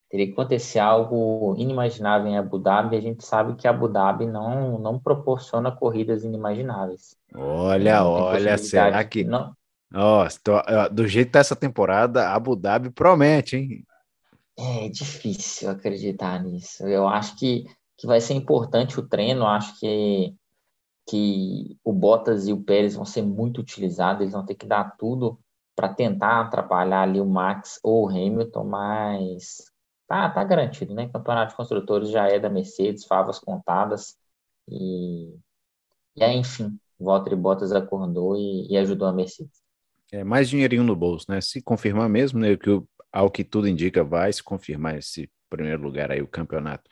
Teria 0.08 0.28
que 0.28 0.34
acontecer 0.34 0.78
algo 0.78 1.56
inimaginável 1.58 2.28
em 2.28 2.38
Abu 2.38 2.60
Dhabi. 2.60 2.96
A 2.96 3.02
gente 3.02 3.26
sabe 3.26 3.56
que 3.56 3.68
Abu 3.68 3.88
Dhabi 3.88 4.28
não, 4.28 4.78
não 4.78 5.00
proporciona 5.00 5.72
corridas 5.72 6.24
inimagináveis. 6.24 7.16
Olha, 7.34 8.06
olha, 8.06 8.56
será 8.60 9.04
que. 9.04 9.24
Não... 9.24 9.52
Oh, 9.92 10.24
do 10.92 11.08
jeito 11.08 11.28
que 11.28 11.34
tá 11.34 11.40
essa 11.40 11.56
temporada, 11.56 12.30
Abu 12.30 12.56
Dhabi 12.56 12.92
promete, 12.92 13.58
hein? 13.58 13.84
É 14.56 14.88
difícil 14.90 15.72
acreditar 15.72 16.44
nisso. 16.44 16.88
Eu 16.88 17.08
acho 17.08 17.36
que, 17.40 17.66
que 17.98 18.06
vai 18.06 18.22
ser 18.22 18.36
importante 18.36 19.00
o 19.00 19.08
treino. 19.08 19.48
Acho 19.48 19.80
que 19.80 20.36
que 21.08 21.78
o 21.84 21.92
Bottas 21.92 22.48
e 22.48 22.54
o 22.54 22.64
Pérez 22.64 22.96
vão 22.96 23.06
ser 23.06 23.22
muito 23.22 23.62
utilizados, 23.62 24.22
eles 24.22 24.34
vão 24.34 24.46
ter 24.46 24.56
que 24.56 24.66
dar 24.66 24.96
tudo 24.98 25.40
para 25.76 25.94
tentar 25.94 26.42
atrapalhar 26.42 27.02
ali 27.02 27.20
o 27.20 27.26
Max 27.26 27.80
ou 27.84 28.06
o 28.06 28.10
Hamilton, 28.10 28.64
mas 28.64 29.66
tá, 30.08 30.30
tá 30.30 30.44
garantido, 30.44 30.94
né? 30.94 31.10
Campeonato 31.10 31.52
de 31.52 31.58
Construtores 31.58 32.10
já 32.10 32.28
é 32.28 32.40
da 32.40 32.50
Mercedes, 32.50 33.06
favas 33.06 33.40
contadas, 33.40 34.18
e, 34.70 35.36
e 36.16 36.24
aí, 36.24 36.38
enfim, 36.38 36.78
Valtteri 37.00 37.36
Bottas 37.36 37.72
acordou 37.72 38.38
e, 38.38 38.72
e, 38.72 38.78
ajudou 38.78 39.08
a 39.08 39.14
Mercedes. 39.14 39.62
É 40.12 40.24
mais 40.24 40.48
dinheirinho 40.48 40.84
no 40.84 40.96
bolso, 40.96 41.26
né? 41.28 41.42
Se 41.42 41.62
confirmar 41.62 42.08
mesmo, 42.08 42.40
né? 42.40 42.56
Que 42.56 42.82
ao 43.12 43.30
que 43.30 43.44
tudo 43.44 43.68
indica, 43.68 44.04
vai 44.04 44.32
se 44.32 44.44
confirmar 44.44 44.98
esse 44.98 45.30
primeiro 45.50 45.82
lugar 45.82 46.12
aí, 46.12 46.22
o 46.22 46.28
campeonato 46.28 46.90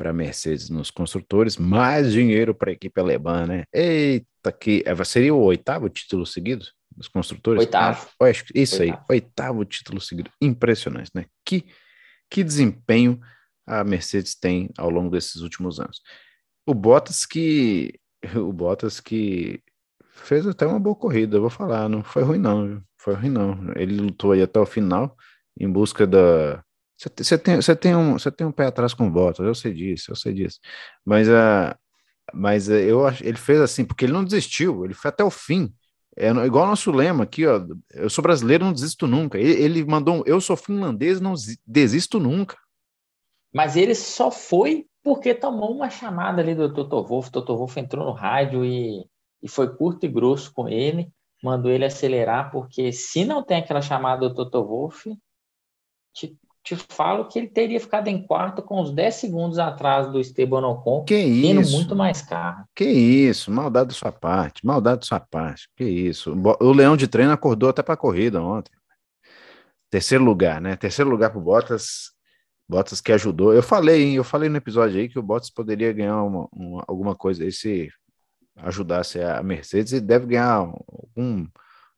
para 0.00 0.08
a 0.08 0.14
Mercedes 0.14 0.70
nos 0.70 0.90
construtores, 0.90 1.58
mais 1.58 2.10
dinheiro 2.10 2.54
para 2.54 2.70
a 2.70 2.72
equipe 2.72 2.98
alemã, 2.98 3.46
né? 3.46 3.64
Eita, 3.70 4.50
que 4.50 4.82
é, 4.86 5.04
seria 5.04 5.34
o 5.34 5.42
oitavo 5.42 5.90
título 5.90 6.24
seguido 6.24 6.64
dos 6.96 7.06
construtores? 7.06 7.60
Oitavo. 7.60 8.08
Ah, 8.18 8.24
acho 8.24 8.46
que 8.46 8.58
isso 8.58 8.80
oitavo. 8.80 8.98
aí, 8.98 9.16
oitavo 9.16 9.62
título 9.66 10.00
seguido. 10.00 10.30
Impressionante, 10.40 11.10
né? 11.14 11.26
Que, 11.44 11.66
que 12.30 12.42
desempenho 12.42 13.20
a 13.66 13.84
Mercedes 13.84 14.34
tem 14.34 14.70
ao 14.78 14.88
longo 14.88 15.10
desses 15.10 15.42
últimos 15.42 15.78
anos. 15.78 16.00
O 16.66 16.72
Bottas 16.72 17.26
que 17.26 17.92
o 18.34 18.54
Bottas 18.54 19.00
que 19.00 19.60
fez 20.14 20.46
até 20.46 20.66
uma 20.66 20.80
boa 20.80 20.96
corrida, 20.96 21.36
eu 21.36 21.42
vou 21.42 21.50
falar, 21.50 21.90
não 21.90 22.02
foi 22.02 22.22
ruim 22.22 22.38
não, 22.38 22.66
viu? 22.66 22.82
foi 22.96 23.12
ruim 23.12 23.28
não. 23.28 23.70
Ele 23.76 24.00
lutou 24.00 24.32
aí 24.32 24.40
até 24.40 24.58
o 24.58 24.64
final 24.64 25.14
em 25.58 25.70
busca 25.70 26.06
da 26.06 26.64
você 27.16 27.38
tem, 27.38 27.56
você 27.56 27.74
tem, 27.74 27.96
um, 27.96 28.12
você 28.18 28.30
tem 28.30 28.46
um 28.46 28.52
pé 28.52 28.66
atrás 28.66 28.92
com 28.92 29.10
votos, 29.10 29.44
eu 29.44 29.54
sei 29.54 29.72
disso, 29.72 30.10
eu 30.10 30.16
sei 30.16 30.34
disso. 30.34 30.60
Mas, 31.04 31.28
uh, 31.28 31.74
mas 32.34 32.68
uh, 32.68 32.72
eu 32.72 33.06
acho 33.06 33.24
ele 33.24 33.38
fez 33.38 33.58
assim, 33.60 33.84
porque 33.84 34.04
ele 34.04 34.12
não 34.12 34.24
desistiu, 34.24 34.84
ele 34.84 34.92
foi 34.92 35.08
até 35.08 35.24
o 35.24 35.30
fim. 35.30 35.72
É 36.16 36.28
igual 36.44 36.66
nosso 36.66 36.90
lema 36.90 37.24
aqui, 37.24 37.46
ó. 37.46 37.64
Eu 37.92 38.10
sou 38.10 38.20
brasileiro, 38.20 38.64
não 38.64 38.72
desisto 38.72 39.06
nunca. 39.06 39.38
Ele, 39.38 39.52
ele 39.52 39.84
mandou 39.84 40.16
um, 40.16 40.22
eu 40.26 40.40
sou 40.40 40.56
finlandês, 40.56 41.20
não 41.20 41.34
desisto 41.66 42.20
nunca. 42.20 42.58
Mas 43.54 43.76
ele 43.76 43.94
só 43.94 44.30
foi 44.30 44.86
porque 45.02 45.34
tomou 45.34 45.74
uma 45.74 45.88
chamada 45.88 46.42
ali 46.42 46.54
do 46.54 46.72
Toto 46.72 47.02
Wolff. 47.02 47.30
Toto 47.30 47.56
Wolff 47.56 47.80
entrou 47.80 48.04
no 48.04 48.12
rádio 48.12 48.64
e, 48.64 49.06
e 49.42 49.48
foi 49.48 49.74
curto 49.74 50.04
e 50.04 50.08
grosso 50.08 50.52
com 50.52 50.68
ele, 50.68 51.10
mandou 51.42 51.70
ele 51.70 51.86
acelerar, 51.86 52.50
porque 52.50 52.92
se 52.92 53.24
não 53.24 53.42
tem 53.42 53.58
aquela 53.58 53.80
chamada 53.80 54.28
do 54.28 54.34
Toto 54.34 54.62
Wolff, 54.62 55.16
te 56.62 56.76
falo 56.76 57.26
que 57.26 57.38
ele 57.38 57.48
teria 57.48 57.80
ficado 57.80 58.08
em 58.08 58.22
quarto 58.22 58.62
com 58.62 58.80
uns 58.80 58.92
10 58.92 59.14
segundos 59.14 59.58
atrás 59.58 60.10
do 60.12 60.20
Esteban 60.20 60.66
Ocon, 60.66 61.04
que 61.04 61.14
tendo 61.14 61.62
isso? 61.62 61.72
muito 61.72 61.96
mais 61.96 62.20
carro. 62.20 62.64
Que 62.74 62.84
isso, 62.84 63.50
maldade 63.50 63.88
da 63.88 63.94
sua 63.94 64.12
parte, 64.12 64.64
maldade 64.64 65.00
da 65.00 65.06
sua 65.06 65.20
parte, 65.20 65.68
que 65.76 65.84
isso. 65.84 66.34
O 66.60 66.72
Leão 66.72 66.96
de 66.96 67.08
Treino 67.08 67.32
acordou 67.32 67.70
até 67.70 67.82
para 67.82 67.94
a 67.94 67.96
corrida 67.96 68.42
ontem. 68.42 68.72
Terceiro 69.88 70.22
lugar, 70.22 70.60
né? 70.60 70.76
Terceiro 70.76 71.10
lugar 71.10 71.30
para 71.30 71.38
o 71.38 71.42
Bottas, 71.42 72.12
Bottas 72.68 73.00
que 73.00 73.10
ajudou. 73.10 73.52
Eu 73.52 73.62
falei, 73.62 74.02
hein? 74.02 74.14
eu 74.14 74.24
falei 74.24 74.48
no 74.48 74.56
episódio 74.56 75.00
aí 75.00 75.08
que 75.08 75.18
o 75.18 75.22
Bottas 75.22 75.50
poderia 75.50 75.92
ganhar 75.92 76.22
uma, 76.22 76.46
uma, 76.52 76.84
alguma 76.86 77.14
coisa 77.16 77.42
aí 77.42 77.50
se 77.50 77.90
ajudasse 78.56 79.20
a 79.20 79.42
Mercedes 79.42 79.94
e 79.94 80.00
deve 80.00 80.26
ganhar 80.26 80.52
algum, 80.52 81.46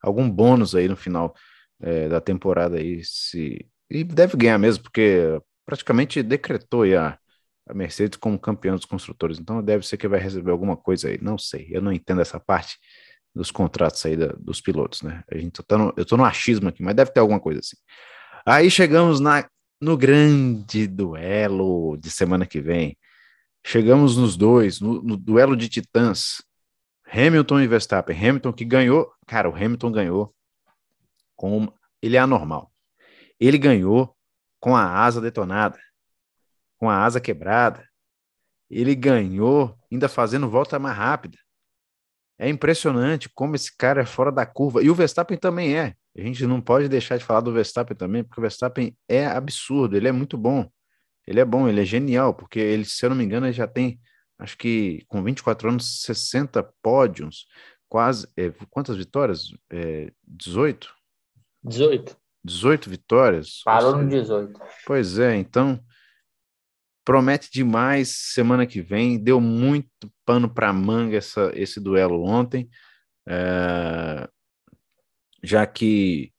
algum 0.01 0.29
bônus 0.29 0.73
aí 0.73 0.87
no 0.87 0.95
final 0.95 1.35
é, 1.81 2.07
da 2.07 2.21
temporada 2.21 2.77
aí 2.77 3.03
se 3.03 3.67
e 3.93 4.03
deve 4.03 4.35
ganhar 4.35 4.57
mesmo, 4.57 4.83
porque 4.83 5.39
praticamente 5.65 6.23
decretou 6.23 6.83
a, 6.97 7.17
a 7.67 7.73
Mercedes 7.73 8.17
como 8.17 8.39
campeão 8.39 8.75
dos 8.75 8.85
construtores. 8.85 9.39
Então 9.39 9.63
deve 9.63 9.85
ser 9.85 9.97
que 9.97 10.07
vai 10.07 10.19
receber 10.19 10.51
alguma 10.51 10.75
coisa 10.75 11.09
aí. 11.09 11.19
Não 11.21 11.37
sei, 11.37 11.67
eu 11.71 11.81
não 11.81 11.93
entendo 11.93 12.21
essa 12.21 12.39
parte 12.39 12.77
dos 13.35 13.51
contratos 13.51 14.03
aí 14.05 14.17
da, 14.17 14.27
dos 14.37 14.59
pilotos, 14.61 15.03
né? 15.03 15.23
A 15.31 15.37
gente 15.37 15.61
tá 15.63 15.77
no, 15.77 15.93
eu 15.95 16.05
tô 16.05 16.17
no 16.17 16.25
achismo 16.25 16.69
aqui, 16.69 16.81
mas 16.81 16.95
deve 16.95 17.11
ter 17.11 17.19
alguma 17.19 17.39
coisa 17.39 17.59
assim. 17.59 17.77
Aí 18.45 18.69
chegamos 18.69 19.19
na, 19.19 19.47
no 19.79 19.95
grande 19.95 20.87
duelo 20.87 21.95
de 21.97 22.09
semana 22.09 22.47
que 22.47 22.59
vem. 22.59 22.97
Chegamos 23.65 24.17
nos 24.17 24.35
dois, 24.35 24.81
no, 24.81 25.03
no 25.03 25.15
duelo 25.15 25.55
de 25.55 25.69
titãs. 25.69 26.43
Hamilton 27.07 27.61
e 27.61 27.67
Verstappen. 27.67 28.17
Hamilton 28.17 28.53
que 28.53 28.65
ganhou, 28.65 29.11
cara, 29.27 29.49
o 29.49 29.55
Hamilton 29.55 29.91
ganhou 29.91 30.35
com 31.35 31.71
ele 32.01 32.17
é 32.17 32.19
anormal. 32.19 32.72
Ele 33.45 33.57
ganhou 33.57 34.15
com 34.57 34.73
a 34.73 35.03
asa 35.03 35.19
detonada, 35.19 35.77
com 36.77 36.89
a 36.89 37.03
asa 37.03 37.19
quebrada. 37.19 37.85
Ele 38.69 38.95
ganhou 38.95 39.77
ainda 39.91 40.07
fazendo 40.07 40.49
volta 40.49 40.79
mais 40.79 40.95
rápida. 40.95 41.37
É 42.39 42.47
impressionante 42.47 43.27
como 43.27 43.57
esse 43.57 43.75
cara 43.75 44.01
é 44.01 44.05
fora 44.05 44.31
da 44.31 44.45
curva. 44.45 44.81
E 44.81 44.89
o 44.89 44.95
Verstappen 44.95 45.37
também 45.37 45.77
é. 45.77 45.93
A 46.17 46.21
gente 46.21 46.45
não 46.47 46.61
pode 46.61 46.87
deixar 46.87 47.17
de 47.17 47.25
falar 47.25 47.41
do 47.41 47.51
Verstappen 47.51 47.97
também, 47.97 48.23
porque 48.23 48.39
o 48.39 48.41
Verstappen 48.41 48.97
é 49.09 49.25
absurdo. 49.25 49.97
Ele 49.97 50.07
é 50.07 50.13
muito 50.13 50.37
bom. 50.37 50.69
Ele 51.27 51.41
é 51.41 51.45
bom, 51.45 51.67
ele 51.67 51.81
é 51.81 51.85
genial, 51.85 52.33
porque 52.33 52.59
ele, 52.59 52.85
se 52.85 53.05
eu 53.05 53.09
não 53.09 53.17
me 53.17 53.25
engano, 53.25 53.45
ele 53.45 53.53
já 53.53 53.67
tem, 53.67 53.99
acho 54.39 54.57
que 54.57 55.03
com 55.09 55.21
24 55.21 55.67
anos, 55.67 56.01
60 56.03 56.63
pódios, 56.81 57.45
quase. 57.89 58.25
É, 58.37 58.51
quantas 58.69 58.95
vitórias? 58.95 59.53
É, 59.69 60.13
18? 60.25 60.93
18. 61.61 62.22
18 62.43 62.89
vitórias. 62.89 63.61
Parou 63.63 63.97
no 63.97 64.07
18. 64.07 64.59
Pois 64.85 65.17
é, 65.19 65.35
então 65.35 65.79
promete 67.05 67.51
demais 67.51 68.09
semana 68.33 68.65
que 68.65 68.81
vem. 68.81 69.21
Deu 69.21 69.39
muito 69.39 70.11
pano 70.25 70.53
para 70.53 70.73
manga 70.73 71.17
essa, 71.17 71.51
esse 71.53 71.79
duelo 71.79 72.23
ontem. 72.23 72.69
É, 73.27 74.27
já 75.43 75.65
que, 75.65 76.33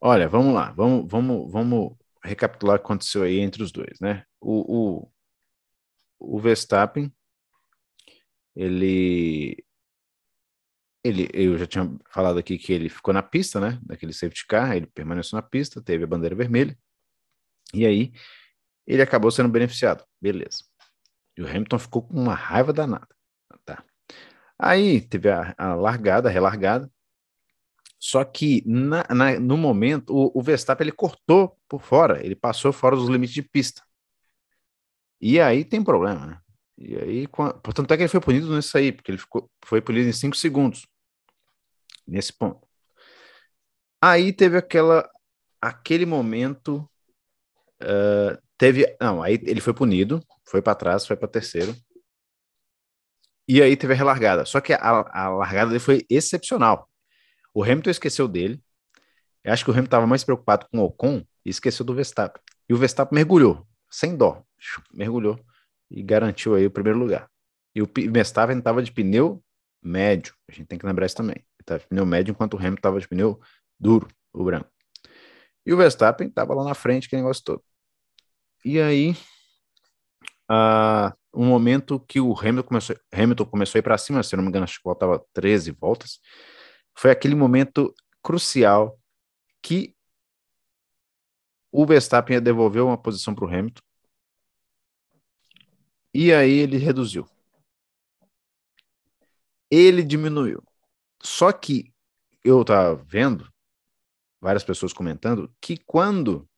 olha, 0.00 0.28
vamos 0.28 0.54
lá, 0.54 0.72
vamos, 0.72 1.10
vamos, 1.10 1.52
vamos 1.52 1.96
recapitular 2.22 2.76
o 2.76 2.78
que 2.78 2.84
aconteceu 2.84 3.22
aí 3.22 3.38
entre 3.38 3.62
os 3.62 3.70
dois, 3.70 3.98
né? 4.00 4.24
O, 4.40 5.02
o, 5.02 5.12
o 6.18 6.38
Verstappen, 6.38 7.12
ele 8.54 9.63
ele, 11.04 11.28
eu 11.34 11.58
já 11.58 11.66
tinha 11.66 11.94
falado 12.10 12.38
aqui 12.38 12.56
que 12.56 12.72
ele 12.72 12.88
ficou 12.88 13.12
na 13.12 13.22
pista, 13.22 13.60
né? 13.60 13.78
Daquele 13.82 14.12
safety 14.14 14.46
car, 14.46 14.74
ele 14.74 14.86
permaneceu 14.86 15.36
na 15.36 15.42
pista, 15.42 15.82
teve 15.82 16.04
a 16.04 16.06
bandeira 16.06 16.34
vermelha, 16.34 16.76
e 17.74 17.84
aí 17.84 18.12
ele 18.86 19.02
acabou 19.02 19.30
sendo 19.30 19.50
beneficiado, 19.50 20.02
beleza. 20.18 20.64
E 21.36 21.42
o 21.42 21.46
Hamilton 21.46 21.78
ficou 21.78 22.02
com 22.02 22.18
uma 22.18 22.34
raiva 22.34 22.72
danada, 22.72 23.08
tá? 23.66 23.84
Aí 24.58 25.02
teve 25.02 25.28
a, 25.28 25.54
a 25.58 25.74
largada, 25.74 26.30
a 26.30 26.32
relargada, 26.32 26.90
só 27.98 28.24
que 28.24 28.62
na, 28.66 29.04
na, 29.10 29.38
no 29.38 29.58
momento 29.58 30.14
o, 30.14 30.38
o 30.38 30.42
Verstappen 30.42 30.86
ele 30.86 30.92
cortou 30.92 31.58
por 31.68 31.82
fora, 31.82 32.24
ele 32.24 32.34
passou 32.34 32.72
fora 32.72 32.96
dos 32.96 33.10
limites 33.10 33.34
de 33.34 33.42
pista. 33.42 33.82
E 35.20 35.38
aí 35.38 35.64
tem 35.64 35.84
problema, 35.84 36.26
né? 36.26 36.40
E 36.78 36.96
aí, 36.96 37.28
portanto, 37.28 37.92
é 37.92 37.96
que 37.96 38.02
ele 38.02 38.08
foi 38.08 38.20
punido 38.20 38.54
nisso 38.54 38.76
aí, 38.76 38.90
porque 38.90 39.10
ele 39.10 39.18
ficou, 39.18 39.50
foi 39.64 39.80
punido 39.80 40.08
em 40.08 40.12
5 40.12 40.36
segundos 40.36 40.86
nesse 42.06 42.32
ponto. 42.32 42.66
Aí 44.02 44.32
teve 44.32 44.58
aquela, 44.58 45.08
aquele 45.60 46.04
momento, 46.04 46.88
uh, 47.82 48.38
teve, 48.58 48.96
não, 49.00 49.22
aí 49.22 49.40
ele 49.44 49.60
foi 49.60 49.72
punido, 49.72 50.22
foi 50.46 50.60
para 50.60 50.74
trás, 50.74 51.06
foi 51.06 51.16
para 51.16 51.26
terceiro, 51.26 51.74
e 53.48 53.62
aí 53.62 53.76
teve 53.76 53.94
a 53.94 53.96
relargada. 53.96 54.44
Só 54.44 54.60
que 54.60 54.72
a, 54.72 54.78
a 54.78 55.28
largada 55.30 55.68
dele 55.68 55.80
foi 55.80 56.04
excepcional. 56.10 56.90
O 57.52 57.62
Hamilton 57.62 57.90
esqueceu 57.90 58.28
dele. 58.28 58.62
Eu 59.42 59.52
acho 59.52 59.64
que 59.64 59.70
o 59.70 59.72
Hamilton 59.72 59.86
estava 59.86 60.06
mais 60.06 60.24
preocupado 60.24 60.66
com 60.70 60.78
o 60.80 60.84
Ocon 60.84 61.24
e 61.44 61.50
esqueceu 61.50 61.84
do 61.84 61.94
Verstappen. 61.94 62.42
E 62.68 62.74
o 62.74 62.76
Verstappen 62.78 63.14
mergulhou, 63.14 63.66
sem 63.90 64.16
dó, 64.16 64.42
mergulhou 64.92 65.38
e 65.90 66.02
garantiu 66.02 66.54
aí 66.54 66.66
o 66.66 66.70
primeiro 66.70 66.98
lugar. 66.98 67.30
E 67.74 67.82
o 67.82 67.90
Verstappen 68.10 68.58
estava 68.58 68.82
de 68.82 68.92
pneu 68.92 69.42
médio. 69.82 70.34
A 70.48 70.52
gente 70.52 70.66
tem 70.66 70.78
que 70.78 70.86
lembrar 70.86 71.06
isso 71.06 71.16
também 71.16 71.44
estava 71.64 71.80
de 71.80 71.86
pneu 71.86 72.06
médio, 72.06 72.32
enquanto 72.32 72.54
o 72.54 72.58
Hamilton 72.58 72.76
estava 72.76 73.00
de 73.00 73.08
pneu 73.08 73.40
duro, 73.78 74.08
o 74.32 74.44
branco. 74.44 74.70
E 75.66 75.72
o 75.72 75.76
Verstappen 75.76 76.28
estava 76.28 76.54
lá 76.54 76.64
na 76.64 76.74
frente, 76.74 77.08
que 77.08 77.16
negócio 77.16 77.42
todo. 77.44 77.64
E 78.64 78.80
aí, 78.80 79.12
uh, 80.50 81.12
um 81.34 81.46
momento 81.46 82.00
que 82.00 82.20
o 82.20 82.38
Hamilton 82.38 82.68
começou, 82.68 82.96
Hamilton 83.12 83.44
começou 83.46 83.78
a 83.78 83.80
ir 83.80 83.82
para 83.82 83.98
cima, 83.98 84.22
se 84.22 84.36
não 84.36 84.42
me 84.42 84.48
engano, 84.48 84.64
acho 84.64 84.76
que 84.76 84.82
faltava 84.82 85.24
13 85.32 85.72
voltas, 85.72 86.20
foi 86.96 87.10
aquele 87.10 87.34
momento 87.34 87.94
crucial 88.22 88.98
que 89.62 89.94
o 91.72 91.84
Verstappen 91.86 92.40
devolveu 92.40 92.86
uma 92.86 92.98
posição 92.98 93.34
para 93.34 93.44
o 93.44 93.48
Hamilton. 93.48 93.82
E 96.14 96.32
aí 96.32 96.52
ele 96.52 96.76
reduziu. 96.78 97.28
Ele 99.70 100.04
diminuiu. 100.04 100.62
Só 101.24 101.50
que 101.52 101.92
eu 102.44 102.60
estava 102.60 102.94
vendo 102.94 103.48
várias 104.40 104.62
pessoas 104.62 104.92
comentando 104.92 105.50
que 105.58 105.78
quando 105.78 106.48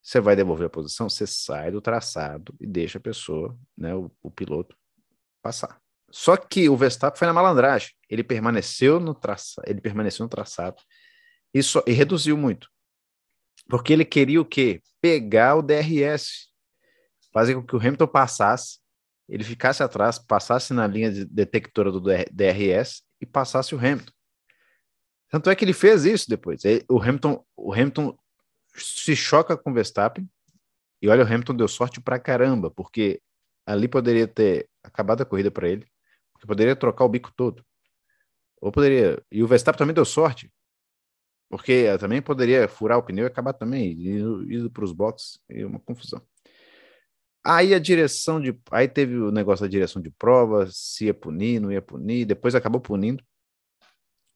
você 0.00 0.20
vai 0.20 0.36
devolver 0.36 0.68
a 0.68 0.70
posição, 0.70 1.08
você 1.08 1.26
sai 1.26 1.72
do 1.72 1.80
traçado 1.80 2.54
e 2.60 2.66
deixa 2.66 2.98
a 2.98 3.00
pessoa, 3.00 3.58
né, 3.76 3.92
o, 3.92 4.08
o 4.22 4.30
piloto, 4.30 4.76
passar. 5.42 5.80
Só 6.08 6.36
que 6.36 6.68
o 6.68 6.76
Verstappen 6.76 7.18
foi 7.18 7.26
na 7.26 7.32
malandragem. 7.32 7.90
Ele 8.08 8.22
permaneceu 8.22 9.00
no 9.00 9.12
traçado, 9.12 9.68
ele 9.68 9.80
permaneceu 9.80 10.22
no 10.22 10.30
traçado 10.30 10.80
e, 11.52 11.60
só, 11.60 11.82
e 11.84 11.92
reduziu 11.92 12.36
muito. 12.36 12.70
Porque 13.68 13.92
ele 13.92 14.04
queria 14.04 14.40
o 14.40 14.44
quê? 14.44 14.80
Pegar 15.00 15.56
o 15.56 15.62
DRS. 15.62 16.52
Fazer 17.32 17.56
com 17.56 17.66
que 17.66 17.74
o 17.74 17.78
Hamilton 17.80 18.06
passasse, 18.06 18.78
ele 19.28 19.42
ficasse 19.42 19.82
atrás, 19.82 20.16
passasse 20.16 20.72
na 20.72 20.86
linha 20.86 21.10
de 21.10 21.24
detectora 21.24 21.90
do 21.90 22.00
DRS 22.00 23.05
e 23.20 23.26
passasse 23.26 23.74
o 23.74 23.78
Hamilton. 23.78 24.12
Tanto 25.28 25.50
é 25.50 25.56
que 25.56 25.64
ele 25.64 25.72
fez 25.72 26.04
isso 26.04 26.28
depois. 26.28 26.62
O 26.88 27.00
Hamilton, 27.00 27.44
o 27.56 27.72
Hamilton 27.72 28.16
se 28.74 29.16
choca 29.16 29.56
com 29.56 29.70
o 29.70 29.74
Verstappen 29.74 30.28
e 31.00 31.08
olha, 31.08 31.24
o 31.24 31.26
Hamilton 31.26 31.54
deu 31.54 31.68
sorte 31.68 32.00
pra 32.00 32.18
caramba, 32.18 32.70
porque 32.70 33.20
ali 33.66 33.88
poderia 33.88 34.28
ter 34.28 34.68
acabado 34.82 35.22
a 35.22 35.26
corrida 35.26 35.50
para 35.50 35.68
ele, 35.68 35.86
porque 36.32 36.46
poderia 36.46 36.76
trocar 36.76 37.04
o 37.04 37.08
bico 37.08 37.32
todo. 37.36 37.64
Ou 38.60 38.70
poderia. 38.72 39.22
E 39.30 39.42
o 39.42 39.46
Verstappen 39.46 39.78
também 39.78 39.94
deu 39.94 40.04
sorte, 40.04 40.50
porque 41.48 41.86
também 41.98 42.22
poderia 42.22 42.68
furar 42.68 42.98
o 42.98 43.02
pneu 43.02 43.24
e 43.24 43.28
acabar 43.28 43.52
também, 43.52 43.92
indo 43.92 44.70
para 44.70 44.84
os 44.84 44.92
boxes, 44.92 45.38
e 45.50 45.64
uma 45.64 45.80
confusão. 45.80 46.22
Aí 47.48 47.72
a 47.72 47.78
direção 47.78 48.40
de. 48.40 48.58
Aí 48.72 48.88
teve 48.88 49.16
o 49.16 49.30
negócio 49.30 49.64
da 49.64 49.70
direção 49.70 50.02
de 50.02 50.10
prova, 50.10 50.68
se 50.68 51.04
ia 51.04 51.14
punir, 51.14 51.60
não 51.60 51.70
ia 51.70 51.80
punir, 51.80 52.24
depois 52.24 52.56
acabou 52.56 52.80
punindo, 52.80 53.22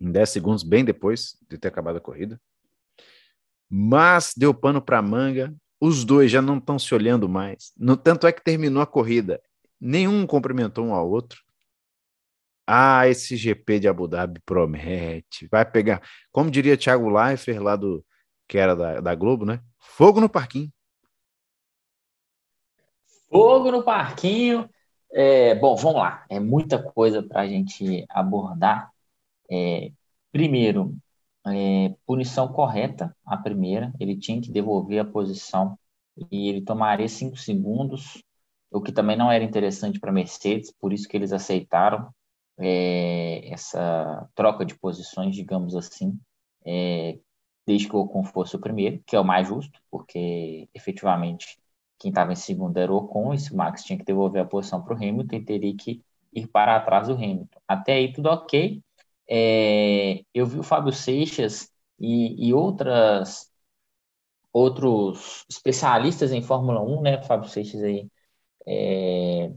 em 0.01 0.13
10 0.13 0.31
segundos, 0.31 0.63
bem 0.63 0.85
depois 0.85 1.37
de 1.51 1.59
ter 1.59 1.67
acabado 1.67 1.97
a 1.97 2.01
corrida. 2.01 2.41
Mas 3.69 4.33
deu 4.37 4.55
pano 4.55 4.81
para 4.81 5.03
manga, 5.03 5.53
os 5.81 6.05
dois 6.05 6.31
já 6.31 6.41
não 6.41 6.59
estão 6.59 6.79
se 6.79 6.95
olhando 6.95 7.29
mais. 7.29 7.73
No 7.77 7.97
tanto 7.97 8.29
é 8.29 8.33
que 8.33 8.45
terminou 8.45 8.81
a 8.81 8.87
corrida, 8.87 9.43
nenhum 9.81 10.25
cumprimentou 10.25 10.87
um 10.87 10.95
ao 10.95 11.11
outro. 11.11 11.43
Ah, 12.65 13.09
esse 13.09 13.37
GP 13.37 13.81
de 13.81 13.89
Abu 13.89 14.07
Dhabi 14.07 14.41
promete. 14.47 15.49
Vai 15.51 15.69
pegar, 15.69 16.01
como 16.31 16.49
diria 16.49 16.77
Thiago 16.77 17.11
Leifert 17.11 17.61
lá 17.61 17.75
do 17.75 18.05
que 18.47 18.57
era 18.57 18.77
da, 18.77 19.01
da 19.01 19.15
Globo, 19.17 19.45
né? 19.45 19.61
Fogo 19.81 20.21
no 20.21 20.29
parquinho. 20.29 20.73
Fogo 23.31 23.71
no 23.71 23.83
parquinho. 23.83 24.69
É, 25.13 25.55
bom, 25.55 25.77
vamos 25.77 26.01
lá. 26.01 26.25
É 26.29 26.41
muita 26.41 26.83
coisa 26.83 27.23
para 27.23 27.43
a 27.43 27.49
gente 27.49 28.05
abordar. 28.11 28.91
É, 29.51 29.93
primeiro, 30.33 30.97
é, 31.47 31.95
punição 32.07 32.49
correta, 32.49 33.15
a 33.25 33.37
primeira. 33.37 33.93
Ele 34.01 34.17
tinha 34.17 34.41
que 34.41 34.51
devolver 34.51 35.01
a 35.01 35.05
posição 35.05 35.79
e 36.31 36.49
ele 36.49 36.63
tomaria 36.63 37.09
cinco 37.09 37.37
segundos, 37.37 38.23
o 38.71 38.81
que 38.81 38.93
também 38.93 39.17
não 39.17 39.31
era 39.33 39.45
interessante 39.45 39.99
para 39.99 40.13
Mercedes, 40.13 40.73
por 40.73 40.93
isso 40.93 41.09
que 41.09 41.17
eles 41.17 41.33
aceitaram 41.33 42.13
é, 42.59 43.51
essa 43.53 44.29
troca 44.35 44.65
de 44.65 44.75
posições, 44.79 45.35
digamos 45.35 45.75
assim, 45.75 46.19
é, 46.65 47.19
desde 47.67 47.89
que 47.89 47.97
o 47.97 48.01
Ocon 48.01 48.25
fosse 48.25 48.57
o 48.57 48.61
primeiro, 48.61 49.03
que 49.07 49.17
é 49.17 49.21
o 49.21 49.25
mais 49.25 49.49
justo, 49.49 49.81
porque 49.91 50.69
efetivamente 50.75 51.59
quem 52.01 52.09
estava 52.11 52.33
em 52.33 52.37
segundo 52.37 52.79
era 52.79 52.93
o 52.93 52.97
Ocon, 52.97 53.35
e 53.35 53.39
se 53.39 53.53
o 53.53 53.57
Max 53.57 53.85
tinha 53.85 53.99
que 53.99 54.05
devolver 54.05 54.43
a 54.43 54.47
posição 54.47 54.83
para 54.83 54.95
o 54.95 54.97
Hamilton, 54.97 55.37
ele 55.37 55.45
teria 55.45 55.77
que 55.77 56.03
ir 56.33 56.47
para 56.49 56.81
trás 56.81 57.09
do 57.09 57.15
Hamilton. 57.15 57.61
Até 57.69 57.95
aí 57.95 58.13
tudo 58.13 58.31
ok. 58.31 58.83
É, 59.29 60.23
eu 60.35 60.47
vi 60.47 60.59
o 60.59 60.63
Fábio 60.63 60.93
Seixas 60.93 61.71
e, 61.99 62.49
e 62.49 62.55
outras 62.55 63.51
outros 64.53 65.45
especialistas 65.49 66.33
em 66.33 66.43
Fórmula 66.43 66.81
1, 66.83 67.03
né, 67.03 67.23
Fábio 67.23 67.49
Seixas 67.49 67.83
aí, 67.83 68.09
é, 68.67 69.53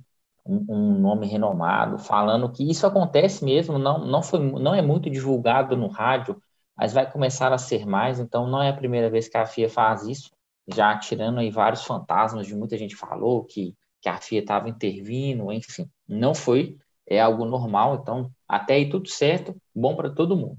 um, 0.45 0.65
um, 0.69 0.99
nome 0.99 1.27
renomado, 1.27 1.97
falando 1.99 2.51
que 2.51 2.69
isso 2.69 2.85
acontece 2.87 3.43
mesmo, 3.45 3.79
não, 3.79 4.05
não, 4.05 4.21
foi, 4.23 4.39
não 4.39 4.75
é 4.75 4.81
muito 4.81 5.09
divulgado 5.09 5.77
no 5.77 5.87
rádio, 5.87 6.41
mas 6.77 6.93
vai 6.93 7.11
começar 7.11 7.53
a 7.53 7.57
ser 7.57 7.85
mais, 7.85 8.19
então 8.19 8.47
não 8.47 8.61
é 8.61 8.69
a 8.69 8.75
primeira 8.77 9.09
vez 9.09 9.27
que 9.27 9.37
a 9.37 9.45
FIA 9.45 9.69
faz 9.69 10.03
isso 10.03 10.32
já 10.68 10.97
tirando 10.97 11.39
aí 11.39 11.49
vários 11.49 11.84
fantasmas 11.84 12.47
de 12.47 12.55
muita 12.55 12.78
gente 12.78 12.95
falou 12.95 13.43
que, 13.43 13.76
que 14.01 14.09
a 14.09 14.18
FIA 14.18 14.39
estava 14.39 14.70
intervindo, 14.70 15.51
enfim, 15.51 15.89
não 16.07 16.34
foi, 16.34 16.78
é 17.07 17.20
algo 17.20 17.45
normal, 17.45 17.99
então 18.01 18.32
até 18.47 18.76
aí 18.76 18.89
tudo 18.89 19.09
certo, 19.09 19.55
bom 19.76 19.95
para 19.95 20.09
todo 20.09 20.38
mundo. 20.38 20.57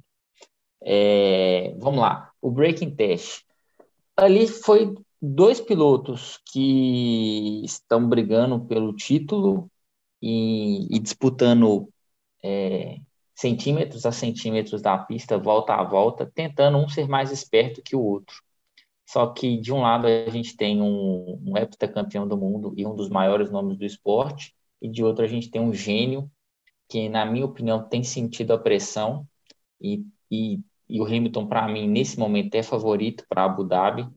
É, 0.83 1.75
vamos 1.79 2.01
lá, 2.01 2.31
o 2.41 2.51
breaking 2.51 2.95
test. 2.95 3.43
Ali 4.17 4.47
foi 4.47 4.95
dois 5.21 5.61
pilotos 5.61 6.39
que 6.53 7.63
estão 7.65 8.07
brigando 8.09 8.61
pelo 8.67 8.95
título 8.95 9.71
e, 10.21 10.95
e 10.95 10.99
disputando 11.01 11.89
é, 12.43 12.99
centímetros 13.35 14.07
a 14.07 14.13
centímetros 14.13 14.83
da 14.83 14.99
pista, 14.99 15.39
volta 15.39 15.75
a 15.75 15.83
volta, 15.83 16.31
tentando 16.35 16.79
um 16.79 16.89
ser 16.89 17.09
mais 17.09 17.33
esperto 17.33 17.83
que 17.83 17.97
o 17.97 18.03
outro. 18.03 18.37
Só 19.07 19.27
que, 19.29 19.59
de 19.59 19.73
um 19.73 19.83
lado, 19.83 20.07
a 20.07 20.31
gente 20.31 20.57
tem 20.57 20.81
um, 20.81 21.41
um 21.45 21.57
heptacampeão 21.57 22.27
do 22.27 22.37
mundo 22.37 22.73
e 22.77 22.87
um 22.87 22.95
dos 22.95 23.09
maiores 23.09 23.51
nomes 23.51 23.77
do 23.77 23.85
esporte, 23.85 24.55
e 24.81 24.89
de 24.89 25.05
outro, 25.05 25.25
a 25.25 25.29
gente 25.29 25.51
tem 25.51 25.61
um 25.61 25.73
gênio 25.73 26.31
que, 26.89 27.09
na 27.09 27.25
minha 27.25 27.45
opinião, 27.45 27.83
tem 27.89 28.03
sentido 28.03 28.53
a 28.53 28.59
pressão, 28.59 29.27
e, 29.81 30.05
e, 30.31 30.61
e 30.89 31.01
o 31.01 31.05
Hamilton, 31.05 31.47
para 31.47 31.69
mim, 31.69 31.89
nesse 31.89 32.19
momento, 32.19 32.55
é 32.55 32.63
favorito 32.63 33.25
para 33.29 33.45
Abu 33.45 33.65
Dhabi, 33.65 34.09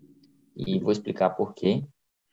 e 0.56 0.80
vou 0.80 0.92
explicar 0.92 1.32
por 1.32 1.54
quê. 1.54 1.84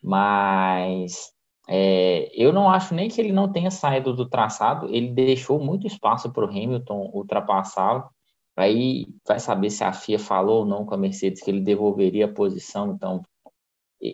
Mas 0.02 1.32
é, 1.68 2.30
eu 2.34 2.52
não 2.52 2.68
acho 2.68 2.94
nem 2.94 3.08
que 3.08 3.20
ele 3.20 3.32
não 3.32 3.50
tenha 3.50 3.70
saído 3.70 4.14
do 4.14 4.28
traçado, 4.28 4.88
ele 4.94 5.08
deixou 5.08 5.58
muito 5.62 5.86
espaço 5.86 6.30
para 6.30 6.44
o 6.44 6.48
Hamilton 6.48 7.10
ultrapassá-lo. 7.12 8.04
Aí 8.56 9.06
vai 9.26 9.40
saber 9.40 9.70
se 9.70 9.82
a 9.82 9.92
FIA 9.92 10.18
falou 10.18 10.60
ou 10.60 10.66
não 10.66 10.84
com 10.84 10.94
a 10.94 10.98
Mercedes 10.98 11.42
que 11.42 11.50
ele 11.50 11.60
devolveria 11.60 12.26
a 12.26 12.32
posição. 12.32 12.92
Então, 12.92 13.22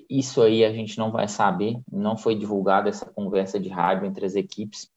isso 0.09 0.43
aí 0.43 0.65
a 0.65 0.73
gente 0.73 0.99
não 0.99 1.11
vai 1.13 1.29
saber. 1.29 1.79
Não 1.91 2.17
foi 2.17 2.35
divulgada 2.35 2.89
essa 2.89 3.07
conversa 3.07 3.61
de 3.61 3.69
rádio 3.69 4.07
entre 4.07 4.25
as 4.25 4.35
equipes. 4.35 4.89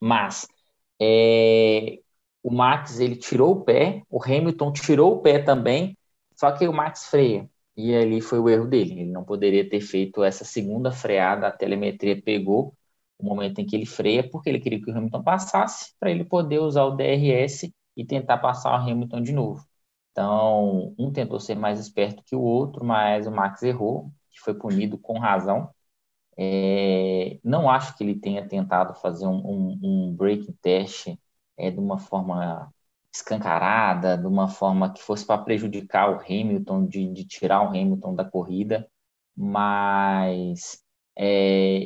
Mas 0.00 0.46
é, 1.00 2.00
o 2.42 2.52
Max 2.52 3.00
ele 3.00 3.16
tirou 3.16 3.52
o 3.52 3.64
pé, 3.64 4.02
o 4.10 4.22
Hamilton 4.22 4.72
tirou 4.72 5.14
o 5.16 5.20
pé 5.22 5.38
também, 5.40 5.96
só 6.36 6.52
que 6.52 6.68
o 6.68 6.72
Max 6.72 7.06
freia. 7.06 7.48
E 7.76 7.94
ali 7.94 8.20
foi 8.20 8.38
o 8.38 8.48
erro 8.48 8.66
dele. 8.66 9.00
Ele 9.00 9.10
não 9.10 9.24
poderia 9.24 9.68
ter 9.68 9.80
feito 9.80 10.22
essa 10.22 10.44
segunda 10.44 10.92
freada. 10.92 11.48
A 11.48 11.52
telemetria 11.52 12.20
pegou 12.22 12.74
o 13.18 13.24
momento 13.24 13.60
em 13.60 13.66
que 13.66 13.74
ele 13.74 13.86
freia, 13.86 14.28
porque 14.28 14.48
ele 14.48 14.60
queria 14.60 14.80
que 14.80 14.90
o 14.90 14.96
Hamilton 14.96 15.22
passasse 15.22 15.92
para 15.98 16.10
ele 16.10 16.24
poder 16.24 16.60
usar 16.60 16.84
o 16.84 16.96
DRS 16.96 17.72
e 17.96 18.04
tentar 18.04 18.38
passar 18.38 18.72
o 18.72 18.90
Hamilton 18.90 19.22
de 19.22 19.32
novo. 19.32 19.66
Então, 20.12 20.94
um 20.98 21.12
tentou 21.12 21.40
ser 21.40 21.56
mais 21.56 21.80
esperto 21.80 22.22
que 22.24 22.36
o 22.36 22.40
outro, 22.40 22.84
mas 22.84 23.26
o 23.26 23.30
Max 23.32 23.62
errou, 23.62 24.12
que 24.30 24.40
foi 24.40 24.54
punido 24.54 24.98
com 24.98 25.18
razão. 25.18 25.70
É, 26.36 27.38
não 27.44 27.70
acho 27.70 27.96
que 27.96 28.04
ele 28.04 28.18
tenha 28.18 28.46
tentado 28.46 28.94
fazer 28.94 29.26
um, 29.26 29.36
um, 29.36 29.80
um 29.82 30.16
break 30.16 30.52
test 30.62 31.08
é, 31.56 31.70
de 31.70 31.78
uma 31.78 31.98
forma 31.98 32.72
escancarada, 33.12 34.18
de 34.18 34.26
uma 34.26 34.48
forma 34.48 34.92
que 34.92 35.02
fosse 35.02 35.24
para 35.26 35.42
prejudicar 35.42 36.10
o 36.10 36.20
Hamilton, 36.20 36.86
de, 36.86 37.12
de, 37.12 37.24
tirar 37.24 37.62
o 37.62 37.68
Hamilton 37.68 38.14
da 38.14 38.24
corrida, 38.24 38.88
mas 39.36 40.82
é, 41.16 41.26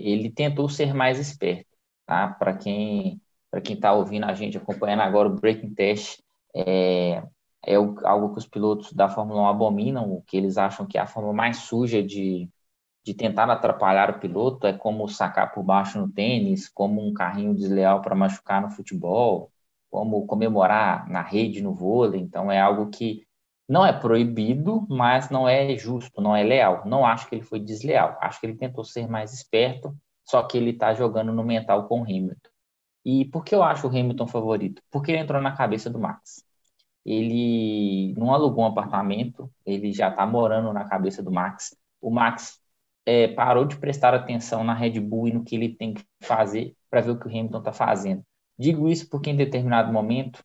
ele 0.09 0.30
tentou 0.30 0.68
ser 0.68 0.94
mais 0.94 1.18
esperto, 1.18 1.68
tá? 2.06 2.28
Para 2.28 2.56
quem 2.56 3.20
para 3.51 3.61
quem 3.61 3.76
está 3.76 3.92
ouvindo 3.92 4.24
a 4.24 4.34
gente, 4.34 4.57
acompanhando 4.57 5.01
agora 5.01 5.28
o 5.28 5.34
Breaking 5.34 5.74
Test, 5.74 6.20
é, 6.55 7.22
é 7.66 7.74
algo 7.74 8.32
que 8.32 8.38
os 8.38 8.46
pilotos 8.46 8.92
da 8.92 9.09
Fórmula 9.09 9.42
1 9.42 9.46
abominam, 9.46 10.12
o 10.12 10.22
que 10.22 10.36
eles 10.36 10.59
acham 10.59 10.86
que 10.86 10.99
é 10.99 11.01
a 11.01 11.07
forma 11.07 11.32
mais 11.32 11.59
suja 11.59 12.03
de, 12.03 12.49
de 13.05 13.14
tentar 13.14 13.51
atrapalhar 13.51 14.11
o 14.11 14.18
piloto, 14.18 14.66
é 14.66 14.72
como 14.72 15.09
sacar 15.09 15.53
por 15.53 15.62
baixo 15.62 15.99
no 15.99 16.11
tênis, 16.11 16.68
como 16.68 17.07
um 17.07 17.12
carrinho 17.12 17.55
desleal 17.55 18.03
para 18.03 18.14
machucar 18.14 18.61
no 18.62 18.70
futebol, 18.70 19.51
como 19.90 20.26
comemorar 20.26 21.09
na 21.09 21.22
rede 21.22 21.62
no 21.62 21.74
vôlei, 21.74 22.20
então 22.20 22.53
é 22.53 22.61
algo 22.61 22.90
que 22.90 23.26
não 23.68 23.84
é 23.84 23.92
proibido, 23.92 24.86
mas 24.88 25.28
não 25.28 25.46
é 25.46 25.76
justo, 25.76 26.22
não 26.22 26.34
é 26.34 26.42
leal. 26.42 26.82
Não 26.86 27.05
acho 27.05 27.28
que 27.28 27.34
ele 27.34 27.42
foi 27.42 27.61
desleal, 27.61 28.16
acho 28.20 28.40
que 28.40 28.46
ele 28.46 28.57
tentou 28.57 28.82
ser 28.82 29.07
mais 29.07 29.34
esperto, 29.34 29.94
só 30.24 30.42
que 30.42 30.57
ele 30.57 30.70
está 30.70 30.94
jogando 30.94 31.32
no 31.32 31.44
mental 31.44 31.86
com 31.86 32.01
o 32.01 32.05
Hamilton. 32.05 32.49
E 33.09 33.24
por 33.24 33.42
que 33.42 33.54
eu 33.54 33.62
acho 33.62 33.86
o 33.86 33.90
Hamilton 33.90 34.26
favorito? 34.26 34.82
Porque 34.90 35.11
ele 35.11 35.20
entrou 35.20 35.40
na 35.40 35.56
cabeça 35.56 35.88
do 35.88 35.98
Max. 35.98 36.44
Ele 37.06 38.12
não 38.18 38.34
alugou 38.34 38.64
um 38.64 38.66
apartamento, 38.68 39.50
ele 39.64 39.92
já 39.92 40.11
está 40.11 40.26
morando 40.26 40.72
na 40.74 40.84
cabeça 40.84 41.22
do 41.22 41.32
Max. 41.32 41.74
O 42.02 42.11
Max 42.11 42.61
é, 43.06 43.28
parou 43.28 43.64
de 43.64 43.78
prestar 43.78 44.12
atenção 44.14 44.62
na 44.62 44.74
Red 44.74 45.00
Bull 45.00 45.28
e 45.28 45.32
no 45.32 45.42
que 45.42 45.56
ele 45.56 45.74
tem 45.74 45.94
que 45.94 46.04
fazer 46.22 46.76
para 46.90 47.00
ver 47.00 47.12
o 47.12 47.18
que 47.18 47.26
o 47.26 47.30
Hamilton 47.30 47.59
está 47.61 47.72
fazendo. 47.72 48.22
Digo 48.59 48.88
isso 48.90 49.09
porque 49.09 49.30
em 49.30 49.36
determinado 49.36 49.90
momento, 49.90 50.44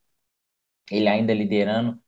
ele 0.91 1.09
ainda 1.09 1.33
liderando, 1.33 1.99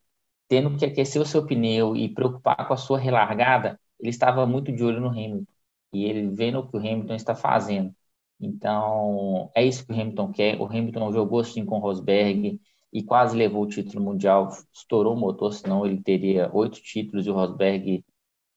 tendo 0.47 0.77
que 0.77 0.85
aquecer 0.85 1.21
o 1.21 1.25
seu 1.25 1.45
pneu 1.45 1.95
e 1.97 2.09
preocupar 2.13 2.67
com 2.67 2.73
a 2.73 2.77
sua 2.77 2.99
relargada, 2.99 3.79
ele 3.99 4.09
estava 4.09 4.45
muito 4.45 4.71
de 4.71 4.83
olho 4.83 5.01
no 5.01 5.09
Hamilton. 5.09 5.45
E 5.93 6.05
ele 6.05 6.29
vendo 6.29 6.59
o 6.59 6.67
que 6.69 6.77
o 6.77 6.79
Hamilton 6.79 7.15
está 7.15 7.35
fazendo. 7.35 7.95
Então, 8.39 9.49
é 9.55 9.63
isso 9.63 9.85
que 9.85 9.93
o 9.93 9.95
Hamilton 9.95 10.31
quer. 10.31 10.59
O 10.61 10.65
Hamilton 10.65 11.11
jogou 11.11 11.39
assim 11.39 11.65
com 11.65 11.77
o 11.77 11.79
Rosberg 11.79 12.59
e 12.91 13.03
quase 13.03 13.35
levou 13.35 13.63
o 13.63 13.67
título 13.67 14.03
mundial, 14.03 14.49
estourou 14.73 15.15
o 15.15 15.19
motor, 15.19 15.53
senão 15.53 15.85
ele 15.85 16.01
teria 16.01 16.49
oito 16.53 16.81
títulos 16.81 17.25
e 17.25 17.29
o 17.29 17.33
Rosberg 17.33 18.03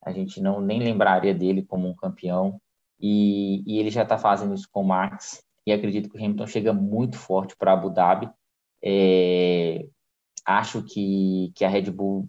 a 0.03 0.13
gente 0.13 0.41
não 0.41 0.61
nem 0.61 0.81
lembraria 0.81 1.35
dele 1.35 1.63
como 1.63 1.89
um 1.89 1.95
campeão. 1.95 2.61
E, 3.01 3.63
e 3.67 3.79
ele 3.79 3.91
já 3.91 4.03
está 4.03 4.19
fazendo 4.19 4.55
isso 4.55 4.69
com 4.71 4.83
o 4.83 4.87
Max. 4.87 5.43
E 5.67 5.73
acredito 5.73 6.09
que 6.09 6.17
o 6.17 6.25
Hamilton 6.25 6.47
chega 6.47 6.73
muito 6.73 7.17
forte 7.17 7.57
para 7.57 7.73
Abu 7.73 7.91
Dhabi. 7.91 8.31
É, 8.83 9.87
acho 10.45 10.83
que, 10.83 11.53
que 11.55 11.65
a 11.65 11.69
Red 11.69 11.91
Bull, 11.91 12.29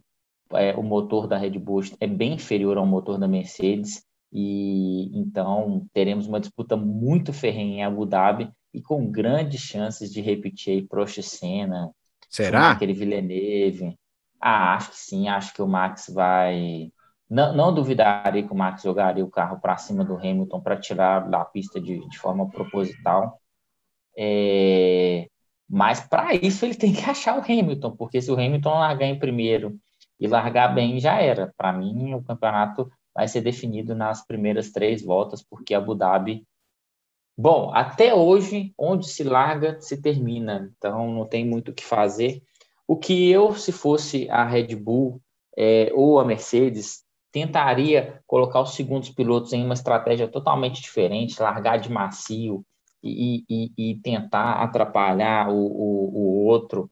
é, 0.53 0.75
o 0.75 0.83
motor 0.83 1.27
da 1.27 1.37
Red 1.37 1.57
Bull 1.59 1.81
é 1.99 2.07
bem 2.07 2.33
inferior 2.33 2.77
ao 2.77 2.85
motor 2.85 3.17
da 3.17 3.27
Mercedes. 3.27 4.05
E 4.31 5.17
então 5.17 5.87
teremos 5.93 6.27
uma 6.27 6.39
disputa 6.39 6.77
muito 6.77 7.33
ferrenha 7.33 7.77
em 7.77 7.83
Abu 7.83 8.05
Dhabi 8.05 8.51
e 8.73 8.81
com 8.81 9.09
grandes 9.09 9.61
chances 9.61 10.11
de 10.11 10.21
repetir 10.21 10.73
aí 10.73 10.87
Prost 10.87 11.21
Senna, 11.21 11.91
Será? 12.29 12.71
Aquele 12.71 12.93
Villeneuve. 12.93 13.97
Ah, 14.39 14.75
acho 14.75 14.91
que 14.91 14.97
sim, 14.97 15.27
acho 15.27 15.53
que 15.53 15.61
o 15.61 15.67
Max 15.67 16.09
vai. 16.13 16.91
Não, 17.29 17.55
não 17.55 17.73
duvidaria 17.73 18.43
que 18.43 18.53
o 18.53 18.55
Max 18.55 18.83
jogaria 18.83 19.25
o 19.25 19.29
carro 19.29 19.59
para 19.59 19.77
cima 19.77 20.05
do 20.05 20.15
Hamilton 20.15 20.61
para 20.61 20.79
tirar 20.79 21.29
da 21.29 21.43
pista 21.43 21.81
de, 21.81 22.07
de 22.07 22.17
forma 22.17 22.49
proposital. 22.49 23.39
É... 24.17 25.27
Mas 25.67 25.99
para 25.99 26.33
isso 26.35 26.65
ele 26.65 26.75
tem 26.75 26.93
que 26.93 27.07
achar 27.09 27.37
o 27.37 27.43
Hamilton, 27.43 27.95
porque 27.95 28.21
se 28.21 28.31
o 28.31 28.35
Hamilton 28.35 28.79
largar 28.79 29.07
em 29.07 29.19
primeiro 29.19 29.77
e 30.19 30.27
largar 30.27 30.73
bem, 30.73 30.99
já 30.99 31.21
era. 31.21 31.53
Para 31.57 31.73
mim, 31.73 32.13
o 32.13 32.23
campeonato 32.23 32.91
vai 33.19 33.27
ser 33.27 33.41
definido 33.41 33.93
nas 33.93 34.25
primeiras 34.25 34.71
três 34.71 35.03
voltas, 35.03 35.43
porque 35.43 35.73
Abu 35.73 35.93
Dhabi 35.93 36.47
Bom, 37.41 37.71
até 37.73 38.13
hoje, 38.13 38.73
onde 38.77 39.07
se 39.07 39.23
larga, 39.23 39.79
se 39.79 40.01
termina. 40.01 40.73
Então, 40.77 41.09
não 41.09 41.25
tem 41.25 41.45
muito 41.45 41.71
o 41.71 41.73
que 41.73 41.85
fazer. 41.85 42.43
O 42.85 42.97
que 42.97 43.31
eu, 43.31 43.55
se 43.55 43.71
fosse 43.71 44.29
a 44.29 44.43
Red 44.43 44.75
Bull 44.75 45.21
é, 45.57 45.89
ou 45.95 46.19
a 46.19 46.25
Mercedes, 46.25 47.05
tentaria 47.31 48.21
colocar 48.27 48.59
os 48.59 48.73
segundos 48.75 49.09
pilotos 49.09 49.53
em 49.53 49.63
uma 49.63 49.73
estratégia 49.73 50.27
totalmente 50.27 50.81
diferente, 50.81 51.41
largar 51.41 51.77
de 51.77 51.89
macio 51.89 52.65
e, 53.01 53.45
e, 53.49 53.71
e 53.77 53.95
tentar 54.01 54.61
atrapalhar 54.61 55.49
o, 55.49 55.55
o, 55.55 56.11
o 56.13 56.45
outro. 56.45 56.91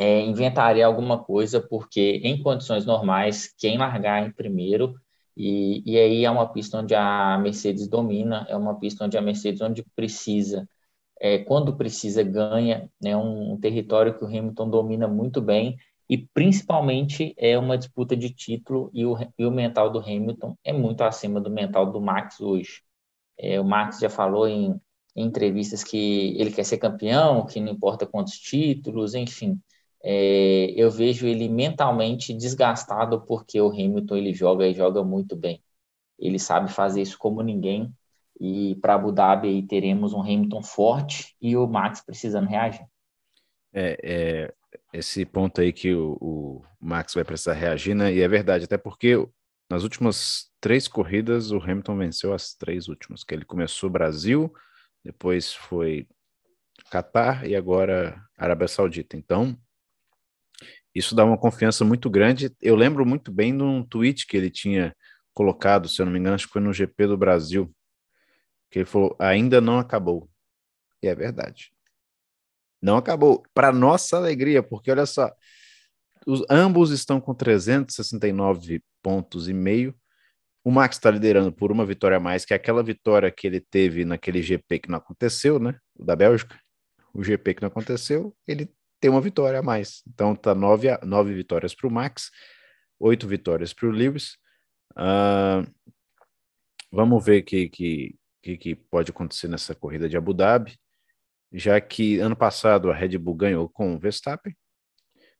É, 0.00 0.20
inventaria 0.20 0.86
alguma 0.86 1.18
coisa, 1.18 1.60
porque 1.60 2.20
em 2.22 2.40
condições 2.40 2.86
normais, 2.86 3.52
quem 3.58 3.76
largar 3.76 4.24
em 4.24 4.30
primeiro 4.30 4.94
e, 5.36 5.82
e 5.84 5.98
aí 5.98 6.24
é 6.24 6.30
uma 6.30 6.48
pista 6.52 6.78
onde 6.78 6.94
a 6.94 7.36
Mercedes 7.38 7.88
domina, 7.88 8.46
é 8.48 8.56
uma 8.56 8.78
pista 8.78 9.04
onde 9.04 9.18
a 9.18 9.20
Mercedes, 9.20 9.60
onde 9.60 9.84
precisa, 9.96 10.68
é, 11.20 11.38
quando 11.38 11.76
precisa, 11.76 12.22
ganha, 12.22 12.88
é 13.02 13.08
né, 13.08 13.16
um, 13.16 13.54
um 13.54 13.60
território 13.60 14.16
que 14.16 14.22
o 14.24 14.28
Hamilton 14.28 14.70
domina 14.70 15.08
muito 15.08 15.42
bem, 15.42 15.76
e 16.08 16.16
principalmente 16.16 17.34
é 17.36 17.58
uma 17.58 17.76
disputa 17.76 18.16
de 18.16 18.30
título, 18.30 18.90
e 18.94 19.04
o, 19.04 19.16
e 19.36 19.44
o 19.46 19.50
mental 19.50 19.90
do 19.90 19.98
Hamilton 19.98 20.56
é 20.62 20.72
muito 20.72 21.02
acima 21.02 21.40
do 21.40 21.50
mental 21.50 21.90
do 21.90 22.00
Max 22.00 22.40
hoje. 22.40 22.82
É, 23.36 23.60
o 23.60 23.64
Max 23.64 23.98
já 23.98 24.08
falou 24.08 24.46
em, 24.46 24.80
em 25.16 25.26
entrevistas 25.26 25.82
que 25.82 26.36
ele 26.38 26.52
quer 26.52 26.64
ser 26.64 26.78
campeão, 26.78 27.46
que 27.46 27.60
não 27.60 27.72
importa 27.72 28.06
quantos 28.06 28.34
títulos, 28.38 29.14
enfim 29.14 29.60
é, 30.02 30.72
eu 30.76 30.90
vejo 30.90 31.26
ele 31.26 31.48
mentalmente 31.48 32.32
desgastado 32.32 33.20
porque 33.22 33.60
o 33.60 33.70
Hamilton 33.70 34.16
ele 34.16 34.32
joga 34.32 34.66
e 34.66 34.74
joga 34.74 35.02
muito 35.02 35.36
bem. 35.36 35.62
Ele 36.18 36.38
sabe 36.38 36.70
fazer 36.70 37.02
isso 37.02 37.18
como 37.18 37.42
ninguém. 37.42 37.92
E 38.40 38.76
para 38.76 38.94
Abu 38.94 39.10
Dhabi 39.10 39.48
aí 39.48 39.62
teremos 39.62 40.12
um 40.12 40.20
Hamilton 40.20 40.62
forte 40.62 41.34
e 41.40 41.56
o 41.56 41.66
Max 41.66 42.00
precisando 42.00 42.48
reagir. 42.48 42.86
É, 43.72 43.98
é 44.02 44.54
esse 44.92 45.24
ponto 45.24 45.60
aí 45.60 45.72
que 45.72 45.92
o, 45.92 46.16
o, 46.20 46.62
Max 46.80 47.14
vai 47.14 47.24
precisar 47.24 47.54
reagir, 47.54 47.94
né? 47.94 48.12
E 48.12 48.20
é 48.20 48.28
verdade, 48.28 48.64
até 48.64 48.78
porque 48.78 49.16
nas 49.68 49.82
últimas 49.82 50.50
três 50.60 50.86
corridas 50.86 51.50
o 51.50 51.58
Hamilton 51.58 51.96
venceu 51.96 52.32
as 52.32 52.54
três 52.54 52.88
últimas, 52.88 53.24
que 53.24 53.34
ele 53.34 53.44
começou 53.44 53.90
Brasil, 53.90 54.52
depois 55.04 55.52
foi 55.52 56.06
Catar 56.90 57.46
e 57.46 57.54
agora 57.54 58.22
Arábia 58.36 58.68
Saudita. 58.68 59.16
Então, 59.16 59.58
isso 60.98 61.14
dá 61.14 61.24
uma 61.24 61.38
confiança 61.38 61.84
muito 61.84 62.10
grande. 62.10 62.54
Eu 62.60 62.74
lembro 62.74 63.06
muito 63.06 63.30
bem 63.30 63.56
de 63.56 63.62
um 63.62 63.84
tweet 63.84 64.26
que 64.26 64.36
ele 64.36 64.50
tinha 64.50 64.94
colocado, 65.32 65.88
se 65.88 66.02
eu 66.02 66.06
não 66.06 66.12
me 66.12 66.18
engano, 66.18 66.34
acho 66.34 66.46
que 66.46 66.52
foi 66.52 66.60
no 66.60 66.72
GP 66.72 67.06
do 67.06 67.16
Brasil, 67.16 67.72
que 68.70 68.80
ele 68.80 68.86
falou: 68.86 69.16
ainda 69.18 69.60
não 69.60 69.78
acabou. 69.78 70.28
E 71.02 71.06
é 71.06 71.14
verdade. 71.14 71.72
Não 72.82 72.96
acabou. 72.96 73.44
Para 73.54 73.72
nossa 73.72 74.16
alegria, 74.16 74.62
porque 74.62 74.90
olha 74.90 75.06
só, 75.06 75.32
os, 76.26 76.44
ambos 76.50 76.90
estão 76.90 77.20
com 77.20 77.34
369 77.34 78.82
pontos 79.02 79.48
e 79.48 79.52
meio. 79.52 79.94
O 80.64 80.70
Max 80.70 80.96
está 80.96 81.10
liderando 81.10 81.52
por 81.52 81.70
uma 81.70 81.86
vitória 81.86 82.16
a 82.16 82.20
mais, 82.20 82.44
que 82.44 82.52
é 82.52 82.56
aquela 82.56 82.82
vitória 82.82 83.30
que 83.30 83.46
ele 83.46 83.60
teve 83.60 84.04
naquele 84.04 84.42
GP 84.42 84.80
que 84.80 84.90
não 84.90 84.98
aconteceu, 84.98 85.58
né? 85.60 85.78
O 85.96 86.04
da 86.04 86.16
Bélgica. 86.16 86.58
O 87.14 87.22
GP 87.22 87.54
que 87.54 87.62
não 87.62 87.68
aconteceu, 87.68 88.36
ele 88.46 88.68
tem 89.00 89.10
uma 89.10 89.20
vitória 89.20 89.58
a 89.58 89.62
mais. 89.62 90.02
Então 90.08 90.34
tá 90.34 90.54
nove, 90.54 90.88
nove 91.04 91.34
vitórias 91.34 91.74
para 91.74 91.88
o 91.88 91.90
Max, 91.90 92.30
oito 92.98 93.26
vitórias 93.26 93.72
para 93.72 93.88
o 93.88 93.90
Lewis. 93.90 94.36
Uh, 94.92 95.68
vamos 96.90 97.24
ver 97.24 97.42
o 97.42 97.44
que, 97.44 97.68
que, 97.68 98.16
que, 98.42 98.56
que, 98.56 98.74
pode 98.74 99.10
acontecer 99.10 99.48
nessa 99.48 99.74
corrida 99.74 100.08
de 100.08 100.16
Abu 100.16 100.34
Dhabi, 100.34 100.78
já 101.52 101.80
que 101.80 102.18
ano 102.18 102.36
passado 102.36 102.90
a 102.90 102.94
Red 102.94 103.16
Bull 103.18 103.34
ganhou 103.34 103.68
com 103.68 103.94
o 103.94 103.98
Verstappen, 103.98 104.56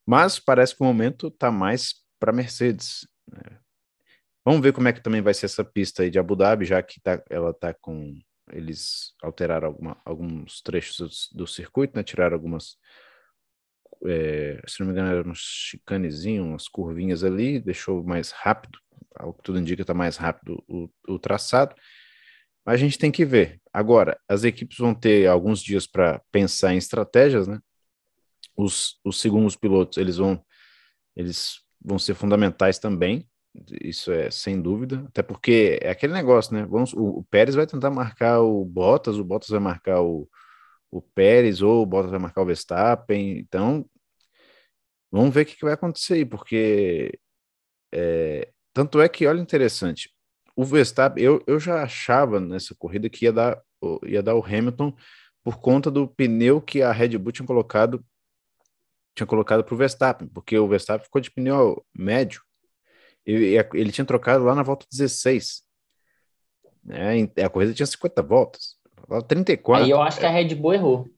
mas 0.07 0.39
parece 0.39 0.77
que 0.77 0.83
o 0.83 0.87
momento 0.87 1.29
está 1.29 1.51
mais 1.51 1.97
para 2.19 2.33
Mercedes. 2.33 3.07
Né? 3.31 3.59
Vamos 4.45 4.63
ver 4.63 4.73
como 4.73 4.89
é 4.89 4.93
que 4.93 5.03
também 5.03 5.21
vai 5.21 5.35
ser 5.35 5.47
essa 5.47 5.65
pista 5.65 6.03
aí 6.03 6.11
de 6.11 6.19
Abu 6.19 6.35
Dhabi, 6.35 6.65
já 6.65 6.83
que 6.83 7.01
tá, 7.01 7.23
ela 7.29 7.51
está 7.51 7.75
com. 7.75 8.19
Eles 8.51 9.13
alteraram 9.23 9.69
alguma, 9.69 10.01
alguns 10.07 10.63
trechos 10.63 11.29
do, 11.33 11.41
do 11.41 11.47
circuito, 11.47 11.95
né? 11.95 12.03
tiraram 12.03 12.35
algumas 12.35 12.79
é, 14.07 14.61
se 14.67 14.81
não 14.81 14.87
me 14.87 14.93
engano, 14.93 15.11
era 15.11 15.29
um 15.29 15.35
chicanezinho, 15.35 16.45
umas 16.45 16.69
curvinhas 16.69 17.25
ali, 17.25 17.61
deixou 17.61 18.03
mais 18.05 18.31
rápido, 18.31 18.79
ao 19.15 19.33
que 19.33 19.43
tudo 19.43 19.59
indica, 19.59 19.83
está 19.83 19.95
mais 19.95 20.17
rápido 20.17 20.63
o, 20.69 20.89
o 21.09 21.19
traçado. 21.19 21.75
Mas 22.65 22.75
a 22.75 22.79
gente 22.79 22.99
tem 22.99 23.11
que 23.11 23.25
ver. 23.25 23.61
Agora, 23.73 24.19
as 24.29 24.45
equipes 24.45 24.79
vão 24.79 24.95
ter 24.95 25.27
alguns 25.27 25.63
dias 25.63 25.87
para 25.87 26.21
pensar 26.31 26.75
em 26.75 26.79
estratégias, 26.79 27.47
né? 27.49 27.59
Os, 28.57 29.01
os 29.05 29.21
segundos 29.21 29.57
pilotos, 29.57 29.99
eles 29.99 30.17
vão, 30.17 30.45
eles 31.17 31.61
vão 31.81 31.99
ser 31.99 32.15
fundamentais 32.15 32.79
também, 32.79 33.29
isso 33.83 34.13
é 34.13 34.31
sem 34.31 34.61
dúvida, 34.61 35.05
até 35.09 35.23
porque 35.23 35.79
é 35.83 35.91
aquele 35.91 36.13
negócio, 36.13 36.55
né? 36.55 36.67
Vamos, 36.67 36.93
o, 36.93 37.19
o 37.19 37.25
Pérez 37.25 37.55
vai 37.55 37.67
tentar 37.67 37.91
marcar 37.91 38.41
o 38.41 38.65
Bottas, 38.65 39.17
o 39.19 39.25
Bottas 39.25 39.49
vai 39.49 39.61
marcar 39.61 40.01
o, 40.03 40.29
o 40.91 41.03
Pérez 41.03 41.63
ou 41.63 41.83
o 41.83 41.87
Bottas 41.87 42.11
vai 42.11 42.21
marcar 42.21 42.43
o 42.43 42.47
Verstappen. 42.47 43.39
Então, 43.39 43.89
vamos 45.11 45.35
ver 45.35 45.43
o 45.43 45.47
que, 45.47 45.57
que 45.57 45.65
vai 45.65 45.75
acontecer 45.75 46.15
aí, 46.15 46.25
porque 46.25 47.19
é, 47.93 48.51
tanto 48.73 49.01
é 49.01 49.09
que, 49.09 49.27
olha 49.27 49.41
interessante, 49.41 50.15
o 50.57 50.65
Verstappen, 50.65 51.23
eu, 51.23 51.43
eu 51.47 51.61
já 51.61 51.83
achava 51.83 52.41
nessa 52.41 52.75
corrida 52.75 53.09
que 53.09 53.25
ia 53.27 53.33
dar, 53.33 53.63
ia 54.05 54.23
dar 54.23 54.35
o 54.35 54.45
Hamilton 54.45 54.95
por 55.43 55.59
conta 55.61 55.91
do 55.91 56.09
pneu 56.09 56.61
que 56.61 56.83
a 56.83 56.93
Red 56.93 57.17
Bull 57.19 57.33
tinha 57.33 57.47
colocado 57.47 58.05
tinha 59.15 59.27
colocado 59.27 59.65
para 59.65 59.75
o 59.75 59.77
Verstappen, 59.77 60.29
porque 60.29 60.57
o 60.57 60.69
Verstappen 60.69 61.05
ficou 61.05 61.21
de 61.21 61.31
pneu 61.31 61.85
médio 61.93 62.41
e 63.27 63.57
ele 63.75 63.93
tinha 63.93 64.05
trocado 64.05 64.45
lá 64.45 64.55
na 64.55 64.63
volta 64.63 64.87
16. 64.91 65.63
Né? 66.85 67.29
A 67.45 67.49
corrida 67.51 67.75
tinha 67.75 67.87
50 67.87 68.23
voltas. 68.23 68.78
34. 69.27 69.85
Aí 69.85 69.91
eu 69.91 70.01
acho 70.01 70.19
que 70.19 70.27
a 70.27 70.31
Red 70.31 70.55
Bull 70.55 70.75
errou. 70.75 71.09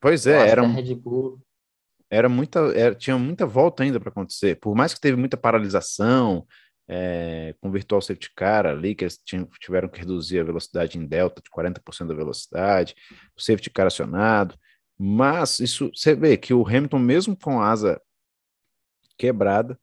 Pois 0.00 0.26
é, 0.26 0.48
era. 0.48 0.66
Red 0.66 0.94
Bull... 0.94 1.40
Era 2.08 2.28
muita, 2.28 2.60
era, 2.74 2.94
tinha 2.94 3.18
muita 3.18 3.44
volta 3.44 3.82
ainda 3.82 3.98
para 3.98 4.10
acontecer. 4.10 4.56
Por 4.60 4.74
mais 4.76 4.94
que 4.94 5.00
teve 5.00 5.16
muita 5.16 5.36
paralisação, 5.36 6.46
é, 6.88 7.54
com 7.60 7.68
o 7.68 7.72
Virtual 7.72 8.00
Safety 8.00 8.30
Car 8.34 8.66
ali, 8.66 8.94
que 8.94 9.04
eles 9.04 9.18
tinham, 9.18 9.48
tiveram 9.60 9.88
que 9.88 9.98
reduzir 9.98 10.38
a 10.38 10.44
velocidade 10.44 10.98
em 10.98 11.04
delta 11.04 11.42
de 11.42 11.50
40% 11.50 12.06
da 12.06 12.14
velocidade, 12.14 12.94
o 13.36 13.40
safety 13.40 13.70
car 13.70 13.86
acionado, 13.86 14.54
mas 14.98 15.58
isso 15.58 15.90
você 15.94 16.14
vê 16.14 16.36
que 16.36 16.54
o 16.54 16.66
Hamilton, 16.66 16.98
mesmo 16.98 17.36
com 17.36 17.60
a 17.60 17.70
asa 17.70 18.00
quebrada, 19.18 19.78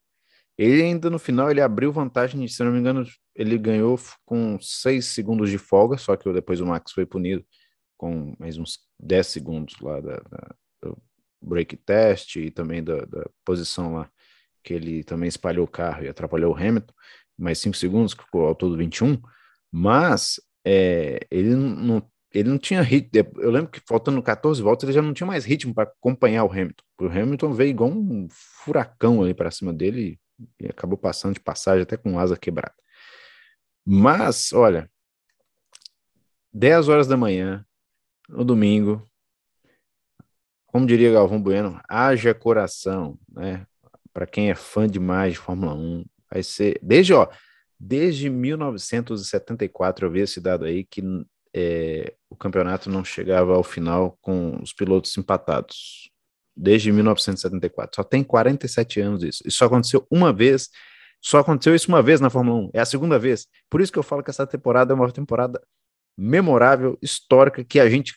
ele 0.58 0.82
ainda 0.84 1.10
no 1.10 1.20
final 1.20 1.50
ele 1.50 1.62
abriu 1.62 1.92
vantagem, 1.92 2.48
se 2.48 2.64
não 2.64 2.72
me 2.72 2.80
engano, 2.80 3.06
ele 3.36 3.58
ganhou 3.58 4.00
com 4.26 4.60
6 4.60 5.06
segundos 5.06 5.50
de 5.50 5.58
folga, 5.58 5.98
só 5.98 6.16
que 6.16 6.32
depois 6.32 6.62
o 6.62 6.66
Max 6.66 6.92
foi 6.92 7.06
punido 7.06 7.44
com 7.98 8.36
mais 8.40 8.58
uns 8.58 8.80
10 9.00 9.28
segundos 9.28 9.80
lá 9.80 10.00
da, 10.00 10.18
da 10.18 10.56
do 10.82 10.98
break 11.42 11.78
test 11.78 12.36
e 12.36 12.52
também 12.52 12.84
da, 12.84 13.06
da, 13.06 13.30
posição 13.46 13.94
lá, 13.94 14.10
que 14.64 14.74
ele 14.74 15.04
também 15.04 15.28
espalhou 15.28 15.66
o 15.66 15.70
carro 15.70 16.04
e 16.04 16.10
atrapalhou 16.10 16.54
o 16.54 16.58
Hamilton, 16.58 16.94
mais 17.38 17.60
5 17.60 17.76
segundos, 17.78 18.14
que 18.14 18.24
ficou 18.24 18.46
ao 18.48 18.56
todo 18.56 18.78
21, 18.78 19.22
mas 19.72 20.40
é, 20.66 21.26
ele 21.32 21.56
não 21.56 22.04
ele 22.34 22.50
não 22.50 22.58
tinha 22.58 22.82
ritmo. 22.82 23.12
Eu 23.38 23.52
lembro 23.52 23.70
que 23.70 23.80
faltando 23.88 24.22
14 24.22 24.62
voltas, 24.62 24.90
ele 24.90 24.96
já 24.96 25.04
não 25.04 25.14
tinha 25.14 25.28
mais 25.28 25.46
ritmo 25.46 25.74
para 25.74 25.84
acompanhar 25.84 26.44
o 26.44 26.52
Hamilton. 26.52 26.84
O 27.00 27.06
Hamilton 27.06 27.54
veio 27.54 27.70
igual 27.70 27.92
um 27.92 28.28
furacão 28.30 29.22
ali 29.22 29.36
para 29.36 29.52
cima 29.52 29.72
dele 29.72 30.20
e 30.60 30.68
acabou 30.68 30.98
passando 30.98 31.34
de 31.34 31.40
passagem 31.40 31.84
até 31.84 31.98
com 31.98 32.20
asa 32.20 32.38
quebrada. 32.38 32.76
Mas, 33.86 34.54
olha, 34.54 34.90
10 36.54 36.88
horas 36.88 37.08
da 37.08 37.18
manhã, 37.18 37.66
no 38.30 38.46
domingo, 38.46 39.10
como 40.68 40.86
diria 40.86 41.12
Galvão 41.12 41.42
Bueno, 41.42 41.80
haja 41.90 42.34
coração, 42.34 43.20
né? 43.30 43.66
Para 44.12 44.26
quem 44.26 44.50
é 44.50 44.56
fã 44.56 44.88
demais 44.88 45.34
de 45.34 45.40
Fórmula 45.40 45.74
1, 45.74 46.06
vai 46.32 46.44
ser 46.44 46.80
desde 46.82 47.14
ó, 47.14 47.28
desde 47.80 48.30
1974 48.30 50.06
eu 50.06 50.12
vi 50.12 50.22
esse 50.22 50.40
dado 50.40 50.66
aí 50.66 50.84
que 50.84 51.04
é, 51.54 52.16
o 52.30 52.36
campeonato 52.36 52.90
não 52.90 53.04
chegava 53.04 53.56
ao 53.56 53.64
final 53.64 54.18
com 54.22 54.60
os 54.62 54.74
pilotos 54.74 55.16
empatados 55.18 56.13
desde 56.56 56.92
1974. 56.92 57.96
Só 57.96 58.04
tem 58.04 58.24
47 58.24 59.02
anos 59.02 59.24
isso. 59.24 59.44
Isso 59.46 59.58
só 59.58 59.66
aconteceu 59.66 60.06
uma 60.10 60.32
vez. 60.32 60.70
Só 61.22 61.40
aconteceu 61.40 61.74
isso 61.74 61.88
uma 61.88 62.02
vez 62.02 62.20
na 62.20 62.30
Fórmula 62.30 62.68
1. 62.68 62.70
É 62.74 62.80
a 62.80 62.86
segunda 62.86 63.18
vez. 63.18 63.48
Por 63.70 63.82
isso 63.82 63.92
que 63.92 64.00
eu 64.00 64.04
falo 64.04 64.24
que 64.24 64.30
essa 64.30 64.46
temporada 64.46 64.94
é 64.94 64.96
uma 64.96 65.12
temporada 65.12 65.62
memorável, 66.18 66.98
histórica, 67.02 67.64
que 67.64 67.80
a 67.80 67.90
gente, 67.90 68.16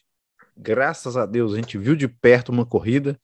graças 0.57 1.17
a 1.17 1.25
Deus, 1.25 1.53
a 1.53 1.57
gente 1.57 1.79
viu 1.79 1.97
de 1.97 2.09
perto 2.09 2.51
uma 2.51 2.67
corrida 2.67 3.19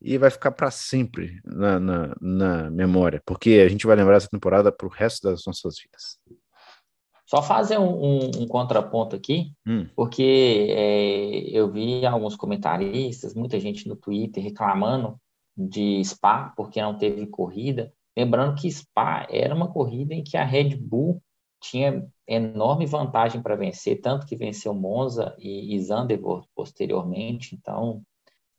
e 0.00 0.16
vai 0.16 0.30
ficar 0.30 0.50
para 0.52 0.70
sempre 0.70 1.40
na, 1.44 1.78
na, 1.78 2.16
na, 2.20 2.70
memória, 2.70 3.22
porque 3.24 3.62
a 3.64 3.68
gente 3.68 3.86
vai 3.86 3.94
lembrar 3.94 4.16
essa 4.16 4.28
temporada 4.28 4.72
para 4.72 4.86
o 4.86 4.90
resto 4.90 5.28
das 5.28 5.44
nossas 5.46 5.74
vidas. 5.78 6.18
Só 7.30 7.40
fazer 7.40 7.78
um, 7.78 7.92
um, 7.92 8.30
um 8.40 8.48
contraponto 8.48 9.14
aqui, 9.14 9.52
hum. 9.64 9.86
porque 9.94 10.66
é, 10.68 11.48
eu 11.56 11.70
vi 11.70 12.04
alguns 12.04 12.34
comentaristas, 12.34 13.36
muita 13.36 13.60
gente 13.60 13.88
no 13.88 13.94
Twitter 13.94 14.42
reclamando 14.42 15.16
de 15.56 16.04
Spa 16.04 16.52
porque 16.56 16.82
não 16.82 16.98
teve 16.98 17.24
corrida. 17.28 17.92
Lembrando 18.18 18.60
que 18.60 18.68
Spa 18.68 19.28
era 19.30 19.54
uma 19.54 19.68
corrida 19.68 20.12
em 20.12 20.24
que 20.24 20.36
a 20.36 20.44
Red 20.44 20.74
Bull 20.74 21.22
tinha 21.62 22.04
enorme 22.26 22.84
vantagem 22.84 23.40
para 23.40 23.54
vencer, 23.54 24.00
tanto 24.00 24.26
que 24.26 24.34
venceu 24.34 24.74
Monza 24.74 25.32
e, 25.38 25.76
e 25.76 25.80
Zandvoort 25.80 26.48
posteriormente. 26.52 27.54
Então, 27.54 28.02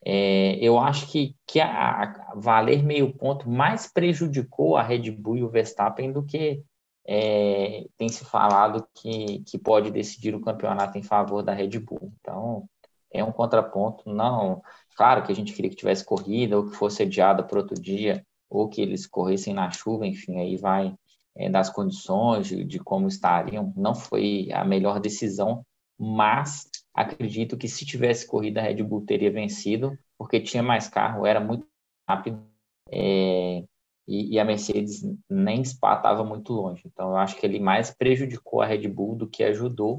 é, 0.02 0.56
eu 0.62 0.78
acho 0.78 1.12
que, 1.12 1.36
que 1.46 1.60
a, 1.60 2.04
a, 2.04 2.34
valer 2.36 2.82
meio 2.82 3.12
ponto 3.12 3.50
mais 3.50 3.92
prejudicou 3.92 4.78
a 4.78 4.82
Red 4.82 5.10
Bull 5.10 5.36
e 5.36 5.42
o 5.44 5.50
Verstappen 5.50 6.10
do 6.10 6.24
que 6.24 6.64
é, 7.06 7.86
tem 7.96 8.08
se 8.08 8.24
falado 8.24 8.86
que, 8.94 9.40
que 9.44 9.58
pode 9.58 9.90
decidir 9.90 10.34
o 10.34 10.40
campeonato 10.40 10.98
em 10.98 11.02
favor 11.02 11.42
da 11.42 11.52
Red 11.52 11.78
Bull. 11.80 12.12
Então, 12.20 12.68
é 13.12 13.22
um 13.22 13.32
contraponto. 13.32 14.08
Não, 14.08 14.62
claro 14.96 15.22
que 15.22 15.32
a 15.32 15.34
gente 15.34 15.52
queria 15.52 15.70
que 15.70 15.76
tivesse 15.76 16.04
corrida 16.04 16.56
ou 16.56 16.68
que 16.68 16.76
fosse 16.76 17.02
adiada 17.02 17.42
para 17.42 17.58
outro 17.58 17.80
dia 17.80 18.24
ou 18.48 18.68
que 18.68 18.82
eles 18.82 19.06
corressem 19.06 19.54
na 19.54 19.70
chuva, 19.70 20.06
enfim, 20.06 20.38
aí 20.38 20.56
vai 20.56 20.94
é, 21.34 21.48
das 21.48 21.70
condições, 21.70 22.46
de, 22.46 22.64
de 22.64 22.78
como 22.78 23.08
estariam. 23.08 23.72
Não 23.76 23.94
foi 23.94 24.48
a 24.52 24.64
melhor 24.64 25.00
decisão, 25.00 25.64
mas 25.98 26.68
acredito 26.94 27.56
que 27.56 27.68
se 27.68 27.86
tivesse 27.86 28.26
corrida, 28.26 28.60
a 28.60 28.64
Red 28.64 28.82
Bull 28.82 29.06
teria 29.06 29.30
vencido, 29.30 29.98
porque 30.18 30.40
tinha 30.40 30.62
mais 30.62 30.88
carro, 30.88 31.26
era 31.26 31.40
muito 31.40 31.66
rápido, 32.08 32.42
é, 32.90 33.64
e, 34.06 34.34
e, 34.34 34.38
a 34.38 34.44
Mercedes 34.44 35.02
nem 35.30 35.64
Spa 35.64 35.96
estava 35.96 36.24
muito 36.24 36.52
longe. 36.52 36.82
Então, 36.86 37.10
eu 37.10 37.16
acho 37.16 37.36
que 37.38 37.46
ele 37.46 37.60
mais 37.60 37.90
prejudicou 37.90 38.60
a 38.60 38.66
Red 38.66 38.88
Bull 38.88 39.16
do 39.16 39.28
que 39.28 39.44
ajudou 39.44 39.96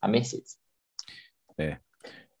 a 0.00 0.06
Mercedes. 0.06 0.56
É. 1.58 1.78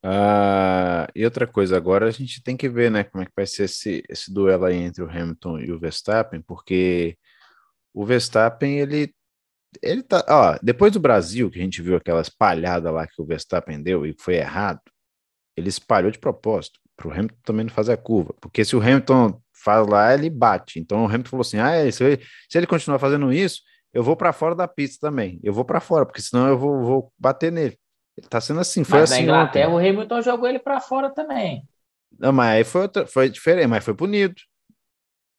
Uh, 0.04 1.10
e 1.14 1.24
outra 1.24 1.46
coisa, 1.46 1.76
agora 1.76 2.06
a 2.06 2.10
gente 2.10 2.42
tem 2.42 2.56
que 2.56 2.68
ver 2.68 2.90
né, 2.90 3.02
como 3.02 3.22
é 3.22 3.26
que 3.26 3.32
vai 3.34 3.46
ser 3.46 3.64
esse, 3.64 4.04
esse 4.08 4.32
duelo 4.32 4.66
aí 4.66 4.76
entre 4.76 5.02
o 5.02 5.10
Hamilton 5.10 5.58
e 5.58 5.72
o 5.72 5.80
Verstappen, 5.80 6.40
porque 6.42 7.18
o 7.92 8.04
Verstappen, 8.04 8.78
ele, 8.78 9.12
ele 9.82 10.02
tá, 10.02 10.24
ó, 10.28 10.58
depois 10.62 10.92
do 10.92 11.00
Brasil, 11.00 11.50
que 11.50 11.58
a 11.58 11.62
gente 11.62 11.82
viu 11.82 11.96
aquela 11.96 12.20
espalhada 12.20 12.90
lá 12.90 13.06
que 13.06 13.20
o 13.20 13.26
Verstappen 13.26 13.82
deu 13.82 14.06
e 14.06 14.14
foi 14.16 14.36
errado, 14.36 14.80
ele 15.56 15.70
espalhou 15.70 16.10
de 16.10 16.18
propósito, 16.18 16.78
para 16.94 17.08
o 17.08 17.12
Hamilton 17.12 17.36
também 17.42 17.64
não 17.64 17.72
fazer 17.72 17.94
a 17.94 17.96
curva, 17.96 18.34
porque 18.40 18.64
se 18.64 18.76
o 18.76 18.80
Hamilton 18.80 19.40
faz 19.66 19.84
lá, 19.88 20.14
ele 20.14 20.30
bate, 20.30 20.78
então 20.78 21.02
o 21.02 21.06
Hamilton 21.06 21.30
falou 21.30 21.40
assim, 21.40 21.58
ah, 21.58 21.72
é, 21.72 21.90
se, 21.90 22.04
ele, 22.04 22.22
se 22.48 22.56
ele 22.56 22.68
continuar 22.68 23.00
fazendo 23.00 23.32
isso, 23.32 23.62
eu 23.92 24.00
vou 24.04 24.14
para 24.14 24.32
fora 24.32 24.54
da 24.54 24.68
pista 24.68 25.08
também, 25.08 25.40
eu 25.42 25.52
vou 25.52 25.64
para 25.64 25.80
fora, 25.80 26.06
porque 26.06 26.22
senão 26.22 26.46
eu 26.46 26.56
vou, 26.56 26.84
vou 26.84 27.12
bater 27.18 27.50
nele. 27.50 27.76
Ele 28.16 28.28
tá 28.28 28.40
sendo 28.40 28.60
assim, 28.60 28.84
foi 28.84 29.00
mas 29.00 29.10
assim. 29.10 29.26
Na 29.26 29.32
Inglaterra, 29.32 29.68
ontem. 29.68 29.86
o 29.86 29.90
Hamilton 29.90 30.22
jogou 30.22 30.48
ele 30.48 30.58
para 30.60 30.80
fora 30.80 31.10
também. 31.10 31.64
Não, 32.18 32.32
mas 32.32 32.56
aí 32.56 32.64
foi, 32.64 32.82
outra, 32.82 33.06
foi 33.06 33.28
diferente, 33.28 33.66
mas 33.66 33.84
foi 33.84 33.92
punido. 33.92 34.36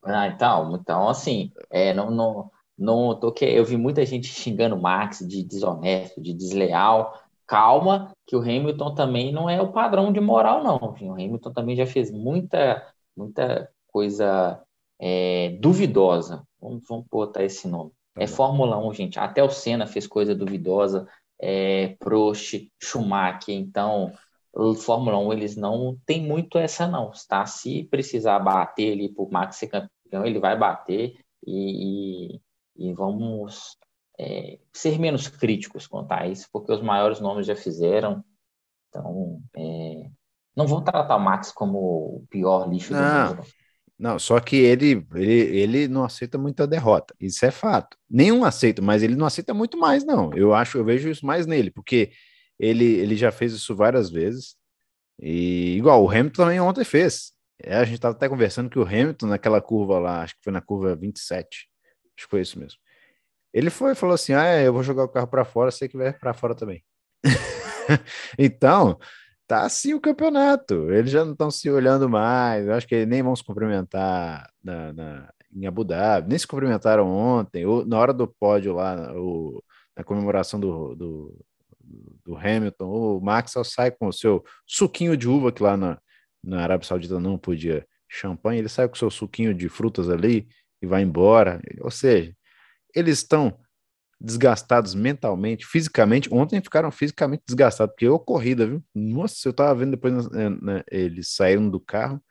Ah, 0.03 0.28
então, 0.28 0.75
então 0.75 1.07
assim, 1.07 1.51
é, 1.71 1.93
não, 1.93 2.11
não, 2.11 2.51
não 2.78 3.19
tô 3.19 3.32
que 3.32 3.45
eu 3.45 3.65
vi 3.65 3.78
muita 3.78 4.05
gente 4.05 4.28
xingando 4.28 4.75
o 4.75 4.82
Max 4.82 5.19
de 5.19 5.43
desonesto, 5.43 6.21
de 6.21 6.34
desleal. 6.34 7.19
Calma, 7.47 8.11
que 8.25 8.36
o 8.36 8.41
Hamilton 8.41 8.93
também 8.93 9.32
não 9.32 9.49
é 9.49 9.61
o 9.61 9.71
padrão 9.71 10.11
de 10.11 10.19
moral, 10.19 10.61
não. 10.61 10.75
O 10.78 11.13
Hamilton 11.13 11.53
também 11.53 11.78
já 11.78 11.86
fez 11.86 12.11
muita, 12.11 12.86
muita 13.15 13.69
coisa 13.88 14.61
é, 14.99 15.57
duvidosa. 15.59 16.43
Vamos, 16.59 16.83
vamos 16.88 17.05
botar 17.09 17.43
esse 17.43 17.67
nome. 17.67 17.91
Tá 18.13 18.23
é 18.23 18.27
Fórmula 18.27 18.77
1, 18.77 18.93
gente. 18.93 19.19
Até 19.19 19.43
o 19.43 19.49
Senna 19.49 19.88
fez 19.88 20.07
coisa 20.07 20.35
duvidosa. 20.35 21.07
É, 21.39 21.95
Prost, 21.99 22.67
Schumacher. 22.81 23.55
Então, 23.55 24.11
Fórmula 24.77 25.17
1, 25.19 25.33
eles 25.33 25.55
não 25.55 25.97
tem 26.05 26.21
muito 26.21 26.57
essa, 26.57 26.88
não. 26.88 27.11
Tá? 27.27 27.45
Se 27.45 27.83
precisar 27.85 28.39
bater 28.39 28.93
ali 28.93 29.09
por 29.09 29.31
Max 29.31 29.57
ser 29.57 29.67
campeão, 29.67 30.25
ele 30.25 30.39
vai 30.39 30.57
bater. 30.57 31.15
E, 31.45 32.35
e, 32.35 32.41
e 32.75 32.93
vamos 32.93 33.77
é, 34.19 34.59
ser 34.73 34.99
menos 34.99 35.27
críticos 35.27 35.85
quanto 35.85 36.11
a 36.11 36.27
isso, 36.27 36.47
porque 36.51 36.71
os 36.71 36.81
maiores 36.81 37.19
nomes 37.19 37.45
já 37.45 37.55
fizeram. 37.55 38.23
Então, 38.89 39.39
é, 39.55 40.09
não 40.55 40.65
vão 40.65 40.83
tratar 40.83 41.15
o 41.15 41.19
Max 41.19 41.51
como 41.51 41.77
o 41.77 42.25
pior 42.29 42.67
lixo 42.67 42.93
não, 42.93 42.99
do 42.99 43.35
mundo. 43.35 43.47
Não, 43.99 44.19
só 44.19 44.39
que 44.39 44.55
ele, 44.55 45.07
ele, 45.15 45.33
ele 45.57 45.87
não 45.87 46.03
aceita 46.03 46.37
muita 46.37 46.67
derrota. 46.67 47.15
Isso 47.19 47.43
é 47.45 47.51
fato. 47.51 47.97
Nenhum 48.09 48.43
aceita, 48.43 48.81
mas 48.81 49.01
ele 49.01 49.15
não 49.15 49.25
aceita 49.25 49.53
muito 49.53 49.77
mais, 49.77 50.05
não. 50.05 50.31
Eu 50.33 50.53
acho, 50.53 50.77
eu 50.77 50.85
vejo 50.85 51.09
isso 51.09 51.25
mais 51.25 51.47
nele, 51.47 51.71
porque 51.71 52.11
ele, 52.59 52.85
ele 52.85 53.15
já 53.15 53.31
fez 53.31 53.53
isso 53.53 53.75
várias 53.75 54.09
vezes. 54.09 54.55
E 55.19 55.75
igual 55.77 56.03
o 56.03 56.09
Hamilton 56.09 56.43
também 56.43 56.59
ontem 56.59 56.83
fez. 56.83 57.31
É, 57.61 57.75
a 57.77 57.83
gente 57.83 57.95
estava 57.95 58.15
até 58.15 58.29
conversando 58.29 58.69
que 58.69 58.77
o 58.77 58.83
Hamilton, 58.83 59.27
naquela 59.27 59.59
curva 59.59 59.97
lá, 59.97 60.21
acho 60.21 60.35
que 60.35 60.43
foi 60.43 60.53
na 60.53 60.61
curva 60.61 60.95
27, 60.95 61.67
acho 62.15 62.27
que 62.27 62.29
foi 62.29 62.41
isso 62.41 62.59
mesmo. 62.59 62.77
Ele 63.51 63.71
foi 63.71 63.95
falou 63.95 64.13
assim: 64.13 64.33
Ah, 64.33 64.45
é, 64.45 64.67
eu 64.67 64.73
vou 64.73 64.83
jogar 64.83 65.03
o 65.03 65.09
carro 65.09 65.27
para 65.27 65.43
fora, 65.43 65.71
você 65.71 65.87
que 65.89 65.97
vai 65.97 66.13
para 66.13 66.33
fora 66.33 66.53
também. 66.53 66.83
então, 68.37 68.99
tá 69.47 69.61
assim 69.63 69.93
o 69.93 70.01
campeonato. 70.01 70.91
Eles 70.91 71.11
já 71.11 71.23
não 71.23 71.31
estão 71.31 71.49
se 71.49 71.69
olhando 71.69 72.09
mais. 72.09 72.67
Eu 72.67 72.73
acho 72.73 72.87
que 72.87 73.05
nem 73.05 73.23
vão 73.23 73.35
se 73.35 73.43
cumprimentar 73.43 74.49
na, 74.63 74.93
na, 74.93 75.33
em 75.55 75.65
Abu 75.65 75.83
Dhabi, 75.83 76.29
nem 76.29 76.37
se 76.37 76.45
cumprimentaram 76.47 77.07
ontem, 77.09 77.65
ou 77.65 77.85
na 77.85 77.97
hora 77.97 78.13
do 78.13 78.27
pódio 78.27 78.73
lá, 78.73 79.13
o, 79.15 79.63
na 79.95 80.03
comemoração 80.03 80.59
do, 80.59 80.95
do, 80.95 81.45
do 82.25 82.37
Hamilton. 82.37 82.85
O 82.85 83.21
Max 83.21 83.51
só 83.51 83.63
sai 83.63 83.91
com 83.91 84.07
o 84.07 84.13
seu 84.13 84.43
suquinho 84.65 85.15
de 85.15 85.27
uva, 85.27 85.51
que 85.51 85.63
lá 85.63 85.77
na, 85.77 85.97
na 86.43 86.61
Arábia 86.61 86.87
Saudita 86.87 87.19
não 87.19 87.37
podia 87.37 87.85
champanhe, 88.09 88.59
ele 88.59 88.69
sai 88.69 88.87
com 88.87 88.95
o 88.95 88.97
seu 88.97 89.09
suquinho 89.09 89.53
de 89.53 89.69
frutas 89.69 90.09
ali 90.09 90.47
e 90.81 90.87
vai 90.87 91.01
embora. 91.01 91.61
Ou 91.81 91.91
seja, 91.91 92.33
eles 92.95 93.19
estão 93.19 93.57
desgastados 94.20 94.95
mentalmente, 94.95 95.65
fisicamente. 95.65 96.34
Ontem 96.34 96.61
ficaram 96.61 96.91
fisicamente 96.91 97.43
desgastados, 97.47 97.93
porque 97.93 98.07
eu 98.07 98.20
corrida, 98.20 98.65
viu? 98.65 98.84
Nossa, 98.93 99.47
eu 99.47 99.53
tava 99.53 99.76
vendo 99.76 99.91
depois 99.91 100.30
né, 100.32 100.49
né, 100.61 100.84
eles 100.89 101.30
saíram 101.36 101.70
do 101.70 101.80
carro, 101.80 102.22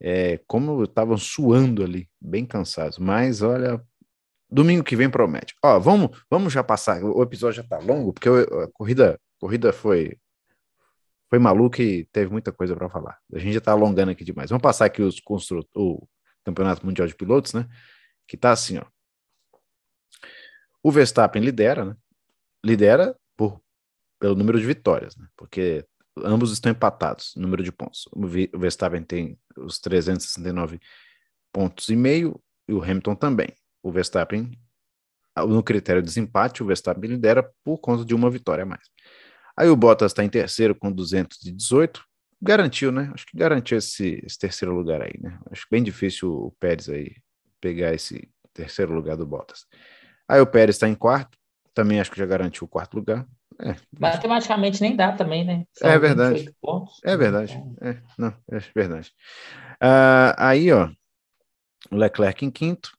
é, 0.00 0.38
como 0.46 0.82
estavam 0.84 1.16
suando 1.16 1.82
ali, 1.82 2.08
bem 2.20 2.46
cansados. 2.46 2.98
Mas 2.98 3.42
olha, 3.42 3.82
domingo 4.50 4.84
que 4.84 4.96
vem 4.96 5.10
promete. 5.10 5.54
Ó, 5.62 5.78
vamos, 5.78 6.16
vamos 6.30 6.52
já 6.52 6.64
passar. 6.64 7.02
O 7.04 7.22
episódio 7.22 7.62
já 7.62 7.68
tá 7.68 7.78
longo, 7.78 8.12
porque 8.12 8.28
a 8.28 8.68
corrida, 8.72 9.20
corrida 9.38 9.72
foi 9.72 10.16
foi 11.30 11.38
maluco 11.38 11.82
e 11.82 12.06
teve 12.06 12.30
muita 12.32 12.50
coisa 12.50 12.74
para 12.74 12.88
falar. 12.88 13.18
A 13.34 13.38
gente 13.38 13.52
já 13.52 13.60
tá 13.60 13.72
alongando 13.72 14.10
aqui 14.10 14.24
demais. 14.24 14.48
Vamos 14.48 14.62
passar 14.62 14.86
aqui 14.86 15.02
os 15.02 15.20
construtores, 15.20 15.70
o 15.76 16.08
Campeonato 16.42 16.86
Mundial 16.86 17.06
de 17.06 17.14
Pilotos, 17.14 17.52
né? 17.52 17.66
Que 18.26 18.36
tá 18.36 18.50
assim, 18.50 18.78
ó. 18.78 18.84
O 20.82 20.90
Verstappen 20.90 21.42
lidera, 21.42 21.84
né? 21.84 21.96
Lidera 22.64 23.16
por, 23.36 23.60
pelo 24.18 24.34
número 24.34 24.58
de 24.58 24.66
vitórias, 24.66 25.16
né? 25.16 25.26
Porque 25.36 25.84
ambos 26.24 26.52
estão 26.52 26.72
empatados 26.72 27.32
no 27.36 27.42
número 27.42 27.62
de 27.62 27.72
pontos. 27.72 28.08
O 28.12 28.26
Verstappen 28.58 29.02
tem 29.02 29.38
os 29.56 29.78
369 29.78 30.80
pontos 31.52 31.88
e 31.88 31.96
meio 31.96 32.40
e 32.68 32.72
o 32.72 32.82
Hamilton 32.82 33.14
também. 33.14 33.48
O 33.82 33.90
Verstappen, 33.90 34.50
no 35.36 35.62
critério 35.62 36.02
de 36.02 36.08
desempate, 36.08 36.62
o 36.62 36.66
Verstappen 36.66 37.10
lidera 37.10 37.48
por 37.64 37.78
conta 37.78 38.04
de 38.04 38.14
uma 38.14 38.30
vitória 38.30 38.62
a 38.62 38.66
mais. 38.66 38.84
Aí 39.56 39.68
o 39.68 39.76
Bottas 39.76 40.12
está 40.12 40.24
em 40.24 40.28
terceiro 40.28 40.74
com 40.74 40.92
218, 40.92 42.04
garantiu, 42.40 42.92
né? 42.92 43.10
Acho 43.12 43.26
que 43.26 43.36
garantiu 43.36 43.78
esse, 43.78 44.22
esse 44.24 44.38
terceiro 44.38 44.74
lugar 44.74 45.02
aí, 45.02 45.14
né? 45.20 45.38
Acho 45.50 45.66
bem 45.70 45.82
difícil 45.82 46.30
o 46.32 46.52
Pérez 46.60 46.88
aí 46.88 47.16
pegar 47.60 47.92
esse 47.92 48.28
terceiro 48.52 48.92
lugar 48.92 49.16
do 49.16 49.26
Bottas. 49.26 49.66
Aí 50.28 50.40
o 50.40 50.46
Pérez 50.46 50.76
está 50.76 50.86
em 50.86 50.94
quarto, 50.94 51.38
também 51.72 52.00
acho 52.00 52.10
que 52.10 52.18
já 52.18 52.26
garantiu 52.26 52.66
o 52.66 52.68
quarto 52.68 52.94
lugar. 52.94 53.26
É, 53.60 53.74
Matematicamente 53.98 54.80
nem 54.80 54.94
dá 54.94 55.12
também, 55.12 55.44
né? 55.44 55.64
São 55.72 55.90
é 55.90 55.98
verdade. 55.98 56.54
É 57.04 57.16
verdade. 57.16 57.54
Então. 57.54 57.88
É, 57.88 58.02
não, 58.16 58.34
é 58.50 58.58
verdade. 58.74 59.12
Uh, 59.82 60.34
aí, 60.36 60.72
ó, 60.72 60.90
o 61.90 61.96
Leclerc 61.96 62.44
em 62.44 62.50
quinto, 62.50 62.92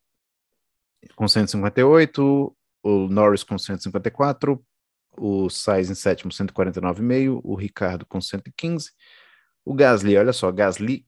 com 1.15 1.27
158, 1.27 2.55
o 2.83 3.07
Norris 3.07 3.43
com 3.43 3.57
154, 3.57 4.61
o 5.17 5.49
Sainz 5.49 5.89
em 5.89 5.95
sétimo, 5.95 6.31
149,5, 6.31 7.41
o 7.43 7.55
Ricardo 7.55 8.05
com 8.05 8.19
115, 8.19 8.91
o 9.63 9.73
Gasly, 9.73 10.17
olha 10.17 10.33
só, 10.33 10.51
Gasly 10.51 11.05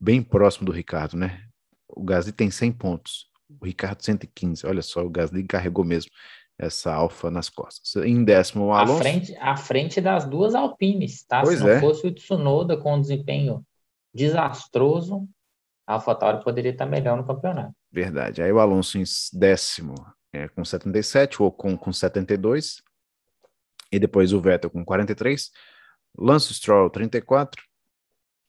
bem 0.00 0.22
próximo 0.22 0.66
do 0.66 0.72
Ricardo, 0.72 1.16
né? 1.16 1.44
O 1.88 2.02
Gasly 2.02 2.32
tem 2.32 2.50
100 2.50 2.72
pontos 2.72 3.31
o 3.60 3.64
Ricardo 3.64 4.02
115. 4.02 4.66
Olha 4.66 4.82
só, 4.82 5.04
o 5.04 5.10
Gasly 5.10 5.44
carregou 5.44 5.84
mesmo 5.84 6.10
essa 6.58 6.92
Alfa 6.92 7.30
nas 7.30 7.48
costas. 7.48 7.96
Em 8.04 8.24
décimo, 8.24 8.66
o 8.66 8.72
Alonso. 8.72 8.94
À 8.94 9.02
frente, 9.02 9.36
à 9.36 9.56
frente 9.56 10.00
das 10.00 10.24
duas 10.24 10.54
Alpines, 10.54 11.24
tá? 11.24 11.42
Pois 11.42 11.58
Se 11.58 11.64
não 11.64 11.70
é. 11.70 11.80
fosse 11.80 12.06
o 12.06 12.14
Tsunoda 12.14 12.76
com 12.76 12.94
um 12.94 13.00
desempenho 13.00 13.64
desastroso, 14.14 15.28
a 15.86 15.94
AlphaTauri 15.94 16.44
poderia 16.44 16.70
estar 16.70 16.86
melhor 16.86 17.16
no 17.16 17.26
campeonato. 17.26 17.74
Verdade. 17.90 18.42
Aí 18.42 18.52
o 18.52 18.60
Alonso 18.60 18.98
em 18.98 19.04
décimo, 19.32 19.94
é, 20.32 20.48
com 20.48 20.64
77, 20.64 21.42
o 21.42 21.46
Ocon 21.46 21.76
com 21.76 21.92
72, 21.92 22.82
e 23.90 23.98
depois 23.98 24.32
o 24.32 24.40
Vettel 24.40 24.70
com 24.70 24.84
43, 24.84 25.50
Lance 26.16 26.54
Stroll 26.54 26.88
34, 26.90 27.62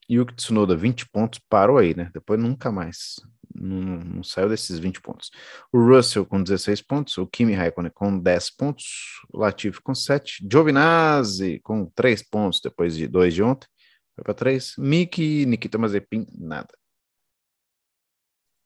e 0.07 0.19
o 0.19 0.25
Tsunoda 0.25 0.75
20 0.75 1.09
pontos, 1.09 1.39
parou 1.49 1.77
aí, 1.77 1.95
né? 1.95 2.09
Depois 2.13 2.39
nunca 2.39 2.71
mais, 2.71 3.15
não, 3.55 3.99
não, 3.99 4.23
saiu 4.23 4.49
desses 4.49 4.79
20 4.79 5.01
pontos. 5.01 5.31
O 5.71 5.79
Russell 5.79 6.25
com 6.25 6.41
16 6.41 6.81
pontos, 6.81 7.17
o 7.17 7.27
Kimi 7.27 7.53
Raikkonen 7.53 7.91
com 7.93 8.17
10 8.17 8.55
pontos, 8.55 9.21
o 9.31 9.39
Latifi 9.39 9.81
com 9.81 9.93
7, 9.93 10.45
Giovinazzi 10.49 11.59
com 11.59 11.85
3 11.85 12.23
pontos 12.29 12.59
depois 12.61 12.95
de 12.95 13.07
2 13.07 13.33
de 13.33 13.43
ontem, 13.43 13.67
foi 14.15 14.23
para 14.23 14.33
3, 14.33 14.75
Miki, 14.77 15.45
Nikita 15.45 15.77
Mazepin, 15.77 16.27
nada. 16.37 16.73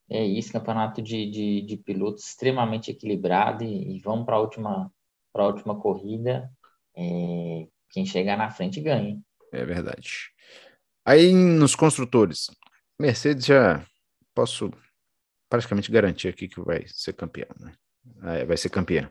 É 0.10 0.26
isso, 0.26 0.54
campeonato 0.54 1.02
de, 1.02 1.30
de, 1.30 1.62
de 1.62 1.78
pilotos 1.78 2.26
extremamente 2.26 2.92
equilibrado 2.92 3.64
e, 3.64 3.98
e 3.98 4.00
vamos 4.00 4.26
para 4.26 4.38
a 4.38 4.40
última, 4.40 4.92
última 5.34 5.78
corrida. 5.80 6.50
É, 6.96 7.68
quem 7.90 8.06
chegar 8.06 8.38
na 8.38 8.50
frente 8.50 8.80
ganha. 8.82 9.20
É 9.52 9.66
verdade. 9.66 10.32
Aí 11.06 11.34
nos 11.34 11.76
construtores, 11.76 12.48
Mercedes 13.00 13.46
já 13.46 13.86
posso 14.38 14.72
praticamente 15.50 15.92
garantir 15.92 16.28
aqui 16.28 16.48
que 16.48 16.62
vai 16.62 16.86
ser 16.86 17.14
campeão, 17.14 17.50
né? 17.60 17.74
vai 18.46 18.56
ser 18.56 18.70
campeão. 18.70 19.10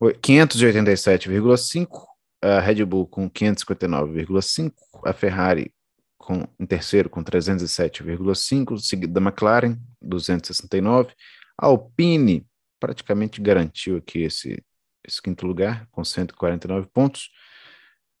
587,5, 0.00 2.06
a 2.40 2.58
Red 2.60 2.82
Bull 2.86 3.06
com 3.06 3.28
559,5, 3.28 4.72
a 5.04 5.12
Ferrari 5.12 5.70
com, 6.16 6.48
em 6.58 6.64
terceiro 6.64 7.10
com 7.10 7.22
307,5, 7.22 8.78
seguida 8.78 9.12
da 9.12 9.20
McLaren, 9.20 9.76
269, 10.00 11.12
a 11.60 11.66
Alpine 11.66 12.46
praticamente 12.80 13.42
garantiu 13.42 13.98
aqui 13.98 14.22
esse, 14.22 14.64
esse 15.06 15.20
quinto 15.20 15.46
lugar, 15.46 15.86
com 15.90 16.02
149 16.02 16.88
pontos, 16.90 17.30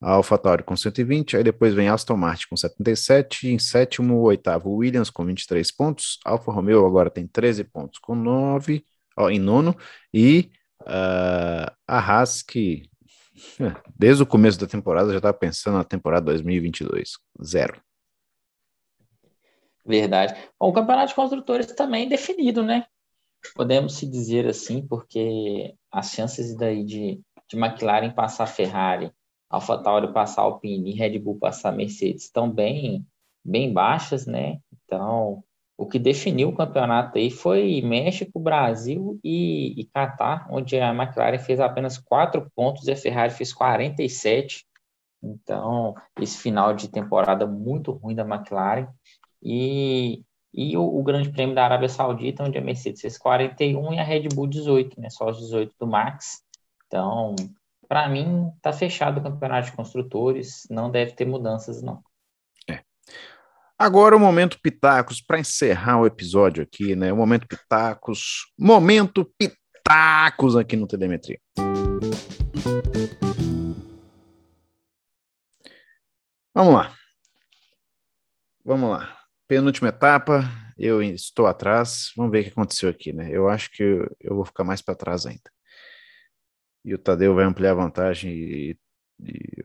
a 0.00 0.12
AlphaTauri 0.12 0.62
com 0.62 0.76
120, 0.76 1.36
aí 1.36 1.42
depois 1.42 1.74
vem 1.74 1.88
Aston 1.88 2.16
Martin 2.16 2.46
com 2.48 2.56
77, 2.56 3.48
em 3.48 3.58
sétimo, 3.58 4.20
oitavo 4.20 4.70
Williams 4.70 5.10
com 5.10 5.24
23 5.24 5.70
pontos, 5.72 6.18
Alfa 6.24 6.52
Romeo 6.52 6.86
agora 6.86 7.10
tem 7.10 7.26
13 7.26 7.64
pontos 7.64 7.98
com 7.98 8.14
9, 8.14 8.84
ó, 9.16 9.28
em 9.28 9.38
nono, 9.38 9.76
e 10.14 10.50
uh, 10.82 11.72
a 11.86 11.98
Haas 11.98 12.42
que 12.42 12.88
desde 13.96 14.22
o 14.22 14.26
começo 14.26 14.58
da 14.58 14.66
temporada 14.66 15.10
já 15.10 15.18
estava 15.18 15.36
pensando 15.36 15.76
na 15.76 15.84
temporada 15.84 16.26
2022, 16.26 17.12
zero. 17.42 17.80
Verdade. 19.84 20.34
Bom, 20.60 20.68
o 20.68 20.72
campeonato 20.72 21.08
de 21.08 21.14
construtores 21.14 21.66
também 21.66 22.08
definido, 22.08 22.62
né? 22.62 22.86
Podemos 23.54 23.96
se 23.96 24.06
dizer 24.06 24.46
assim, 24.46 24.86
porque 24.86 25.74
as 25.90 26.10
chances 26.10 26.54
daí 26.56 26.84
de, 26.84 27.22
de 27.48 27.56
McLaren 27.56 28.10
passar 28.10 28.44
a 28.44 28.48
Ferrari, 28.48 29.10
AlphaTauri 29.50 30.12
passar 30.12 30.42
Alpine 30.42 30.90
e 30.90 30.94
Red 30.94 31.18
Bull 31.18 31.38
passar 31.38 31.72
Mercedes 31.72 32.24
estão 32.24 32.50
bem, 32.50 33.06
bem 33.44 33.72
baixas, 33.72 34.26
né? 34.26 34.58
Então, 34.84 35.42
o 35.76 35.86
que 35.86 35.98
definiu 35.98 36.48
o 36.48 36.56
campeonato 36.56 37.16
aí 37.18 37.30
foi 37.30 37.80
México, 37.82 38.40
Brasil 38.40 39.18
e, 39.22 39.80
e 39.80 39.84
Catar, 39.84 40.48
onde 40.50 40.78
a 40.78 40.92
McLaren 40.92 41.38
fez 41.38 41.60
apenas 41.60 41.96
quatro 41.96 42.50
pontos 42.54 42.88
e 42.88 42.92
a 42.92 42.96
Ferrari 42.96 43.32
fez 43.32 43.52
47. 43.52 44.66
Então, 45.22 45.94
esse 46.20 46.36
final 46.38 46.74
de 46.74 46.88
temporada 46.88 47.46
muito 47.46 47.92
ruim 47.92 48.14
da 48.14 48.22
McLaren. 48.22 48.88
E, 49.42 50.24
e 50.52 50.76
o, 50.76 50.82
o, 50.82 51.02
Grande 51.02 51.30
Prêmio 51.30 51.54
da 51.54 51.64
Arábia 51.64 51.88
Saudita, 51.88 52.42
onde 52.42 52.58
a 52.58 52.60
Mercedes 52.60 53.00
fez 53.00 53.16
41 53.16 53.94
e 53.94 53.98
a 54.00 54.02
Red 54.02 54.28
Bull 54.34 54.48
18, 54.48 55.00
né? 55.00 55.08
Só 55.10 55.30
os 55.30 55.38
18 55.38 55.74
do 55.78 55.86
Max. 55.86 56.42
Então, 56.86 57.36
para 57.88 58.08
mim, 58.08 58.50
tá 58.60 58.72
fechado 58.72 59.18
o 59.18 59.22
campeonato 59.22 59.70
de 59.70 59.76
construtores, 59.76 60.66
não 60.70 60.90
deve 60.90 61.12
ter 61.12 61.24
mudanças, 61.24 61.82
não. 61.82 62.02
É. 62.68 62.80
Agora 63.78 64.16
o 64.16 64.20
momento 64.20 64.60
Pitacos, 64.62 65.20
para 65.20 65.40
encerrar 65.40 66.00
o 66.00 66.06
episódio 66.06 66.62
aqui, 66.62 66.94
né? 66.94 67.12
O 67.12 67.16
momento 67.16 67.46
Pitacos, 67.48 68.52
momento 68.58 69.24
Pitacos 69.38 70.56
aqui 70.56 70.76
no 70.76 70.86
Telemetria. 70.86 71.40
Vamos 76.54 76.74
lá. 76.74 76.92
Vamos 78.64 78.90
lá 78.90 79.18
penúltima 79.48 79.88
etapa, 79.88 80.44
eu 80.76 81.02
estou 81.02 81.46
atrás. 81.46 82.12
Vamos 82.14 82.30
ver 82.30 82.40
o 82.40 82.44
que 82.44 82.50
aconteceu 82.50 82.90
aqui, 82.90 83.12
né? 83.12 83.30
Eu 83.32 83.48
acho 83.48 83.70
que 83.72 83.82
eu 84.20 84.36
vou 84.36 84.44
ficar 84.44 84.62
mais 84.62 84.82
para 84.82 84.94
trás 84.94 85.24
ainda. 85.24 85.50
E 86.88 86.94
o 86.94 86.98
Tadeu 86.98 87.34
vai 87.34 87.44
ampliar 87.44 87.72
a 87.72 87.74
vantagem 87.74 88.32
e, 88.32 88.78
e, 89.20 89.62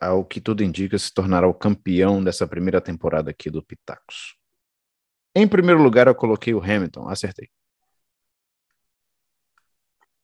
ao 0.00 0.24
que 0.24 0.40
tudo 0.40 0.62
indica, 0.62 0.96
se 0.96 1.12
tornará 1.12 1.48
o 1.48 1.52
campeão 1.52 2.22
dessa 2.22 2.46
primeira 2.46 2.80
temporada 2.80 3.28
aqui 3.28 3.50
do 3.50 3.60
Pitacos. 3.60 4.36
Em 5.34 5.48
primeiro 5.48 5.82
lugar, 5.82 6.06
eu 6.06 6.14
coloquei 6.14 6.54
o 6.54 6.62
Hamilton, 6.62 7.08
acertei. 7.08 7.48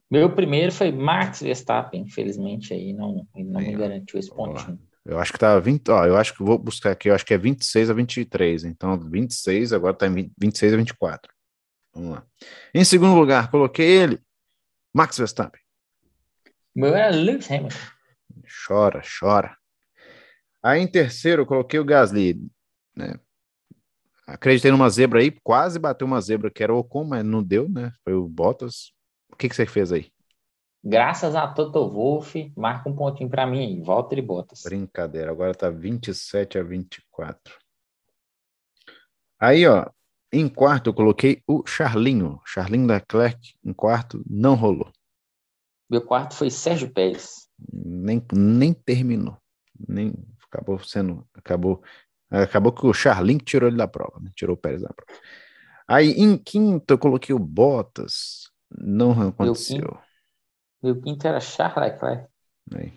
Meu 0.08 0.32
primeiro 0.32 0.70
foi 0.70 0.92
Max 0.92 1.42
Verstappen, 1.42 2.02
infelizmente 2.02 2.72
aí 2.72 2.92
não, 2.92 3.26
não 3.34 3.60
me 3.60 3.74
garantiu 3.74 4.20
esse 4.20 4.32
pontinho. 4.32 4.78
Eu 5.04 5.18
acho 5.18 5.32
que 5.32 5.38
tá 5.40 5.58
20, 5.58 5.90
ó, 5.90 6.06
eu 6.06 6.16
acho 6.16 6.32
que 6.32 6.44
vou 6.44 6.56
buscar 6.56 6.92
aqui, 6.92 7.08
eu 7.08 7.14
acho 7.16 7.26
que 7.26 7.34
é 7.34 7.38
26 7.38 7.90
a 7.90 7.92
23, 7.92 8.62
então 8.62 8.96
26 8.96 9.72
agora 9.72 9.94
tá 9.94 10.06
em 10.06 10.32
26 10.38 10.74
a 10.74 10.76
24. 10.76 11.32
Vamos 11.92 12.10
lá. 12.10 12.26
Em 12.72 12.84
segundo 12.84 13.16
lugar, 13.16 13.50
coloquei 13.50 13.84
ele, 13.84 14.20
Max 14.94 15.18
Verstappen. 15.18 15.65
Meu 16.76 16.94
era 16.94 17.08
Lewis 17.08 17.50
Hamilton. 17.50 17.74
Chora, 18.66 19.00
chora. 19.18 19.56
Aí 20.62 20.78
em 20.78 20.86
terceiro, 20.86 21.40
eu 21.40 21.46
coloquei 21.46 21.80
o 21.80 21.84
Gasly, 21.84 22.38
né? 22.94 23.14
Acreditei 24.26 24.70
numa 24.70 24.90
zebra 24.90 25.20
aí, 25.20 25.30
quase 25.30 25.78
bateu 25.78 26.06
uma 26.06 26.20
zebra 26.20 26.50
que 26.50 26.62
era 26.62 26.74
o 26.74 26.78
Ocon, 26.78 27.04
mas 27.04 27.24
não 27.24 27.42
deu, 27.42 27.66
né? 27.66 27.92
Foi 28.04 28.12
o 28.12 28.28
Bottas. 28.28 28.92
O 29.32 29.36
que, 29.36 29.48
que 29.48 29.56
você 29.56 29.64
fez 29.64 29.90
aí? 29.90 30.12
Graças 30.84 31.34
a 31.34 31.48
Toto 31.48 31.90
Wolff, 31.90 32.52
marca 32.54 32.90
um 32.90 32.94
pontinho 32.94 33.30
para 33.30 33.46
mim 33.46 33.60
aí. 33.60 33.80
Volta 33.80 34.14
de 34.14 34.20
botas. 34.20 34.60
Brincadeira, 34.62 35.30
agora 35.30 35.54
tá 35.54 35.70
27 35.70 36.58
a 36.58 36.62
24. 36.62 37.54
Aí, 39.40 39.66
ó, 39.66 39.88
em 40.30 40.46
quarto 40.46 40.90
eu 40.90 40.94
coloquei 40.94 41.42
o 41.46 41.66
Charlinho. 41.66 42.38
Charlinho 42.44 42.86
da 42.86 43.00
Clerc, 43.00 43.54
em 43.64 43.72
quarto, 43.72 44.22
não 44.28 44.54
rolou. 44.54 44.92
Meu 45.88 46.02
quarto 46.02 46.34
foi 46.34 46.50
Sérgio 46.50 46.92
Pérez. 46.92 47.48
Nem, 47.72 48.22
nem 48.32 48.72
terminou. 48.72 49.36
Nem 49.88 50.12
acabou 50.50 50.78
sendo. 50.78 51.26
Acabou. 51.34 51.82
Acabou 52.30 52.72
que 52.72 52.86
o 52.86 52.92
Charlinho 52.92 53.38
tirou 53.38 53.68
ele 53.68 53.76
da 53.76 53.86
prova, 53.86 54.18
né? 54.20 54.30
Tirou 54.34 54.54
o 54.54 54.58
Pérez 54.58 54.82
da 54.82 54.92
prova. 54.92 55.20
Aí, 55.86 56.10
em 56.10 56.36
quinto, 56.36 56.92
eu 56.92 56.98
coloquei 56.98 57.34
o 57.34 57.38
Bottas. 57.38 58.50
Não 58.70 59.28
aconteceu. 59.28 59.96
Meu 60.82 61.00
quinto 61.00 61.26
era 61.26 61.40
Charles 61.40 61.92
Leclerc. 61.92 62.28
Aí. 62.74 62.92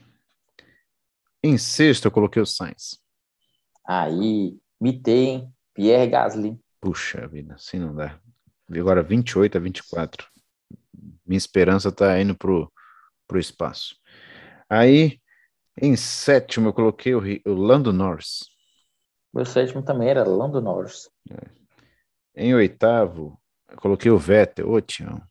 Em 1.44 1.58
sexto, 1.58 2.06
eu 2.06 2.12
coloquei 2.12 2.42
o 2.42 2.46
Sainz. 2.46 3.00
Aí, 3.88 4.58
mitei, 4.82 5.28
hein? 5.28 5.54
Pierre 5.74 6.08
Gasly. 6.08 6.60
Puxa 6.82 7.28
vida, 7.28 7.56
assim 7.56 7.80
não 7.80 7.96
dá. 7.96 8.20
Agora 8.70 9.02
28 9.02 9.58
a 9.58 9.62
24. 9.62 10.28
Minha 11.26 11.38
esperança 11.38 11.92
tá 11.92 12.20
indo 12.20 12.36
pro, 12.36 12.72
pro 13.30 13.40
espaço. 13.40 13.96
Aí, 14.68 15.20
em 15.80 15.96
sétimo, 15.96 16.70
eu 16.70 16.74
coloquei 16.74 17.14
o, 17.16 17.22
o 17.46 17.54
Lando 17.54 17.94
Norris. 17.94 18.48
Meu 19.34 19.46
sétimo 19.46 19.84
também 19.84 20.10
era 20.10 20.28
Lando 20.28 20.60
Norris. 20.60 21.10
É. 21.32 21.60
Em 22.36 22.56
oitavo, 22.56 23.40
eu 23.70 23.78
coloquei 23.78 24.12
o 24.12 24.18
Vettel. 24.18 24.70
Ô, 24.70 24.82
Tião. 24.82 25.22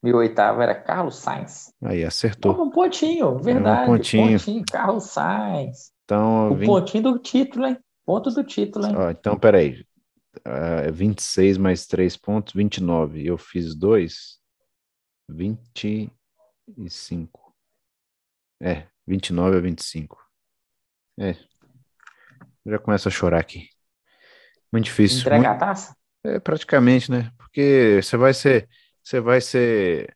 Meu 0.00 0.18
oitavo 0.18 0.62
era 0.62 0.80
Carlos 0.80 1.16
Sainz. 1.16 1.74
Aí, 1.82 2.04
acertou. 2.04 2.52
um 2.62 2.70
pontinho, 2.70 3.36
verdade. 3.38 3.82
Um 3.82 3.96
pontinho. 3.96 4.38
pontinho. 4.38 4.64
Carlos 4.70 5.04
Sainz. 5.04 5.92
Então, 6.04 6.52
o 6.52 6.54
20... 6.54 6.66
pontinho 6.66 7.02
do 7.02 7.18
título, 7.18 7.66
hein? 7.66 7.78
Ponto 8.06 8.30
do 8.30 8.44
título, 8.44 8.86
hein? 8.86 8.94
Ó, 8.96 9.10
então, 9.10 9.36
peraí. 9.36 9.84
Uh, 10.46 10.92
26 10.92 11.58
mais 11.58 11.86
3 11.86 12.16
pontos, 12.16 12.54
29. 12.54 13.26
Eu 13.26 13.36
fiz 13.36 13.74
2, 13.74 14.38
25. 15.28 17.54
É, 18.60 18.86
29 19.06 19.56
a 19.56 19.60
25. 19.60 20.18
É. 21.20 21.36
Já 22.66 22.78
começa 22.78 23.08
a 23.08 23.12
chorar 23.12 23.40
aqui. 23.40 23.68
Muito 24.72 24.86
difícil. 24.86 25.20
Entregar 25.20 25.50
muito... 25.50 25.62
a 25.62 25.66
taça? 25.66 25.96
É, 26.24 26.40
praticamente, 26.40 27.10
né? 27.10 27.30
Porque 27.36 28.00
você 28.02 28.16
vai 28.16 28.34
ser 28.34 28.68
você 29.08 29.20
vai 29.20 29.40
ser. 29.40 30.14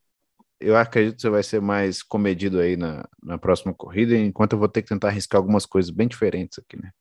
Eu 0.60 0.76
acredito 0.76 1.16
que 1.16 1.22
você 1.22 1.30
vai 1.30 1.42
ser 1.42 1.62
mais 1.62 2.02
comedido 2.02 2.60
aí 2.60 2.76
na, 2.76 3.08
na 3.22 3.38
próxima 3.38 3.72
corrida, 3.72 4.14
enquanto 4.14 4.52
eu 4.52 4.58
vou 4.58 4.68
ter 4.68 4.82
que 4.82 4.88
tentar 4.88 5.08
arriscar 5.08 5.38
algumas 5.38 5.64
coisas 5.64 5.90
bem 5.90 6.06
diferentes 6.06 6.58
aqui, 6.58 6.76
né? 6.80 6.92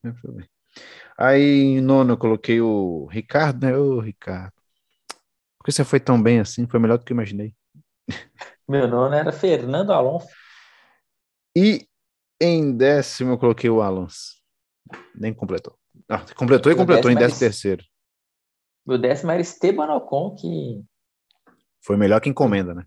Aí, 1.18 1.42
em 1.42 1.82
nono, 1.82 2.14
eu 2.14 2.18
coloquei 2.18 2.62
o 2.62 3.08
Ricardo, 3.08 3.66
né? 3.66 3.78
Ô, 3.78 4.00
Ricardo. 4.00 4.54
Por 5.58 5.66
que 5.66 5.72
você 5.74 5.84
foi 5.84 6.00
tão 6.00 6.22
bem 6.22 6.40
assim? 6.40 6.66
Foi 6.66 6.80
melhor 6.80 6.98
do 6.98 7.04
que 7.04 7.12
eu 7.12 7.16
imaginei. 7.16 7.54
Meu 8.68 8.88
nome 8.88 9.18
era 9.18 9.32
Fernando 9.32 9.92
Alonso. 9.92 10.28
E 11.56 11.88
em 12.40 12.76
décimo 12.76 13.34
eu 13.34 13.38
coloquei 13.38 13.70
o 13.70 13.82
Alonso. 13.82 14.42
Nem 15.14 15.34
completou. 15.34 15.78
Ah, 16.10 16.24
completou 16.36 16.72
e 16.72 16.76
completou 16.76 17.12
em 17.12 17.16
décimo 17.16 17.40
terceiro. 17.40 17.84
Meu 18.86 18.98
décimo 18.98 19.32
era 19.32 19.42
Esteban 19.42 19.94
Ocon, 19.96 20.36
que. 20.36 20.84
Foi 21.84 21.98
melhor 21.98 22.20
que 22.20 22.30
encomenda, 22.30 22.74
né? 22.74 22.86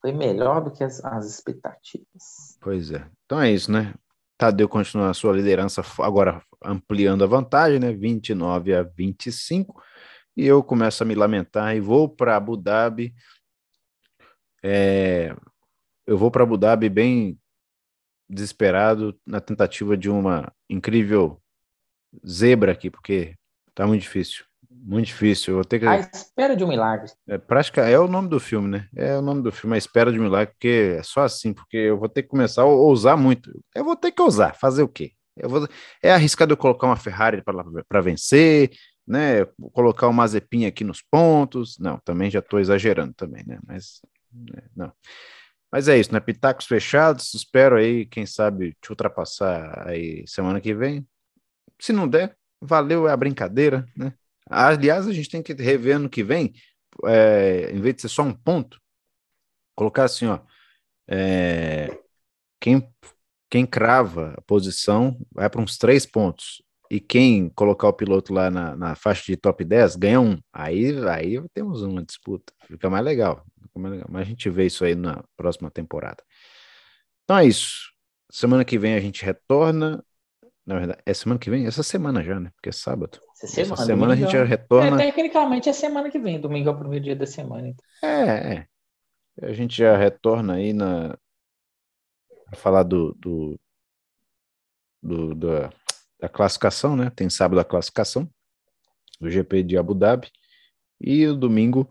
Foi 0.00 0.12
melhor 0.12 0.62
do 0.62 0.70
que 0.70 0.82
as, 0.82 1.04
as 1.04 1.26
expectativas. 1.26 2.56
Pois 2.60 2.90
é. 2.90 3.06
Então 3.24 3.40
é 3.40 3.50
isso, 3.50 3.70
né? 3.70 3.94
Tadeu 4.38 4.68
continua 4.68 5.10
a 5.10 5.14
sua 5.14 5.34
liderança, 5.34 5.82
agora 5.98 6.42
ampliando 6.64 7.22
a 7.22 7.26
vantagem, 7.26 7.78
né? 7.78 7.92
29 7.92 8.74
a 8.74 8.82
25. 8.82 9.82
E 10.36 10.46
eu 10.46 10.62
começo 10.62 11.02
a 11.02 11.06
me 11.06 11.14
lamentar 11.14 11.76
e 11.76 11.80
vou 11.80 12.08
para 12.08 12.36
Abu 12.36 12.56
Dhabi. 12.56 13.12
É, 14.62 15.34
eu 16.06 16.18
vou 16.18 16.30
para 16.30 16.42
Abu 16.42 16.56
Dhabi 16.56 16.88
bem 16.88 17.38
desesperado 18.28 19.18
na 19.26 19.40
tentativa 19.40 19.96
de 19.96 20.08
uma 20.08 20.52
incrível 20.68 21.40
zebra 22.26 22.72
aqui, 22.72 22.90
porque 22.90 23.34
tá 23.74 23.86
muito 23.86 24.02
difícil. 24.02 24.44
Muito 24.70 25.06
difícil. 25.06 25.52
Eu 25.52 25.56
vou 25.56 25.64
ter 25.64 25.80
que. 25.80 25.86
A 25.86 25.98
espera 25.98 26.56
de 26.56 26.64
um 26.64 26.68
milagre. 26.68 27.10
É, 27.28 27.36
prática, 27.36 27.82
é 27.82 27.98
o 27.98 28.08
nome 28.08 28.28
do 28.28 28.40
filme, 28.40 28.68
né? 28.68 28.88
É 28.96 29.16
o 29.16 29.22
nome 29.22 29.42
do 29.42 29.52
filme, 29.52 29.74
A 29.74 29.78
Espera 29.78 30.12
de 30.12 30.18
um 30.18 30.22
Milagre, 30.22 30.54
porque 30.54 30.96
é 30.98 31.02
só 31.02 31.22
assim, 31.22 31.52
porque 31.52 31.76
eu 31.76 31.98
vou 31.98 32.08
ter 32.08 32.22
que 32.22 32.28
começar 32.28 32.62
a 32.62 32.66
ousar 32.66 33.16
muito. 33.16 33.50
Eu 33.74 33.84
vou 33.84 33.96
ter 33.96 34.12
que 34.12 34.22
ousar, 34.22 34.56
fazer 34.56 34.82
o 34.82 34.88
quê? 34.88 35.12
Eu 35.36 35.48
vou, 35.48 35.68
é 36.02 36.12
arriscado 36.12 36.52
eu 36.52 36.56
colocar 36.56 36.86
uma 36.86 36.96
Ferrari 36.96 37.42
para 37.88 38.00
vencer, 38.00 38.70
né? 39.06 39.44
Colocar 39.72 40.06
uma 40.06 40.22
Mazepin 40.22 40.66
aqui 40.66 40.84
nos 40.84 41.02
pontos. 41.02 41.78
Não, 41.78 41.98
também 42.04 42.30
já 42.30 42.38
estou 42.38 42.60
exagerando 42.60 43.12
também, 43.14 43.44
né? 43.46 43.58
Mas 43.66 44.00
né, 44.04 44.09
não. 44.76 44.92
Mas 45.72 45.88
é 45.88 45.98
isso, 45.98 46.12
né? 46.12 46.20
Pitacos 46.20 46.66
fechados. 46.66 47.32
Espero 47.34 47.76
aí, 47.76 48.06
quem 48.06 48.26
sabe, 48.26 48.76
te 48.80 48.90
ultrapassar 48.90 49.88
aí 49.88 50.26
semana 50.26 50.60
que 50.60 50.74
vem. 50.74 51.06
Se 51.80 51.92
não 51.92 52.08
der, 52.08 52.36
valeu 52.60 53.08
é 53.08 53.12
a 53.12 53.16
brincadeira, 53.16 53.86
né? 53.96 54.12
Aliás, 54.48 55.06
a 55.06 55.12
gente 55.12 55.28
tem 55.28 55.42
que 55.42 55.52
rever 55.52 55.96
ano 55.96 56.10
que 56.10 56.24
vem, 56.24 56.52
é, 57.06 57.70
em 57.70 57.80
vez 57.80 57.94
de 57.94 58.02
ser 58.02 58.08
só 58.08 58.22
um 58.22 58.34
ponto, 58.34 58.80
colocar 59.76 60.04
assim, 60.04 60.26
ó, 60.26 60.40
é, 61.08 61.96
quem, 62.60 62.92
quem 63.48 63.64
crava 63.64 64.34
a 64.36 64.40
posição 64.42 65.18
vai 65.32 65.48
para 65.48 65.60
uns 65.60 65.78
três 65.78 66.04
pontos. 66.04 66.62
E 66.90 66.98
quem 66.98 67.48
colocar 67.50 67.88
o 67.88 67.92
piloto 67.92 68.32
lá 68.32 68.50
na, 68.50 68.76
na 68.76 68.94
faixa 68.96 69.24
de 69.26 69.36
top 69.36 69.64
10 69.64 69.96
ganha 69.96 70.20
um. 70.20 70.38
Aí, 70.52 70.92
aí 71.08 71.40
temos 71.54 71.82
uma 71.82 72.04
disputa. 72.04 72.52
Fica 72.66 72.90
mais 72.90 73.04
legal. 73.04 73.44
Fica 73.62 73.78
mais 73.78 73.92
legal. 73.92 74.08
Mas 74.10 74.22
a 74.22 74.24
gente 74.24 74.50
vê 74.50 74.66
isso 74.66 74.84
aí 74.84 74.94
na 74.94 75.22
próxima 75.36 75.70
temporada. 75.70 76.22
Então 77.24 77.38
é 77.38 77.46
isso. 77.46 77.92
Semana 78.30 78.64
que 78.64 78.78
vem 78.78 78.94
a 78.94 79.00
gente 79.00 79.24
retorna 79.24 80.04
na 80.70 80.78
verdade, 80.78 81.02
é 81.04 81.12
semana 81.12 81.40
que 81.40 81.50
vem? 81.50 81.66
Essa 81.66 81.82
semana 81.82 82.22
já, 82.22 82.38
né? 82.38 82.50
Porque 82.54 82.68
é 82.68 82.72
sábado. 82.72 83.18
Essa 83.42 83.46
semana, 83.48 83.74
Essa 83.74 83.86
semana 83.86 84.12
a 84.12 84.16
gente 84.16 84.32
já 84.32 84.44
retorna. 84.44 85.02
É, 85.02 85.06
tecnicamente 85.06 85.68
é 85.68 85.72
semana 85.72 86.10
que 86.10 86.18
vem, 86.18 86.40
domingo 86.40 86.68
é 86.68 86.72
o 86.72 86.78
primeiro 86.78 87.04
dia 87.04 87.16
da 87.16 87.26
semana. 87.26 87.66
Então. 87.66 88.08
É, 88.08 88.54
é. 88.54 88.66
A 89.42 89.52
gente 89.52 89.76
já 89.76 89.96
retorna 89.96 90.54
aí 90.54 90.72
na. 90.72 91.18
Pra 92.46 92.56
falar 92.56 92.84
do, 92.84 93.14
do, 93.14 93.58
do, 95.02 95.34
da, 95.34 95.72
da 96.20 96.28
classificação, 96.28 96.96
né? 96.96 97.10
Tem 97.10 97.30
sábado 97.30 97.60
a 97.60 97.64
classificação 97.64 98.28
do 99.20 99.30
GP 99.30 99.62
de 99.62 99.76
Abu 99.76 99.94
Dhabi. 99.94 100.30
E 101.00 101.26
o 101.26 101.34
domingo 101.34 101.90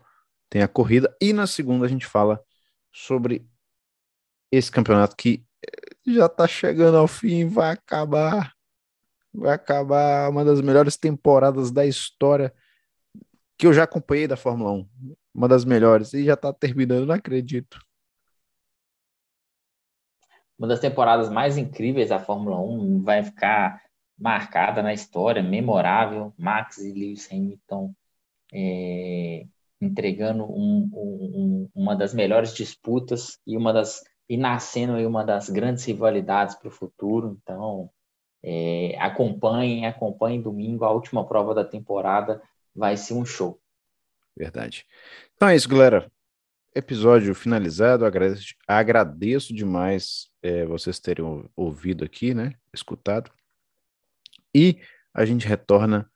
tem 0.50 0.62
a 0.62 0.68
corrida. 0.68 1.16
E 1.22 1.34
na 1.34 1.48
segunda 1.48 1.86
a 1.86 1.90
gente 1.90 2.06
fala 2.06 2.44
sobre 2.92 3.48
esse 4.52 4.72
campeonato 4.72 5.16
que 5.16 5.44
já 6.06 6.30
tá 6.30 6.48
chegando 6.48 6.98
ao 6.98 7.08
fim, 7.08 7.48
vai 7.48 7.72
acabar 7.72 8.54
vai 9.34 9.54
acabar 9.54 10.30
uma 10.30 10.44
das 10.44 10.62
melhores 10.62 10.98
temporadas 10.98 11.72
da 11.72 11.86
história 11.86 12.54
que 13.58 13.68
eu 13.68 13.74
já 13.74 13.84
acompanhei 13.84 14.28
da 14.28 14.38
Fórmula 14.38 14.72
1. 14.72 14.90
Uma 15.34 15.48
das 15.48 15.66
melhores. 15.66 16.14
E 16.14 16.24
já 16.24 16.36
tá 16.36 16.52
terminando, 16.54 17.06
não 17.06 17.16
acredito. 17.16 17.80
Uma 20.58 20.68
das 20.68 20.80
temporadas 20.80 21.30
mais 21.30 21.58
incríveis 21.58 22.10
da 22.10 22.20
Fórmula 22.20 22.60
1 22.60 23.04
vai 23.04 23.24
ficar 23.24 23.82
marcada 24.20 24.82
na 24.82 24.94
história, 24.94 25.42
memorável. 25.42 26.34
Max 26.38 26.78
e 26.78 26.92
Lewis 26.92 27.28
Hamilton 27.32 27.94
é, 28.54 29.46
entregando 29.82 30.44
um, 30.44 30.90
um, 30.94 31.70
uma 31.74 31.96
das 31.96 32.14
melhores 32.14 32.54
disputas 32.54 33.40
e 33.46 33.56
uma 33.56 33.72
das 33.72 34.04
e 34.28 34.38
nascendo 34.38 34.94
aí 34.94 35.06
uma 35.08 35.26
das 35.26 35.50
grandes 35.50 35.84
rivalidades 35.86 36.54
para 36.54 36.68
o 36.68 36.72
futuro. 36.72 37.36
Então, 37.42 37.90
é, 38.44 38.96
acompanhem, 39.00 39.88
acompanhem 39.88 40.42
domingo, 40.42 40.86
a 40.86 40.92
última 40.92 41.28
prova 41.28 41.56
da 41.56 41.66
temporada 41.66 42.42
vai 42.76 42.96
ser 42.96 43.16
um 43.16 43.26
show. 43.26 43.60
Verdade. 44.38 44.86
Então 45.36 45.50
é 45.50 45.56
isso, 45.56 45.68
galera. 45.68 46.10
Episódio 46.76 47.34
finalizado. 47.34 48.06
Agradeço, 48.06 48.54
agradeço 48.68 49.54
demais 49.54 50.30
é, 50.44 50.64
vocês 50.66 51.00
terem 51.00 51.50
ouvido 51.56 52.06
aqui, 52.06 52.34
né? 52.34 52.54
Escutado. 52.72 53.32
E 54.54 54.80
a 55.14 55.26
gente 55.26 55.48
retorna 55.48 56.10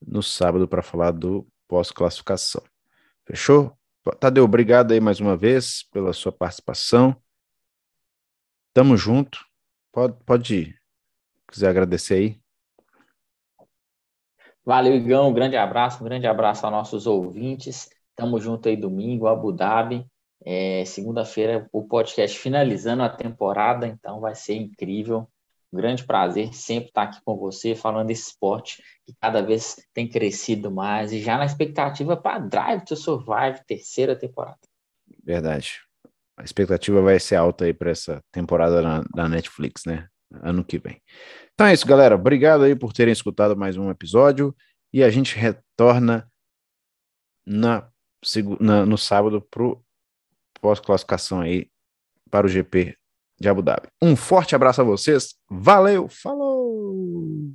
no 0.00 0.22
sábado 0.22 0.66
para 0.66 0.82
falar 0.82 1.12
do 1.12 1.46
pós-classificação. 1.66 2.62
Fechou? 3.26 3.76
Tadeu, 4.18 4.44
obrigado 4.44 4.92
aí 4.92 5.00
mais 5.00 5.20
uma 5.20 5.36
vez 5.36 5.82
pela 5.90 6.12
sua 6.12 6.32
participação. 6.32 7.14
Tamo 8.72 8.96
junto. 8.96 9.44
Pode, 9.92 10.16
pode 10.24 10.54
ir 10.54 10.78
quiser 11.48 11.70
agradecer 11.70 12.14
aí. 12.14 12.40
Valeu, 14.64 14.94
Igão. 14.94 15.30
Um 15.30 15.34
grande 15.34 15.56
abraço, 15.56 16.02
um 16.02 16.04
grande 16.04 16.26
abraço 16.26 16.66
aos 16.66 16.72
nossos 16.72 17.06
ouvintes. 17.06 17.88
Tamo 18.14 18.38
junto 18.38 18.68
aí 18.68 18.76
domingo, 18.76 19.26
Abu 19.26 19.50
Dhabi. 19.50 20.06
É, 20.44 20.84
Segunda-feira, 20.84 21.68
o 21.72 21.86
podcast 21.86 22.38
finalizando 22.38 23.02
a 23.02 23.08
temporada, 23.08 23.86
então 23.86 24.20
vai 24.20 24.34
ser 24.34 24.54
incrível. 24.54 25.28
Grande 25.72 26.04
prazer 26.04 26.54
sempre 26.54 26.88
estar 26.88 27.02
aqui 27.02 27.20
com 27.24 27.36
você, 27.36 27.74
falando 27.74 28.06
desse 28.06 28.30
esporte 28.30 28.82
que 29.06 29.14
cada 29.20 29.42
vez 29.42 29.76
tem 29.92 30.08
crescido 30.08 30.70
mais 30.70 31.12
e 31.12 31.20
já 31.20 31.36
na 31.36 31.44
expectativa 31.44 32.16
para 32.16 32.38
Drive 32.38 32.84
to 32.84 32.96
Survive, 32.96 33.64
terceira 33.66 34.16
temporada. 34.16 34.58
Verdade. 35.22 35.80
A 36.36 36.44
expectativa 36.44 37.02
vai 37.02 37.20
ser 37.20 37.36
alta 37.36 37.64
aí 37.64 37.74
para 37.74 37.90
essa 37.90 38.22
temporada 38.32 38.80
na, 38.80 39.04
na 39.14 39.28
Netflix, 39.28 39.84
né? 39.84 40.08
ano 40.30 40.64
que 40.64 40.78
vem. 40.78 41.00
Então 41.54 41.66
é 41.66 41.72
isso, 41.72 41.86
galera. 41.86 42.14
Obrigado 42.14 42.64
aí 42.64 42.76
por 42.76 42.92
terem 42.92 43.12
escutado 43.12 43.56
mais 43.56 43.76
um 43.76 43.90
episódio 43.90 44.54
e 44.92 45.02
a 45.02 45.10
gente 45.10 45.36
retorna 45.36 46.30
na, 47.46 47.90
na 48.60 48.86
no 48.86 48.98
sábado 48.98 49.40
para 49.40 49.64
pós-classificação 50.60 51.40
aí 51.40 51.70
para 52.30 52.46
o 52.46 52.48
GP 52.48 52.96
de 53.40 53.48
Abu 53.48 53.62
Dhabi. 53.62 53.88
Um 54.02 54.16
forte 54.16 54.54
abraço 54.54 54.80
a 54.80 54.84
vocês. 54.84 55.34
Valeu, 55.50 56.08
falou! 56.08 57.52